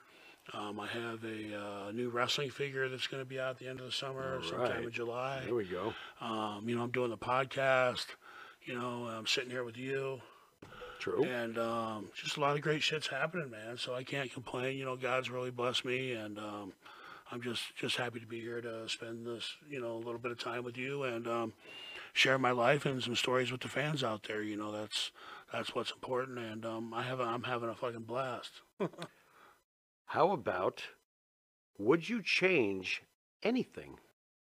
Um, 0.54 0.80
I 0.80 0.88
have 0.88 1.24
a 1.24 1.56
uh, 1.88 1.92
new 1.92 2.10
wrestling 2.10 2.50
figure 2.50 2.90
that's 2.90 3.08
going 3.08 3.22
to 3.22 3.30
be 3.30 3.40
out 3.40 3.52
at 3.52 3.60
the 3.60 3.68
end 3.68 3.80
of 3.80 3.86
the 3.86 3.92
summer, 3.92 4.38
All 4.38 4.44
sometime 4.44 4.72
right. 4.72 4.84
in 4.84 4.92
July. 4.92 5.42
there 5.46 5.56
we 5.56 5.66
go. 5.66 5.94
Um, 6.20 6.68
you 6.68 6.76
know, 6.76 6.84
I'm 6.84 6.92
doing 6.92 7.10
the 7.10 7.18
podcast. 7.18 8.08
You 8.66 8.78
know, 8.78 9.06
I'm 9.06 9.28
sitting 9.28 9.50
here 9.50 9.64
with 9.64 9.78
you. 9.78 10.20
True. 11.00 11.24
And 11.24 11.58
um, 11.58 12.10
just 12.14 12.38
a 12.38 12.40
lot 12.40 12.56
of 12.56 12.62
great 12.62 12.84
shit's 12.84 13.08
happening, 13.08 13.50
man. 13.50 13.78
So 13.78 13.96
I 13.96 14.04
can't 14.04 14.32
complain. 14.32 14.78
You 14.78 14.86
know, 14.86 14.96
God's 14.96 15.32
really 15.32 15.50
blessed 15.50 15.84
me, 15.86 16.12
and 16.12 16.38
um, 16.38 16.74
I'm 17.32 17.42
just 17.42 17.76
just 17.76 17.96
happy 17.96 18.20
to 18.20 18.28
be 18.28 18.40
here 18.40 18.62
to 18.62 18.88
spend 18.88 19.26
this, 19.26 19.56
you 19.70 19.82
know, 19.82 19.94
a 19.94 19.98
little 19.98 20.20
bit 20.20 20.32
of 20.32 20.38
time 20.38 20.64
with 20.64 20.78
you 20.78 21.04
and 21.04 21.28
um, 21.28 21.54
share 22.14 22.38
my 22.38 22.52
life 22.52 22.86
and 22.86 23.02
some 23.02 23.16
stories 23.16 23.52
with 23.52 23.62
the 23.62 23.68
fans 23.68 24.04
out 24.04 24.24
there. 24.28 24.44
You 24.44 24.58
know, 24.58 24.72
that's 24.72 25.12
that's 25.52 25.76
what's 25.76 25.92
important, 25.92 26.40
and 26.40 26.66
um, 26.66 26.94
I 26.94 27.04
have 27.04 27.20
a, 27.20 27.24
I'm 27.24 27.44
having 27.44 27.70
a 27.70 27.76
fucking 27.76 28.04
blast. 28.04 28.62
How 30.06 30.32
about 30.32 30.84
would 31.78 32.08
you 32.08 32.22
change 32.24 33.02
anything 33.44 33.98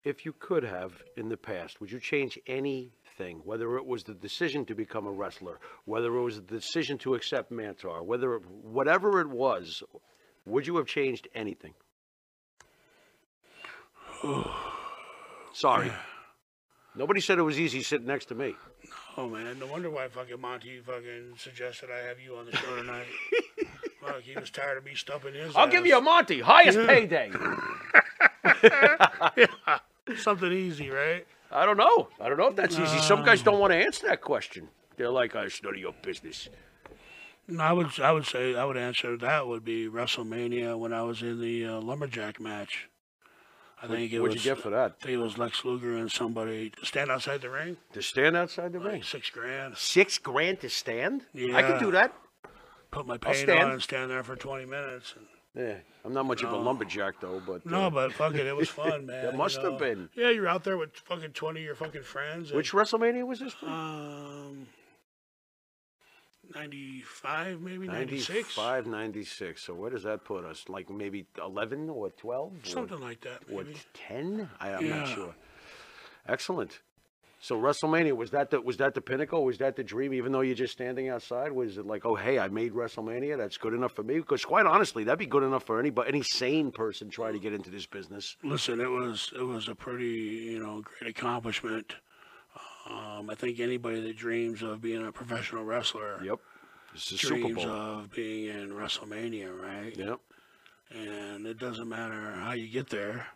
if 0.04 0.26
you 0.26 0.34
could 0.34 0.64
have 0.64 0.94
in 1.16 1.30
the 1.30 1.38
past? 1.38 1.80
Would 1.82 1.92
you 1.92 2.00
change 2.00 2.40
anything? 2.48 3.42
Whether 3.44 3.78
it 3.78 3.86
was 3.86 4.04
the 4.04 4.14
decision 4.14 4.66
to 4.66 4.76
become 4.76 5.06
a 5.06 5.12
wrestler, 5.12 5.60
whether 5.86 6.16
it 6.16 6.22
was 6.22 6.36
the 6.36 6.42
decision 6.42 6.98
to 7.00 7.16
accept 7.16 7.52
Mantaur, 7.52 8.04
whether 8.04 8.36
it, 8.36 8.44
whatever 8.46 9.20
it 9.22 9.30
was, 9.30 9.84
would 10.46 10.66
you 10.66 10.78
have 10.78 10.88
changed 10.88 11.28
anything? 11.36 11.74
Sorry. 15.54 15.92
Nobody 16.96 17.22
said 17.22 17.38
it 17.38 17.44
was 17.44 17.60
easy 17.60 17.84
sitting 17.84 18.08
next 18.08 18.26
to 18.26 18.36
me. 18.36 18.56
Oh 19.20 19.28
man, 19.28 19.58
no 19.58 19.66
wonder 19.66 19.90
why 19.90 20.08
fucking 20.08 20.40
Monty 20.40 20.80
fucking 20.80 21.34
suggested 21.38 21.90
I 21.92 22.08
have 22.08 22.20
you 22.20 22.36
on 22.38 22.46
the 22.46 22.56
show 22.56 22.76
tonight. 22.76 23.08
Fuck, 24.02 24.22
he 24.22 24.36
was 24.40 24.52
tired 24.52 24.78
of 24.78 24.86
me 24.86 24.94
stumping 24.94 25.34
his. 25.34 25.56
I'll 25.56 25.68
give 25.68 25.88
you 25.88 25.98
a 25.98 26.02
Monty, 26.02 26.40
highest 26.40 26.78
Yeah. 26.78 26.86
payday. 26.86 27.32
something 30.18 30.52
easy, 30.52 30.90
right? 30.92 31.26
I 31.52 31.66
don't 31.66 31.78
know. 31.78 32.10
I 32.20 32.30
don't 32.30 32.38
know 32.38 32.48
if 32.48 32.56
that's 32.56 32.78
easy. 32.78 33.00
Some 33.00 33.24
guys 33.26 33.42
don't 33.42 33.60
want 33.60 33.72
to 33.74 33.78
answer 33.78 34.08
that 34.08 34.22
question. 34.22 34.68
They're 34.98 35.10
like, 35.10 35.36
"Oh, 35.36 35.42
it's 35.42 35.64
none 35.64 35.74
of 35.74 35.80
your 35.80 35.94
business." 36.02 36.50
No, 37.48 37.64
I 37.64 37.72
would 37.74 38.00
I 38.00 38.12
would 38.12 38.26
say 38.26 38.56
I 38.56 38.66
would 38.66 38.78
answer 38.78 39.18
that 39.18 39.48
would 39.48 39.64
be 39.66 39.88
WrestleMania 39.88 40.78
when 40.78 40.94
I 40.94 41.02
was 41.04 41.22
in 41.22 41.40
the 41.42 41.66
uh, 41.66 41.80
lumberjack 41.82 42.40
match. 42.40 42.88
I 43.82 43.88
think 43.88 44.12
it 44.12 44.20
What'd 44.20 44.36
was. 44.36 44.44
you 44.46 44.52
get 44.56 44.62
for 44.64 44.72
that? 44.72 44.96
I 45.00 45.04
think 45.06 45.14
it 45.14 45.18
was 45.22 45.38
Lex 45.38 45.64
Luger 45.64 45.98
and 45.98 46.12
somebody 46.12 46.72
stand 46.84 47.12
outside 47.12 47.42
the 47.42 47.50
ring. 47.50 47.78
To 47.94 48.02
stand 48.02 48.36
outside 48.36 48.74
the 48.74 48.80
Like 48.80 48.92
ring? 48.92 49.04
six 49.04 49.30
grand. 49.30 49.78
Six 49.78 50.18
grand 50.18 50.62
to 50.62 50.70
stand? 50.70 51.26
Yeah. 51.34 51.56
I 51.56 51.62
could 51.64 51.80
do 51.80 51.92
that. 51.92 52.14
Put 52.90 53.06
my 53.06 53.18
paint 53.18 53.50
on 53.50 53.72
and 53.72 53.82
stand 53.82 54.10
there 54.10 54.24
for 54.24 54.36
20 54.36 54.66
minutes. 54.66 55.14
And, 55.16 55.26
Yeah, 55.68 55.76
I'm 56.04 56.14
not 56.14 56.26
much 56.26 56.42
of 56.44 56.52
a 56.52 56.58
lumberjack 56.58 57.20
though, 57.20 57.40
but 57.46 57.66
no, 57.66 57.88
uh, 57.88 57.90
but 57.92 58.14
fuck 58.14 58.34
it, 58.34 58.48
it 58.48 58.56
was 58.56 58.70
fun, 58.82 59.06
man. 59.06 59.26
That 59.26 59.32
you 59.34 59.38
must 59.38 59.62
have 59.62 59.78
been. 59.78 60.10
Yeah, 60.16 60.30
you're 60.32 60.48
out 60.48 60.64
there 60.64 60.78
with 60.78 60.96
fucking 60.96 61.32
20 61.34 61.60
of 61.60 61.66
your 61.66 61.76
fucking 61.76 62.02
friends. 62.04 62.50
and, 62.50 62.58
which 62.58 62.72
WrestleMania 62.72 63.28
was 63.28 63.40
this? 63.42 63.54
From? 63.54 63.70
Um, 63.70 64.68
95, 66.56 67.62
maybe 67.62 67.88
96, 67.88 68.58
95, 68.58 68.88
96. 68.88 69.64
So 69.64 69.74
where 69.74 69.90
does 69.90 70.04
that 70.04 70.24
put 70.24 70.46
us? 70.46 70.66
Like 70.68 70.90
maybe 70.90 71.26
11 71.44 71.90
or 71.90 72.10
12? 72.10 72.52
Or, 72.52 72.70
something 72.70 73.00
like 73.00 73.22
that. 73.22 73.42
or 73.52 73.64
Maybe. 73.64 73.78
10? 73.94 74.50
I, 74.60 74.74
I'm 74.74 74.90
not 74.90 75.08
sure. 75.08 75.36
Excellent. 76.28 76.80
So 77.40 77.56
WrestleMania 77.56 78.14
was 78.16 78.32
that 78.32 78.50
the 78.50 78.60
was 78.60 78.78
that 78.78 78.96
the 78.96 79.02
pinnacle? 79.02 79.46
Was 79.46 79.60
that 79.60 79.76
the 79.76 79.84
dream? 79.84 80.14
Even 80.14 80.32
though 80.32 80.42
you're 80.42 80.56
just 80.56 80.74
standing 80.74 81.10
outside, 81.10 81.52
was 81.52 81.78
it 81.78 81.86
like, 81.86 82.04
oh 82.04 82.16
hey, 82.16 82.40
I 82.40 82.48
made 82.48 82.74
WrestleMania? 82.74 83.38
That's 83.38 83.58
good 83.58 83.74
enough 83.74 83.94
for 83.94 84.02
me? 84.04 84.16
Because 84.18 84.44
quite 84.44 84.66
honestly, 84.66 85.04
that'd 85.04 85.20
be 85.20 85.28
good 85.28 85.44
enough 85.44 85.64
for 85.64 85.80
anybody, 85.80 86.10
any 86.10 86.24
sane 86.24 86.72
person 86.72 87.10
trying 87.10 87.34
to 87.34 87.40
get 87.40 87.54
into 87.54 87.70
this 87.70 87.86
business. 87.86 88.36
Listen, 88.44 88.82
it 88.82 88.90
was 88.90 89.32
it 89.36 89.44
was 89.44 89.68
a 89.68 89.76
pretty 89.76 90.08
you 90.08 90.60
know 90.60 90.82
great 90.82 91.12
accomplishment. 91.12 91.94
Um, 92.90 93.30
I 93.30 93.36
think 93.36 93.60
anybody 93.60 94.00
that 94.02 94.16
dreams 94.18 94.62
of 94.64 94.82
being 94.82 95.06
a 95.06 95.12
professional 95.12 95.64
wrestler 95.64 96.20
Yep. 96.24 96.40
This 96.94 97.12
is 97.12 97.20
Super 97.22 97.36
dreams 97.42 97.64
Bowl. 97.64 97.70
of 97.72 98.12
being 98.12 98.50
in 98.50 98.70
WrestleMania, 98.72 99.50
right? 99.62 99.96
Yep. 99.96 100.20
And 100.92 101.46
it 101.46 101.60
doesn't 101.60 101.88
matter 101.90 102.32
how 102.32 102.54
you 102.54 102.68
get 102.70 102.90
there, 102.90 103.28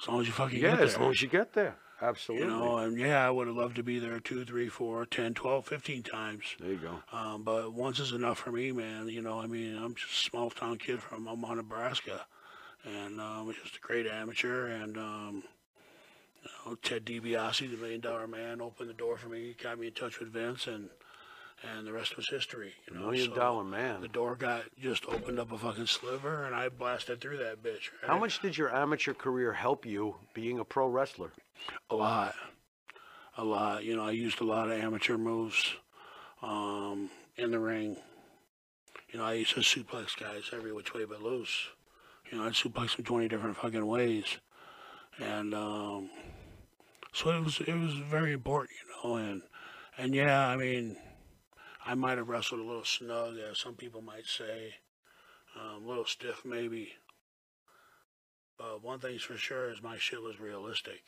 as 0.00 0.08
long 0.08 0.20
as 0.20 0.26
you 0.28 0.32
fucking 0.32 0.60
Yeah, 0.60 0.70
get 0.70 0.76
there. 0.76 0.86
as 0.86 0.96
long 0.98 1.10
as 1.10 1.20
you 1.22 1.28
get 1.28 1.52
there. 1.52 1.76
Absolutely. 2.02 2.46
you 2.46 2.50
know, 2.52 2.78
and 2.78 2.96
yeah, 2.98 3.26
I 3.26 3.30
would 3.30 3.46
have 3.48 3.56
loved 3.56 3.76
to 3.76 3.82
be 3.82 3.98
there 3.98 4.18
two, 4.20 4.44
three, 4.46 4.68
four, 4.70 5.04
ten, 5.04 5.34
twelve, 5.34 5.66
fifteen 5.66 6.02
times. 6.02 6.44
there 6.58 6.70
you 6.70 6.78
go. 6.78 7.02
Um, 7.12 7.42
but 7.42 7.74
once 7.74 7.98
is 7.98 8.12
enough 8.12 8.38
for 8.38 8.50
me, 8.52 8.72
man. 8.72 9.08
You 9.08 9.20
know, 9.20 9.38
I 9.38 9.46
mean, 9.46 9.76
I'm 9.76 9.94
just 9.94 10.10
a 10.12 10.30
small 10.30 10.48
town 10.48 10.78
kid 10.78 11.02
from 11.02 11.28
Omaha, 11.28 11.54
Nebraska, 11.56 12.24
and 12.84 13.20
um, 13.20 13.52
just 13.62 13.76
a 13.76 13.80
great 13.80 14.06
amateur. 14.06 14.68
And 14.68 14.96
um, 14.96 15.42
you 16.42 16.70
know, 16.70 16.76
Ted 16.76 17.04
DiBiase, 17.04 17.70
the 17.70 17.76
Million 17.76 18.00
Dollar 18.00 18.26
Man, 18.26 18.60
opened 18.60 18.88
the 18.88 18.94
door 18.94 19.16
for 19.16 19.28
me, 19.28 19.48
He 19.48 19.54
got 19.62 19.78
me 19.78 19.88
in 19.88 19.92
touch 19.92 20.18
with 20.20 20.32
Vince, 20.32 20.66
and 20.66 20.88
and 21.62 21.86
the 21.86 21.92
rest 21.92 22.16
was 22.16 22.28
history. 22.28 22.72
You 22.88 22.94
know, 22.94 23.06
Million 23.06 23.30
So 23.30 23.36
dollar 23.36 23.64
man. 23.64 24.00
The 24.00 24.08
door 24.08 24.34
got 24.34 24.62
just 24.80 25.04
opened 25.06 25.38
up 25.38 25.52
a 25.52 25.58
fucking 25.58 25.86
sliver, 25.86 26.44
and 26.44 26.54
I 26.54 26.68
blasted 26.68 27.20
through 27.20 27.38
that 27.38 27.62
bitch. 27.62 27.90
How 28.06 28.18
much 28.18 28.40
did 28.40 28.56
your 28.56 28.74
amateur 28.74 29.12
career 29.12 29.52
help 29.52 29.84
you 29.84 30.16
being 30.32 30.58
a 30.58 30.64
pro 30.64 30.88
wrestler? 30.88 31.32
A 31.90 31.94
lot. 31.94 32.34
A 33.36 33.44
lot. 33.44 33.84
You 33.84 33.96
know, 33.96 34.04
I 34.04 34.12
used 34.12 34.40
a 34.40 34.44
lot 34.44 34.70
of 34.70 34.78
amateur 34.78 35.18
moves 35.18 35.74
um, 36.42 37.10
in 37.36 37.50
the 37.50 37.58
ring. 37.58 37.96
You 39.12 39.18
know, 39.18 39.24
I 39.24 39.34
used 39.34 39.54
to 39.54 39.60
suplex 39.60 40.18
guys 40.18 40.44
every 40.52 40.72
which 40.72 40.94
way 40.94 41.04
but 41.04 41.22
loose. 41.22 41.66
You 42.30 42.38
know, 42.38 42.44
I'd 42.44 42.52
suplex 42.52 42.96
them 42.96 43.04
20 43.04 43.28
different 43.28 43.56
fucking 43.56 43.86
ways. 43.86 44.38
And 45.18 45.52
um, 45.54 46.10
so 47.12 47.30
it 47.30 47.44
was 47.44 47.60
it 47.60 47.74
was 47.74 47.94
very 47.94 48.32
important, 48.32 48.70
you 48.80 49.10
know, 49.10 49.16
and 49.16 49.42
and 49.98 50.14
yeah, 50.14 50.46
I 50.48 50.56
mean, 50.56 50.96
I 51.84 51.94
might 51.94 52.18
have 52.18 52.28
wrestled 52.28 52.60
a 52.60 52.64
little 52.64 52.84
snug, 52.84 53.36
as 53.38 53.58
some 53.58 53.74
people 53.74 54.02
might 54.02 54.26
say, 54.26 54.74
um, 55.58 55.84
a 55.84 55.88
little 55.88 56.04
stiff 56.04 56.42
maybe. 56.44 56.92
But 58.58 58.82
one 58.82 58.98
thing's 58.98 59.22
for 59.22 59.36
sure 59.36 59.70
is 59.70 59.82
my 59.82 59.96
shit 59.96 60.22
was 60.22 60.38
realistic. 60.38 61.02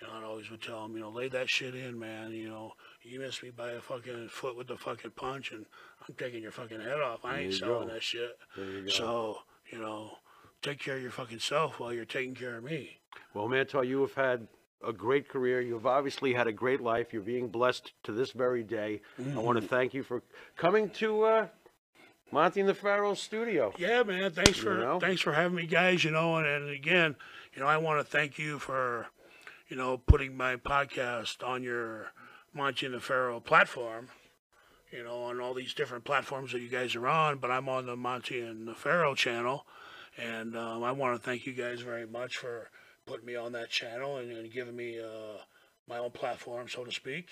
You 0.00 0.06
know, 0.06 0.14
I 0.14 0.24
always 0.24 0.50
would 0.50 0.62
tell 0.62 0.86
him, 0.86 0.94
you 0.94 1.00
know, 1.00 1.10
lay 1.10 1.28
that 1.28 1.50
shit 1.50 1.74
in, 1.74 1.98
man. 1.98 2.32
You 2.32 2.48
know, 2.48 2.72
you 3.02 3.20
miss 3.20 3.42
me 3.42 3.50
by 3.50 3.72
a 3.72 3.80
fucking 3.80 4.28
foot 4.28 4.56
with 4.56 4.66
the 4.66 4.76
fucking 4.78 5.10
punch, 5.10 5.52
and 5.52 5.66
I'm 6.08 6.14
taking 6.14 6.42
your 6.42 6.52
fucking 6.52 6.80
head 6.80 7.00
off. 7.00 7.24
I 7.24 7.40
ain't 7.40 7.54
selling 7.54 7.88
go. 7.88 7.94
that 7.94 8.02
shit. 8.02 8.38
There 8.56 8.64
you 8.64 8.82
go. 8.84 8.88
So, 8.88 9.38
you 9.70 9.78
know, 9.78 10.12
take 10.62 10.78
care 10.78 10.96
of 10.96 11.02
your 11.02 11.10
fucking 11.10 11.40
self 11.40 11.78
while 11.78 11.92
you're 11.92 12.06
taking 12.06 12.34
care 12.34 12.56
of 12.56 12.64
me. 12.64 13.00
Well, 13.34 13.48
Mantaur, 13.48 13.86
you 13.86 14.00
have 14.00 14.14
had 14.14 14.48
a 14.86 14.92
great 14.92 15.28
career. 15.28 15.60
You've 15.60 15.86
obviously 15.86 16.32
had 16.34 16.46
a 16.46 16.52
great 16.52 16.80
life. 16.80 17.12
You're 17.12 17.22
being 17.22 17.48
blessed 17.48 17.92
to 18.04 18.12
this 18.12 18.32
very 18.32 18.62
day. 18.62 19.00
I 19.18 19.38
want 19.38 19.60
to 19.60 19.66
thank 19.66 19.92
you 19.94 20.02
for 20.02 20.22
coming 20.56 20.90
to 20.90 21.22
uh, 21.24 21.46
Monty 22.32 22.60
and 22.60 22.68
the 22.68 22.74
Pharaoh 22.74 23.14
studio. 23.14 23.72
Yeah, 23.76 24.02
man. 24.02 24.30
Thanks 24.32 24.56
You 24.58 24.62
for 24.62 24.78
know? 24.78 25.00
thanks 25.00 25.20
for 25.20 25.32
having 25.32 25.56
me, 25.56 25.66
guys. 25.66 26.04
You 26.04 26.10
know, 26.12 26.36
and, 26.36 26.46
and 26.46 26.70
again, 26.70 27.16
you 27.54 27.60
know, 27.60 27.68
I 27.68 27.76
want 27.76 28.00
to 28.00 28.04
thank 28.10 28.38
you 28.38 28.58
for, 28.58 29.06
you 29.68 29.76
know, 29.76 29.98
putting 29.98 30.36
my 30.36 30.56
podcast 30.56 31.46
on 31.46 31.62
your 31.62 32.12
Monty 32.54 32.86
and 32.86 32.94
the 32.94 33.00
Pharaoh 33.00 33.40
platform. 33.40 34.08
You 34.92 35.04
know, 35.04 35.22
on 35.22 35.40
all 35.40 35.54
these 35.54 35.72
different 35.72 36.02
platforms 36.02 36.50
that 36.50 36.60
you 36.62 36.68
guys 36.68 36.96
are 36.96 37.06
on, 37.06 37.38
but 37.38 37.48
I'm 37.48 37.68
on 37.68 37.86
the 37.86 37.94
Monty 37.94 38.40
and 38.40 38.66
the 38.66 38.74
Pharaoh 38.74 39.14
channel, 39.14 39.64
and 40.18 40.56
um, 40.56 40.82
I 40.82 40.90
want 40.90 41.16
to 41.16 41.22
thank 41.24 41.46
you 41.46 41.52
guys 41.52 41.80
very 41.80 42.06
much 42.08 42.36
for 42.38 42.70
putting 43.10 43.26
me 43.26 43.36
on 43.36 43.52
that 43.52 43.70
channel 43.70 44.18
and, 44.18 44.30
and 44.30 44.52
giving 44.52 44.76
me 44.76 45.00
uh, 45.00 45.38
my 45.88 45.98
own 45.98 46.10
platform, 46.10 46.68
so 46.68 46.84
to 46.84 46.92
speak 46.92 47.26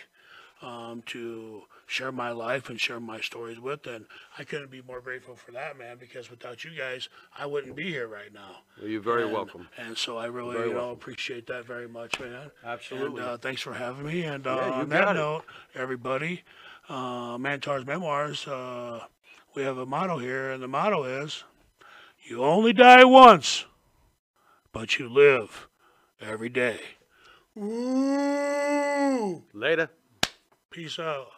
um, 0.61 1.03
to 1.07 1.63
share 1.87 2.11
my 2.11 2.31
life 2.33 2.69
and 2.69 2.81
share 2.81 2.99
my 2.99 3.21
stories 3.21 3.61
with. 3.61 3.87
And 3.87 4.07
I 4.37 4.43
couldn't 4.43 4.71
be 4.73 4.83
more 4.83 5.01
grateful 5.01 5.37
for 5.37 5.53
that, 5.53 5.79
man, 5.79 5.97
because 6.01 6.31
without 6.31 6.65
you 6.65 6.73
guys, 6.77 7.09
I 7.39 7.47
wouldn't 7.47 7.77
be 7.77 7.91
here 7.91 8.09
right 8.09 8.33
now. 8.35 8.63
Well, 8.81 8.89
you're 8.89 9.01
very 9.01 9.23
And- 9.25 9.33
welcome. 9.33 9.69
And 9.77 9.97
so 9.97 10.19
I 10.19 10.27
really, 10.27 10.59
you 10.59 10.71
know, 10.73 10.79
welcome. 10.79 10.93
appreciate 10.95 11.47
that 11.47 11.65
very 11.65 11.87
much, 11.87 12.19
man. 12.19 12.51
Absolutely. 12.65 13.21
And 13.21 13.31
uh, 13.31 13.37
thanks 13.39 13.63
for 13.63 13.75
having 13.75 14.05
me. 14.07 14.25
And 14.25 14.47
uh, 14.49 14.57
Yeah, 14.57 14.73
on 14.73 14.89
that 14.89 15.11
it. 15.11 15.15
note, 15.15 15.45
everybody, 15.77 16.43
uh, 16.89 17.39
Mantaur's 17.39 17.87
Memoirs, 17.87 18.49
uh, 18.49 19.05
we 19.55 19.63
have 19.63 19.79
a 19.79 19.87
motto 19.87 20.19
here, 20.19 20.51
and 20.51 20.61
the 20.63 20.69
motto 20.69 21.05
is 21.05 21.45
You 22.25 22.43
only 22.43 22.73
die 22.73 23.05
once, 23.05 23.65
but 24.73 24.99
you 24.99 25.09
live 25.09 25.68
every 26.21 26.49
day. 26.49 26.81
Ooh! 27.57 29.43
Later. 29.53 29.91
Peace 30.71 30.99
out. 30.99 31.29